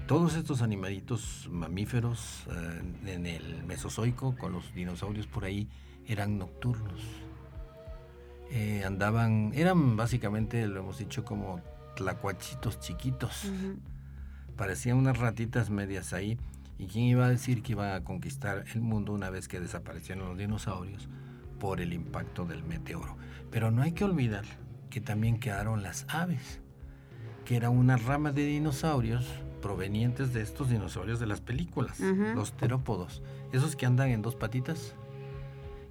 todos 0.07 0.35
estos 0.35 0.61
animalitos 0.61 1.49
mamíferos 1.51 2.45
eh, 2.49 3.13
en 3.13 3.25
el 3.25 3.63
Mesozoico, 3.63 4.35
con 4.37 4.53
los 4.53 4.73
dinosaurios 4.73 5.27
por 5.27 5.43
ahí, 5.43 5.67
eran 6.07 6.37
nocturnos 6.37 7.24
eh, 8.51 8.83
andaban, 8.85 9.51
eran 9.55 9.97
básicamente, 9.97 10.67
lo 10.67 10.81
hemos 10.81 10.97
dicho, 10.97 11.23
como 11.25 11.61
tlacuachitos 11.95 12.79
chiquitos. 12.79 13.51
Parecían 14.55 14.97
unas 14.97 15.17
ratitas 15.17 15.69
medias 15.69 16.13
ahí. 16.13 16.37
¿Y 16.77 16.87
quién 16.87 17.05
iba 17.05 17.25
a 17.25 17.29
decir 17.29 17.63
que 17.63 17.71
iba 17.71 17.95
a 17.95 18.03
conquistar 18.03 18.65
el 18.73 18.81
mundo 18.81 19.13
una 19.13 19.29
vez 19.29 19.47
que 19.47 19.61
desaparecieron 19.61 20.27
los 20.27 20.37
dinosaurios 20.37 21.07
por 21.59 21.79
el 21.79 21.93
impacto 21.93 22.45
del 22.45 22.63
meteoro? 22.63 23.15
Pero 23.49 23.71
no 23.71 23.81
hay 23.81 23.93
que 23.93 24.03
olvidar 24.03 24.43
que 24.89 24.99
también 24.99 25.39
quedaron 25.39 25.83
las 25.83 26.05
aves, 26.09 26.59
que 27.45 27.55
era 27.55 27.69
una 27.69 27.95
rama 27.95 28.31
de 28.31 28.45
dinosaurios 28.45 29.25
provenientes 29.61 30.33
de 30.33 30.41
estos 30.41 30.69
dinosaurios 30.69 31.19
de 31.19 31.27
las 31.27 31.41
películas, 31.41 31.99
los 31.99 32.55
terópodos, 32.55 33.23
esos 33.51 33.75
que 33.75 33.85
andan 33.85 34.09
en 34.09 34.21
dos 34.21 34.35
patitas. 34.35 34.95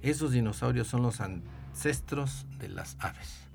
Esos 0.01 0.31
dinosaurios 0.31 0.87
son 0.87 1.01
los 1.01 1.19
ancestros 1.75 2.45
de 2.57 2.69
las 2.69 2.95
aves. 3.01 3.49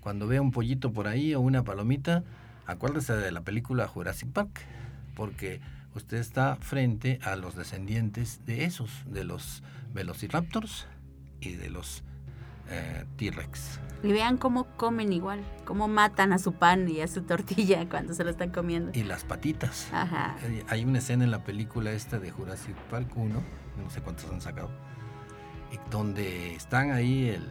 Cuando 0.00 0.26
vea 0.26 0.42
un 0.42 0.50
pollito 0.50 0.92
por 0.92 1.08
ahí 1.08 1.34
o 1.34 1.40
una 1.40 1.64
palomita, 1.64 2.22
acuérdese 2.66 3.14
de 3.14 3.32
la 3.32 3.40
película 3.40 3.88
Jurassic 3.88 4.30
Park, 4.30 4.60
porque 5.14 5.62
usted 5.94 6.18
está 6.18 6.56
frente 6.56 7.18
a 7.22 7.34
los 7.34 7.56
descendientes 7.56 8.44
de 8.44 8.64
esos, 8.64 8.90
de 9.06 9.24
los 9.24 9.62
velociraptors 9.94 10.86
y 11.40 11.52
de 11.52 11.70
los 11.70 12.04
eh, 12.68 13.06
T-Rex. 13.16 13.80
Y 14.02 14.12
vean 14.12 14.36
cómo 14.36 14.66
comen 14.76 15.14
igual, 15.14 15.40
cómo 15.64 15.88
matan 15.88 16.34
a 16.34 16.38
su 16.38 16.52
pan 16.52 16.86
y 16.90 17.00
a 17.00 17.08
su 17.08 17.22
tortilla 17.22 17.88
cuando 17.90 18.12
se 18.12 18.22
lo 18.22 18.28
están 18.28 18.50
comiendo. 18.50 18.92
Y 18.92 19.02
las 19.02 19.24
patitas. 19.24 19.88
Ajá. 19.92 20.36
Eh, 20.42 20.62
hay 20.68 20.84
una 20.84 20.98
escena 20.98 21.24
en 21.24 21.30
la 21.30 21.42
película 21.42 21.90
esta 21.92 22.18
de 22.18 22.30
Jurassic 22.30 22.76
Park 22.90 23.16
1, 23.16 23.42
no 23.82 23.90
sé 23.90 24.02
cuántos 24.02 24.30
han 24.30 24.42
sacado, 24.42 24.70
donde 25.90 26.54
están 26.54 26.90
ahí 26.90 27.28
el 27.28 27.46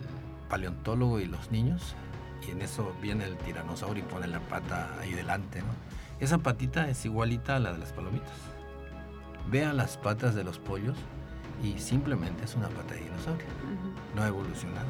paleontólogo 0.49 1.19
y 1.19 1.25
los 1.25 1.51
niños, 1.51 1.95
y 2.47 2.51
en 2.51 2.61
eso 2.61 2.93
viene 3.01 3.25
el 3.25 3.37
tiranosaurio 3.37 4.03
y 4.03 4.07
pone 4.07 4.27
la 4.27 4.39
pata 4.39 4.89
ahí 4.99 5.11
delante, 5.11 5.61
¿no? 5.61 5.73
Esa 6.19 6.37
patita 6.37 6.89
es 6.89 7.03
igualita 7.05 7.57
a 7.57 7.59
la 7.59 7.73
de 7.73 7.79
las 7.79 7.91
palomitas. 7.91 8.31
Vea 9.49 9.73
las 9.73 9.97
patas 9.97 10.33
de 10.33 10.43
los 10.43 10.59
pollos 10.59 10.97
y 11.63 11.79
simplemente 11.79 12.45
es 12.45 12.55
una 12.55 12.69
pata 12.69 12.93
de 12.93 13.01
dinosaurio. 13.01 13.45
No 14.15 14.23
ha 14.23 14.27
evolucionado. 14.27 14.87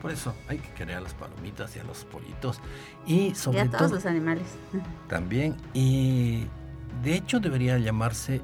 Por 0.00 0.10
eso 0.10 0.34
hay 0.48 0.58
que 0.58 0.70
querer 0.72 0.96
a 0.96 1.00
las 1.00 1.14
palomitas 1.14 1.74
y 1.76 1.78
a 1.78 1.84
los 1.84 2.04
pollitos. 2.04 2.60
Y 3.06 3.34
sobre 3.34 3.60
a 3.60 3.70
todos 3.70 3.90
los 3.90 4.06
animales. 4.06 4.46
También. 5.08 5.56
Y 5.72 6.46
de 7.02 7.14
hecho 7.14 7.40
debería 7.40 7.78
llamarse 7.78 8.42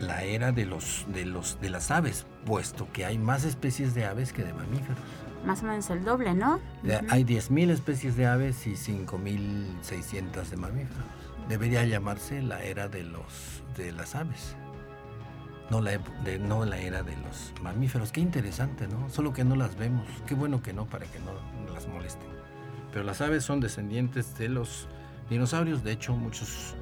la, 0.00 0.22
era 0.24 0.52
de 0.52 0.64
los, 0.64 1.06
de 1.12 1.24
los 1.26 1.60
de 1.60 1.70
las 1.70 1.90
aves, 1.90 2.26
puesto 2.44 2.90
que 2.92 3.04
hay 3.04 3.18
más 3.18 3.44
especies 3.44 3.94
de 3.94 4.04
aves 4.04 4.32
que 4.32 4.44
de 4.44 4.52
mamíferos. 4.52 4.98
Más 5.44 5.62
o 5.62 5.66
menos 5.66 5.88
el 5.90 6.04
doble, 6.04 6.34
¿no? 6.34 6.60
Hay 7.10 7.24
10.000 7.24 7.70
especies 7.70 8.16
de 8.16 8.26
aves 8.26 8.66
y 8.66 8.72
5.600 8.72 10.48
de 10.48 10.56
mamíferos. 10.56 11.04
Debería 11.48 11.84
llamarse 11.84 12.42
la 12.42 12.62
era 12.62 12.88
de 12.88 13.04
los 13.04 13.62
de 13.76 13.92
las 13.92 14.14
aves. 14.14 14.56
No 15.70 15.80
la, 15.80 15.98
de, 16.24 16.38
no 16.38 16.64
la 16.64 16.78
era 16.78 17.02
de 17.02 17.16
los 17.18 17.52
mamíferos. 17.62 18.10
Qué 18.10 18.20
interesante, 18.20 18.88
¿no? 18.88 19.08
Solo 19.10 19.32
que 19.32 19.44
no 19.44 19.54
las 19.54 19.76
vemos. 19.76 20.06
Qué 20.26 20.34
bueno 20.34 20.62
que 20.62 20.72
no, 20.72 20.86
para 20.86 21.06
que 21.06 21.20
no 21.20 21.32
las 21.72 21.86
molesten. 21.86 22.28
Pero 22.92 23.04
las 23.04 23.20
aves 23.20 23.44
son 23.44 23.60
descendientes 23.60 24.36
de 24.38 24.48
los 24.48 24.88
dinosaurios. 25.28 25.84
De 25.84 25.92
hecho, 25.92 26.16
muchos 26.16 26.74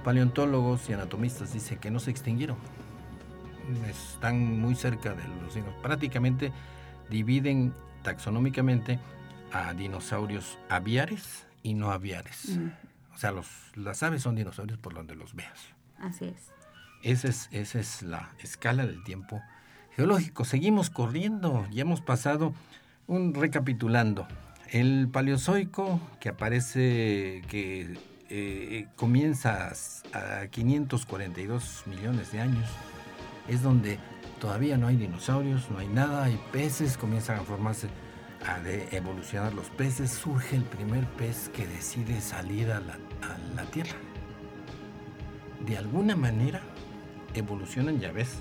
paleontólogos 0.00 0.88
y 0.88 0.92
anatomistas 0.92 1.52
dicen 1.52 1.78
que 1.78 1.90
no 1.90 2.00
se 2.00 2.10
extinguieron. 2.10 2.56
Están 3.88 4.60
muy 4.60 4.74
cerca 4.74 5.14
de 5.14 5.22
los 5.42 5.54
dinosaurios. 5.54 5.82
Prácticamente 5.82 6.52
dividen 7.08 7.72
taxonómicamente 8.02 8.98
a 9.52 9.74
dinosaurios 9.74 10.58
aviares 10.68 11.46
y 11.62 11.74
no 11.74 11.90
aviares. 11.90 12.56
Mm. 12.56 12.70
O 13.14 13.18
sea, 13.18 13.32
los, 13.32 13.48
las 13.76 14.02
aves 14.02 14.22
son 14.22 14.34
dinosaurios 14.34 14.78
por 14.78 14.94
donde 14.94 15.14
los 15.14 15.34
veas. 15.34 15.60
Así 15.98 16.26
es. 16.26 16.50
Esa 17.02 17.28
es, 17.28 17.48
esa 17.52 17.80
es 17.80 18.02
la 18.02 18.30
escala 18.40 18.86
del 18.86 19.02
tiempo 19.04 19.40
geológico. 19.96 20.44
Seguimos 20.44 20.90
corriendo, 20.90 21.66
ya 21.70 21.82
hemos 21.82 22.00
pasado 22.00 22.54
un 23.06 23.34
recapitulando. 23.34 24.26
El 24.68 25.08
paleozoico 25.08 26.00
que 26.20 26.28
aparece, 26.28 27.42
que 27.48 27.98
eh, 28.30 28.86
comienza 28.96 29.72
a 30.12 30.46
542 30.46 31.84
millones 31.86 32.32
de 32.32 32.40
años, 32.40 32.68
es 33.48 33.62
donde 33.62 33.98
todavía 34.40 34.76
no 34.76 34.86
hay 34.86 34.96
dinosaurios, 34.96 35.70
no 35.70 35.78
hay 35.78 35.88
nada, 35.88 36.24
hay 36.24 36.40
peces, 36.52 36.96
comienzan 36.96 37.40
a 37.40 37.42
formarse, 37.42 37.88
a 38.46 38.58
evolucionar 38.94 39.52
los 39.52 39.68
peces, 39.70 40.10
surge 40.10 40.56
el 40.56 40.62
primer 40.62 41.04
pez 41.06 41.50
que 41.50 41.66
decide 41.66 42.20
salir 42.20 42.70
a 42.70 42.80
la, 42.80 42.94
a 42.94 43.36
la 43.56 43.64
Tierra. 43.70 43.96
De 45.66 45.76
alguna 45.76 46.16
manera 46.16 46.62
evolucionan, 47.34 48.00
ya 48.00 48.12
ves, 48.12 48.36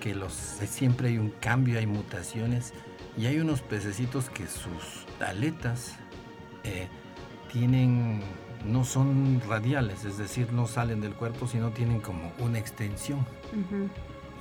que 0.00 0.14
los, 0.14 0.32
siempre 0.32 1.08
hay 1.08 1.18
un 1.18 1.30
cambio, 1.30 1.78
hay 1.78 1.86
mutaciones, 1.86 2.74
y 3.16 3.26
hay 3.26 3.38
unos 3.38 3.60
pececitos 3.60 4.30
que 4.30 4.46
sus 4.46 5.06
aletas 5.20 5.96
eh, 6.64 6.88
tienen 7.52 8.22
no 8.64 8.84
son 8.84 9.40
radiales, 9.48 10.04
es 10.04 10.18
decir, 10.18 10.52
no 10.52 10.66
salen 10.66 11.00
del 11.00 11.14
cuerpo, 11.14 11.46
sino 11.46 11.70
tienen 11.70 12.00
como 12.00 12.32
una 12.38 12.58
extensión. 12.58 13.26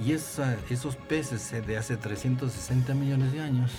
Y 0.04 0.14
esos 0.14 0.96
peces 0.96 1.52
de 1.66 1.78
hace 1.78 1.98
360 1.98 2.94
millones 2.94 3.32
de 3.34 3.42
años, 3.42 3.72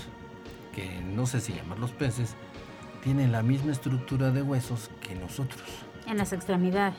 que 0.75 1.01
no 1.03 1.27
sé 1.27 1.41
si 1.41 1.53
llamarlos 1.55 1.93
peces, 1.93 2.35
tienen 3.03 3.33
la 3.33 3.43
misma 3.43 3.73
estructura 3.73 4.31
de 4.31 4.43
huesos 4.43 4.91
que 5.01 5.15
nosotros. 5.15 5.63
En 6.07 6.19
las 6.19 6.33
extremidades. 6.33 6.99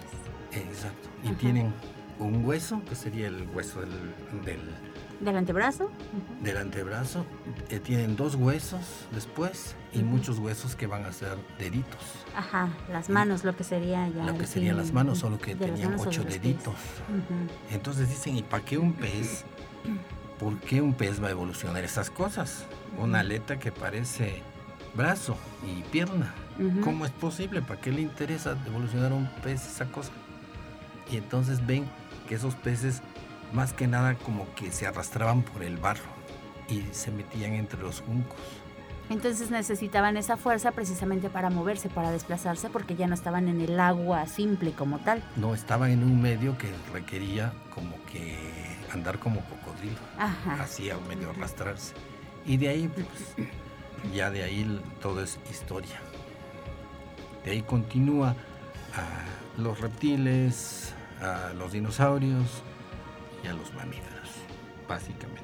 Exacto. 0.52 1.10
Y 1.24 1.32
tienen 1.34 1.74
un 2.20 2.46
hueso, 2.46 2.82
que 2.88 2.96
sería 2.96 3.28
el 3.28 3.48
hueso 3.54 3.82
del 3.82 3.89
¿Del 4.44 4.60
antebrazo? 5.28 5.92
Del 6.42 6.58
antebrazo. 6.58 7.26
Eh, 7.70 7.80
tienen 7.80 8.16
dos 8.16 8.36
huesos 8.36 8.82
después 9.12 9.76
y 9.94 10.00
muchos 10.00 10.40
huesos 10.40 10.76
que 10.76 10.88
van 10.88 11.06
a 11.06 11.12
ser 11.12 11.38
deditos. 11.60 12.02
Ajá, 12.36 12.70
las 12.92 13.10
manos, 13.10 13.44
lo 13.44 13.56
que 13.56 13.64
sería 13.64 14.08
ya. 14.10 14.26
Lo 14.26 14.38
que 14.38 14.48
serían 14.48 14.78
las 14.78 14.92
manos, 14.92 15.20
solo 15.20 15.38
que 15.38 15.56
tenían 15.56 16.00
ocho 16.00 16.24
deditos. 16.24 16.76
Entonces 17.72 18.10
dicen, 18.10 18.38
¿y 18.38 18.44
para 18.44 18.64
qué 18.64 18.78
un 18.78 18.94
pez? 18.94 19.46
¿Por 20.40 20.60
qué 20.60 20.82
un 20.82 20.94
pez 20.94 21.22
va 21.22 21.28
a 21.28 21.32
evolucionar 21.32 21.84
esas 21.84 22.10
cosas? 22.10 22.66
Una 22.98 23.20
aleta 23.20 23.60
que 23.60 23.72
parece 23.72 24.42
brazo 24.96 25.38
y 25.66 25.84
pierna. 25.84 26.34
¿Cómo 26.84 27.06
es 27.06 27.12
posible? 27.12 27.62
¿Para 27.62 27.80
qué 27.80 27.92
le 27.92 28.02
interesa 28.02 28.58
evolucionar 28.66 29.14
un 29.14 29.28
pez 29.44 29.66
esa 29.68 29.86
cosa? 29.86 30.12
Y 31.12 31.18
entonces 31.18 31.66
ven 31.66 31.86
que 32.28 32.36
esos 32.36 32.56
peces 32.56 33.02
más 33.54 33.74
que 33.74 33.88
nada 33.88 34.16
como 34.16 34.54
que 34.56 34.72
se 34.72 34.88
arrastraban 34.88 35.41
por 35.43 35.64
el 35.64 35.78
barro 35.78 36.10
y 36.68 36.84
se 36.91 37.12
metían 37.12 37.54
entre 37.54 37.82
los 37.82 38.02
juncos. 38.02 38.39
Entonces 39.10 39.52
necesitaban 39.52 40.16
esa 40.16 40.38
fuerza 40.38 40.72
precisamente 40.72 41.30
para 41.30 41.49
moverse, 41.49 41.89
para 41.89 42.12
desplazarse, 42.12 42.70
porque 42.70 42.95
ya 42.95 43.08
no 43.08 43.14
estaban 43.14 43.49
en 43.49 43.60
el 43.60 43.78
agua 43.78 44.26
simple 44.26 44.72
como 44.72 44.99
tal. 44.99 45.22
No, 45.36 45.54
estaban 45.54 45.91
en 45.91 46.04
un 46.04 46.22
medio 46.22 46.58
que 46.58 46.72
requería 46.93 47.52
como 47.74 48.02
que 48.06 48.38
andar 48.93 49.20
como 49.20 49.41
cocodrilo, 49.41 49.97
Ajá. 50.18 50.64
así 50.64 50.89
a 50.89 50.97
medio 51.10 51.30
arrastrarse. 51.32 51.93
Y 52.45 52.56
de 52.56 52.70
ahí, 52.70 52.88
pues, 52.88 53.47
ya 54.14 54.30
de 54.32 54.43
ahí 54.43 54.82
todo 55.02 55.22
es 55.22 55.39
historia. 55.49 55.99
De 57.43 57.52
ahí 57.52 57.64
continúa 57.64 58.30
a 58.95 59.62
los 59.62 59.82
reptiles, 59.82 60.93
a 61.22 61.54
los 61.54 61.74
dinosaurios 61.74 62.64
y 63.44 63.48
a 63.48 63.54
los 63.54 63.74
mamíferos, 63.74 64.30
básicamente. 64.88 65.42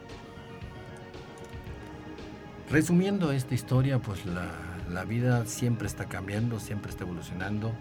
Resumiendo 2.70 3.32
esta 3.32 3.56
historia, 3.56 4.00
pues 4.00 4.26
la, 4.26 4.52
la 4.90 5.06
vida 5.06 5.46
siempre 5.46 5.88
está 5.88 6.06
cambiando, 6.06 6.60
siempre 6.60 6.92
está 6.92 7.04
evolucionando 7.04 7.72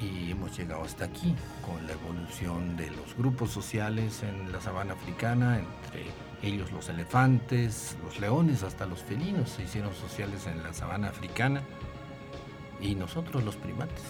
y 0.00 0.32
hemos 0.32 0.56
llegado 0.56 0.82
hasta 0.82 1.04
aquí 1.04 1.34
con 1.64 1.86
la 1.86 1.92
evolución 1.92 2.76
de 2.76 2.90
los 2.90 3.16
grupos 3.16 3.50
sociales 3.50 4.22
en 4.22 4.50
la 4.50 4.60
sabana 4.60 4.94
africana, 4.94 5.58
entre 5.58 6.06
ellos 6.42 6.72
los 6.72 6.88
elefantes, 6.88 7.96
los 8.02 8.18
leones, 8.18 8.64
hasta 8.64 8.86
los 8.86 9.02
felinos 9.02 9.50
se 9.50 9.62
hicieron 9.62 9.94
sociales 9.94 10.46
en 10.46 10.62
la 10.62 10.72
sabana 10.72 11.08
africana 11.08 11.62
y 12.80 12.94
nosotros 12.94 13.44
los 13.44 13.56
primates. 13.56 14.02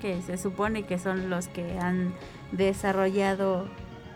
que 0.00 0.20
se 0.20 0.36
supone 0.36 0.82
que 0.82 0.98
son 0.98 1.30
los 1.30 1.48
que 1.48 1.78
han 1.78 2.12
desarrollado 2.52 3.66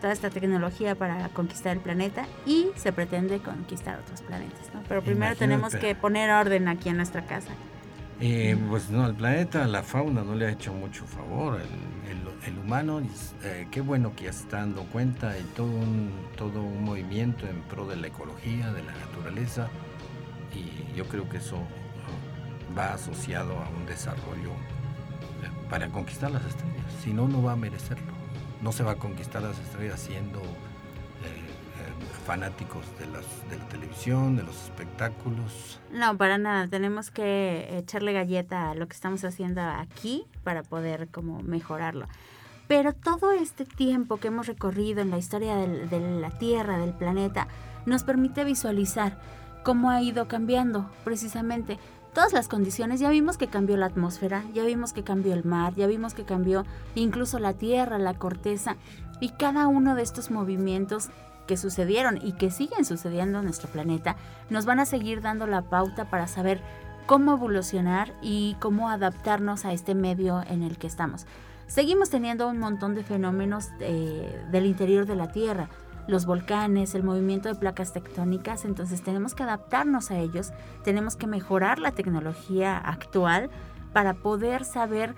toda 0.03 0.11
esta 0.11 0.29
tecnología 0.29 0.95
para 0.95 1.29
conquistar 1.29 1.77
el 1.77 1.79
planeta 1.79 2.25
y 2.45 2.67
se 2.75 2.91
pretende 2.91 3.39
conquistar 3.39 3.99
otros 3.99 4.21
planetas, 4.21 4.69
¿no? 4.73 4.81
Pero 4.85 5.01
primero 5.01 5.33
tenemos 5.37 5.73
que 5.73 5.95
poner 5.95 6.29
orden 6.29 6.67
aquí 6.67 6.89
en 6.89 6.97
nuestra 6.97 7.25
casa. 7.25 7.51
Eh, 8.19 8.57
pues 8.67 8.89
no, 8.89 9.07
el 9.07 9.15
planeta, 9.15 9.65
la 9.65 9.81
fauna 9.81 10.25
no 10.25 10.35
le 10.35 10.47
ha 10.47 10.51
hecho 10.51 10.73
mucho 10.73 11.05
favor. 11.05 11.57
El, 11.61 12.51
el, 12.51 12.59
humano, 12.59 13.01
eh, 13.43 13.67
qué 13.71 13.79
bueno 13.79 14.13
que 14.13 14.25
ya 14.25 14.33
se 14.33 14.43
está 14.43 14.57
dando 14.57 14.83
cuenta 14.83 15.29
de 15.29 15.41
todo 15.55 15.67
un, 15.67 16.11
todo 16.35 16.61
un 16.61 16.83
movimiento 16.83 17.47
en 17.47 17.61
pro 17.61 17.87
de 17.87 17.95
la 17.95 18.07
ecología, 18.07 18.73
de 18.73 18.83
la 18.83 18.91
naturaleza, 18.91 19.69
y 20.53 20.97
yo 20.97 21.05
creo 21.07 21.29
que 21.29 21.37
eso 21.37 21.59
va 22.77 22.93
asociado 22.93 23.57
a 23.57 23.69
un 23.69 23.85
desarrollo 23.85 24.51
eh, 24.51 25.69
para 25.69 25.87
conquistar 25.87 26.29
las 26.29 26.43
estrellas. 26.43 26.91
Si 27.01 27.13
no, 27.13 27.29
no 27.29 27.41
va 27.41 27.53
a 27.53 27.55
merecerlo. 27.55 28.12
No 28.63 28.71
se 28.71 28.83
va 28.83 28.93
a 28.93 28.95
conquistar 28.95 29.43
las 29.43 29.59
estrellas 29.59 29.99
siendo 29.99 30.41
fanáticos 32.23 32.85
de, 32.99 33.05
las, 33.07 33.25
de 33.49 33.57
la 33.57 33.67
televisión, 33.67 34.35
de 34.35 34.43
los 34.43 34.55
espectáculos. 34.63 35.79
No, 35.91 36.17
para 36.17 36.37
nada. 36.37 36.67
Tenemos 36.67 37.11
que 37.11 37.77
echarle 37.77 38.13
galleta 38.13 38.71
a 38.71 38.75
lo 38.75 38.87
que 38.87 38.93
estamos 38.93 39.23
haciendo 39.23 39.61
aquí 39.61 40.25
para 40.43 40.63
poder 40.63 41.09
como 41.09 41.41
mejorarlo. 41.43 42.07
Pero 42.67 42.93
todo 42.93 43.33
este 43.33 43.65
tiempo 43.65 44.17
que 44.17 44.29
hemos 44.29 44.47
recorrido 44.47 45.01
en 45.01 45.11
la 45.11 45.17
historia 45.17 45.55
de 45.57 46.19
la 46.21 46.31
Tierra, 46.31 46.77
del 46.77 46.93
planeta, 46.93 47.47
nos 47.85 48.03
permite 48.03 48.45
visualizar 48.45 49.19
cómo 49.63 49.89
ha 49.89 50.01
ido 50.01 50.27
cambiando 50.27 50.89
precisamente 51.03 51.77
todas 52.13 52.33
las 52.33 52.47
condiciones. 52.47 52.99
Ya 52.99 53.09
vimos 53.09 53.37
que 53.37 53.47
cambió 53.47 53.77
la 53.77 53.87
atmósfera, 53.87 54.43
ya 54.53 54.63
vimos 54.63 54.93
que 54.93 55.03
cambió 55.03 55.33
el 55.33 55.43
mar, 55.43 55.73
ya 55.75 55.87
vimos 55.87 56.13
que 56.13 56.23
cambió 56.23 56.65
incluso 56.95 57.39
la 57.39 57.53
tierra, 57.53 57.97
la 57.97 58.13
corteza. 58.13 58.77
Y 59.19 59.29
cada 59.29 59.67
uno 59.67 59.95
de 59.95 60.03
estos 60.03 60.31
movimientos 60.31 61.09
que 61.47 61.57
sucedieron 61.57 62.19
y 62.21 62.33
que 62.33 62.51
siguen 62.51 62.85
sucediendo 62.85 63.39
en 63.39 63.45
nuestro 63.45 63.69
planeta 63.69 64.15
nos 64.49 64.65
van 64.65 64.79
a 64.79 64.85
seguir 64.85 65.21
dando 65.21 65.45
la 65.47 65.63
pauta 65.63 66.09
para 66.09 66.27
saber 66.27 66.61
cómo 67.05 67.33
evolucionar 67.33 68.13
y 68.21 68.55
cómo 68.59 68.89
adaptarnos 68.89 69.65
a 69.65 69.73
este 69.73 69.93
medio 69.93 70.41
en 70.49 70.63
el 70.63 70.77
que 70.77 70.87
estamos. 70.87 71.25
Seguimos 71.67 72.09
teniendo 72.09 72.47
un 72.47 72.59
montón 72.59 72.93
de 72.95 73.03
fenómenos 73.03 73.69
eh, 73.79 74.45
del 74.51 74.65
interior 74.65 75.05
de 75.05 75.15
la 75.15 75.31
Tierra, 75.31 75.69
los 76.07 76.25
volcanes, 76.25 76.95
el 76.95 77.03
movimiento 77.03 77.49
de 77.49 77.55
placas 77.55 77.93
tectónicas, 77.93 78.65
entonces 78.65 79.01
tenemos 79.01 79.35
que 79.35 79.43
adaptarnos 79.43 80.11
a 80.11 80.19
ellos, 80.19 80.51
tenemos 80.83 81.15
que 81.15 81.27
mejorar 81.27 81.79
la 81.79 81.91
tecnología 81.91 82.77
actual 82.77 83.49
para 83.93 84.13
poder 84.13 84.65
saber 84.65 85.15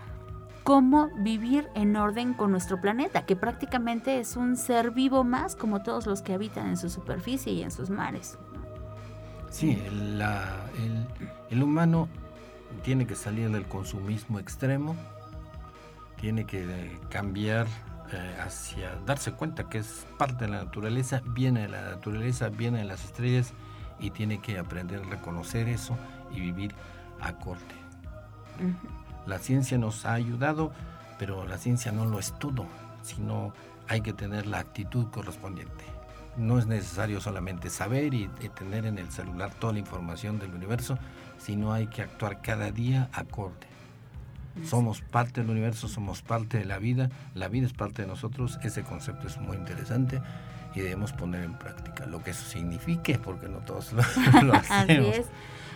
cómo 0.63 1.09
vivir 1.19 1.67
en 1.75 1.95
orden 1.95 2.33
con 2.33 2.49
nuestro 2.49 2.81
planeta, 2.81 3.25
que 3.25 3.35
prácticamente 3.35 4.19
es 4.19 4.35
un 4.35 4.57
ser 4.57 4.89
vivo 4.89 5.23
más 5.23 5.55
como 5.55 5.83
todos 5.83 6.07
los 6.07 6.23
que 6.23 6.33
habitan 6.33 6.67
en 6.67 6.77
su 6.77 6.89
superficie 6.89 7.53
y 7.53 7.61
en 7.61 7.69
sus 7.69 7.91
mares. 7.91 8.39
Sí, 9.51 9.79
el, 11.49 11.63
humano 11.63 12.09
tiene 12.83 13.05
que 13.05 13.15
salir 13.15 13.51
del 13.51 13.65
consumismo 13.65 14.39
extremo, 14.39 14.95
tiene 16.19 16.45
que 16.45 16.99
cambiar 17.09 17.67
eh, 18.11 18.37
hacia 18.39 18.95
darse 19.05 19.31
cuenta 19.31 19.67
que 19.67 19.79
es 19.79 20.05
parte 20.17 20.45
de 20.45 20.51
la 20.51 20.63
naturaleza, 20.63 21.21
viene 21.25 21.61
de 21.61 21.69
la 21.69 21.81
naturaleza, 21.81 22.49
viene 22.49 22.79
de 22.79 22.85
las 22.85 23.03
estrellas 23.03 23.53
y 23.99 24.11
tiene 24.11 24.41
que 24.41 24.59
aprender 24.59 25.01
a 25.01 25.09
reconocer 25.09 25.67
eso 25.67 25.97
y 26.31 26.39
vivir 26.39 26.75
acorde. 27.19 27.63
La 29.25 29.39
ciencia 29.39 29.77
nos 29.77 30.05
ha 30.05 30.13
ayudado, 30.13 30.71
pero 31.17 31.47
la 31.47 31.57
ciencia 31.57 31.91
no 31.91 32.05
lo 32.05 32.19
es 32.19 32.37
todo, 32.37 32.67
sino 33.01 33.53
hay 33.87 34.01
que 34.01 34.13
tener 34.13 34.45
la 34.45 34.59
actitud 34.59 35.07
correspondiente. 35.09 35.85
No 36.37 36.59
es 36.59 36.67
necesario 36.67 37.21
solamente 37.21 37.69
saber 37.69 38.13
y, 38.13 38.27
tener 38.55 38.85
en 38.85 38.97
el 38.97 39.11
celular 39.11 39.53
toda 39.53 39.73
la 39.73 39.79
información 39.79 40.37
del 40.37 40.53
universo, 40.53 40.97
sino 41.37 41.73
hay 41.73 41.87
que 41.87 42.01
actuar 42.01 42.41
cada 42.41 42.71
día 42.71 43.09
acorde. 43.13 43.67
Somos 44.63 45.01
parte 45.01 45.41
del 45.41 45.49
universo, 45.49 45.87
somos 45.87 46.21
parte 46.21 46.57
de 46.57 46.65
la 46.65 46.79
vida, 46.79 47.09
la 47.33 47.49
vida 47.49 47.67
es 47.67 47.73
parte 47.73 48.03
de 48.03 48.07
nosotros, 48.07 48.57
ese 48.63 48.83
concepto 48.83 49.27
es 49.27 49.37
muy 49.37 49.57
interesante 49.57 50.21
y 50.73 50.79
debemos 50.79 51.13
poner 51.13 51.43
en 51.43 51.53
práctica 51.53 52.05
lo 52.05 52.23
que 52.23 52.31
eso 52.31 52.45
signifique, 52.45 53.17
porque 53.17 53.47
no 53.47 53.59
todos 53.59 53.93
lo, 53.93 54.53
hacemos. 54.53 55.21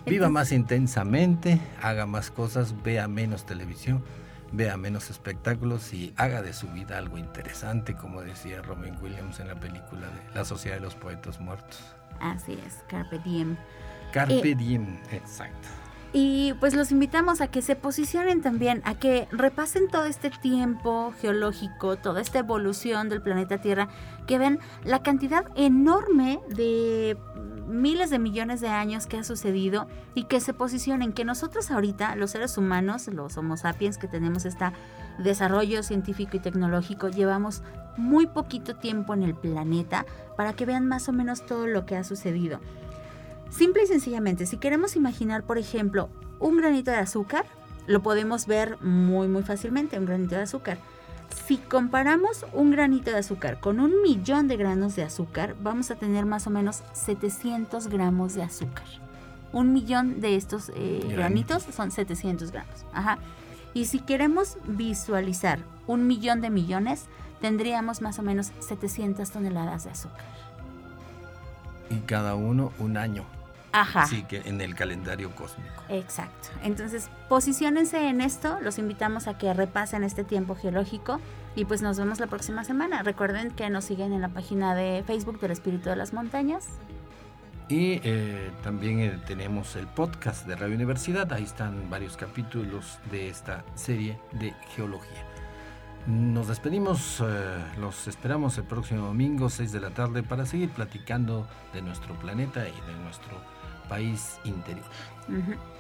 Viva 0.06 0.30
más 0.30 0.52
intensamente, 0.52 1.60
haga 1.82 2.06
más 2.06 2.32
cosas, 2.32 2.82
vea 2.84 3.08
menos 3.08 3.46
televisión, 3.46 4.04
vea 4.52 4.78
menos 4.78 5.10
espectáculos 5.10 5.94
y 5.94 6.14
haga 6.16 6.42
de 6.42 6.54
su 6.54 6.68
vida 6.70 6.98
algo 6.98 7.18
interesante, 7.18 7.96
como 7.96 8.22
decía 8.22 8.62
Robin 8.62 8.96
Williams 9.02 9.40
en 9.40 9.50
la 9.50 9.56
película 9.56 10.08
de 10.08 10.36
La 10.36 10.46
Sociedad 10.46 10.78
de 10.78 10.82
los 10.82 10.96
Poetas 10.96 11.40
Muertos. 11.40 11.96
Así 12.20 12.58
es, 12.66 12.84
Carpe 12.88 13.20
Diem. 13.20 13.58
Carpe 14.12 14.52
eh, 14.52 14.56
Diem, 14.56 14.98
exacto. 15.12 15.68
Y 16.12 16.54
pues 16.60 16.74
los 16.74 16.92
invitamos 16.92 17.40
a 17.40 17.48
que 17.48 17.62
se 17.62 17.76
posicionen 17.76 18.42
también, 18.42 18.82
a 18.84 18.96
que 18.96 19.28
repasen 19.32 19.88
todo 19.90 20.06
este 20.06 20.32
tiempo 20.32 21.14
geológico, 21.22 21.98
toda 21.98 22.20
esta 22.22 22.40
evolución 22.40 23.10
del 23.10 23.22
planeta 23.22 23.60
Tierra, 23.60 23.90
que 24.26 24.40
ven 24.40 24.60
la 24.84 25.04
cantidad 25.04 25.46
enorme 25.56 26.40
de 26.50 27.16
miles 27.68 28.10
de 28.10 28.18
millones 28.18 28.60
de 28.60 28.70
años 28.70 29.06
que 29.06 29.18
ha 29.18 29.24
sucedido 29.24 29.88
y 30.16 30.24
que 30.24 30.40
se 30.40 30.54
posicionen, 30.54 31.14
que 31.14 31.26
nosotros 31.26 31.70
ahorita, 31.70 32.16
los 32.16 32.32
seres 32.32 32.58
humanos, 32.58 33.08
los 33.08 33.38
Homo 33.38 33.56
sapiens 33.56 34.00
que 34.00 34.08
tenemos 34.08 34.46
este 34.46 34.66
desarrollo 35.20 35.84
científico 35.84 36.38
y 36.38 36.40
tecnológico, 36.40 37.10
llevamos 37.10 37.62
muy 37.98 38.26
poquito 38.26 38.76
tiempo 38.76 39.14
en 39.14 39.24
el 39.24 39.36
planeta 39.36 40.08
para 40.36 40.54
que 40.54 40.66
vean 40.66 40.88
más 40.88 41.08
o 41.08 41.14
menos 41.14 41.46
todo 41.46 41.68
lo 41.68 41.86
que 41.86 41.96
ha 41.96 42.04
sucedido. 42.04 42.60
Simple 43.50 43.84
y 43.84 43.88
sencillamente, 43.88 44.46
si 44.46 44.58
queremos 44.58 44.96
imaginar, 44.96 45.44
por 45.44 45.58
ejemplo, 45.58 46.10
un 46.40 46.58
granito 46.58 46.92
de 46.92 46.98
azúcar, 46.98 47.46
lo 47.88 48.02
podemos 48.02 48.46
ver 48.46 48.80
muy 48.82 49.28
muy 49.28 49.44
fácilmente, 49.44 49.98
un 49.98 50.06
granito 50.06 50.36
de 50.36 50.44
azúcar. 50.44 50.78
Si 51.46 51.58
comparamos 51.58 52.46
un 52.54 52.72
granito 52.72 53.12
de 53.12 53.18
azúcar 53.18 53.60
con 53.60 53.80
un 53.80 54.02
millón 54.02 54.48
de 54.48 54.58
granos 54.58 54.96
de 54.96 55.04
azúcar, 55.04 55.56
vamos 55.62 55.92
a 55.92 55.96
tener 55.96 56.26
más 56.26 56.48
o 56.48 56.50
menos 56.50 56.84
700 56.94 57.88
gramos 57.88 58.36
de 58.36 58.44
azúcar. 58.44 58.86
Un 59.52 59.74
millón 59.74 60.22
de 60.22 60.36
estos 60.36 60.72
eh, 60.76 61.04
granitos 61.10 61.64
son 61.64 61.92
700 61.92 62.52
gramos. 62.52 62.86
Ajá. 62.94 63.18
Y 63.74 63.86
si 63.86 64.00
queremos 64.00 64.58
visualizar 64.68 65.60
un 65.88 66.08
millón 66.08 66.42
de 66.42 66.50
millones, 66.50 67.06
tendríamos 67.42 68.02
más 68.02 68.20
o 68.20 68.24
menos 68.24 68.52
700 68.60 69.30
toneladas 69.30 69.86
de 69.86 69.92
azúcar. 69.92 70.26
Y 71.90 71.98
cada 72.02 72.36
uno 72.36 72.72
un 72.80 72.98
año. 72.98 73.26
Ajá. 73.72 74.08
Sí, 74.08 74.24
que 74.24 74.42
en 74.46 74.62
el 74.62 74.76
calendario 74.76 75.34
cósmico. 75.36 75.84
Exacto. 75.90 76.50
Entonces, 76.64 77.10
posiciónense 77.28 78.10
en 78.10 78.22
esto, 78.22 78.60
los 78.62 78.80
invitamos 78.80 79.28
a 79.28 79.38
que 79.38 79.54
repasen 79.54 80.04
este 80.04 80.24
tiempo 80.24 80.56
geológico 80.56 81.20
y 81.56 81.66
pues 81.66 81.82
nos 81.82 81.98
vemos 81.98 82.20
la 82.20 82.28
próxima 82.28 82.64
semana. 82.64 83.04
Recuerden 83.04 83.52
que 83.52 83.70
nos 83.70 83.86
siguen 83.86 84.14
en 84.14 84.22
la 84.22 84.30
página 84.30 84.76
de 84.76 85.04
Facebook 85.06 85.40
del 85.40 85.52
Espíritu 85.52 85.90
de 85.90 85.96
las 85.96 86.14
Montañas. 86.14 86.68
Y 87.70 88.02
eh, 88.04 88.52
también 88.64 89.00
eh, 89.00 89.20
tenemos 89.28 89.76
el 89.76 89.86
podcast 89.86 90.48
de 90.48 90.56
Radio 90.56 90.74
Universidad, 90.74 91.32
ahí 91.32 91.44
están 91.44 91.88
varios 91.88 92.18
capítulos 92.18 92.98
de 93.12 93.30
esta 93.30 93.64
serie 93.76 94.18
de 94.32 94.56
geología. 94.76 95.24
Nos 96.08 96.48
despedimos, 96.48 97.22
eh, 97.22 97.64
los 97.80 98.08
esperamos 98.08 98.58
el 98.58 98.64
próximo 98.64 99.06
domingo, 99.06 99.52
6 99.52 99.72
de 99.72 99.82
la 99.82 99.92
tarde, 99.92 100.24
para 100.24 100.48
seguir 100.48 100.72
platicando 100.72 101.48
de 101.72 101.84
nuestro 101.84 102.16
planeta 102.16 102.68
y 102.68 102.92
de 102.92 103.04
nuestro 103.04 103.38
país 103.90 104.40
interior. 104.46 104.86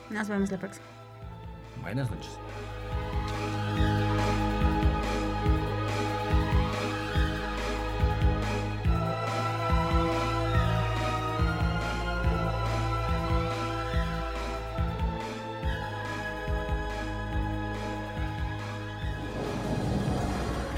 Nos 0.10 0.28
vemos 0.28 0.52
la 0.52 0.58
próxima. 0.58 0.86
Buenas 1.82 2.10
noches. 2.10 2.32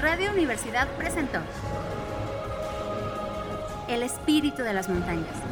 Radio 0.00 0.32
Universidad 0.32 0.88
presentó 0.96 1.38
El 3.88 4.02
espíritu 4.02 4.62
de 4.62 4.74
las 4.74 4.88
montañas. 4.88 5.51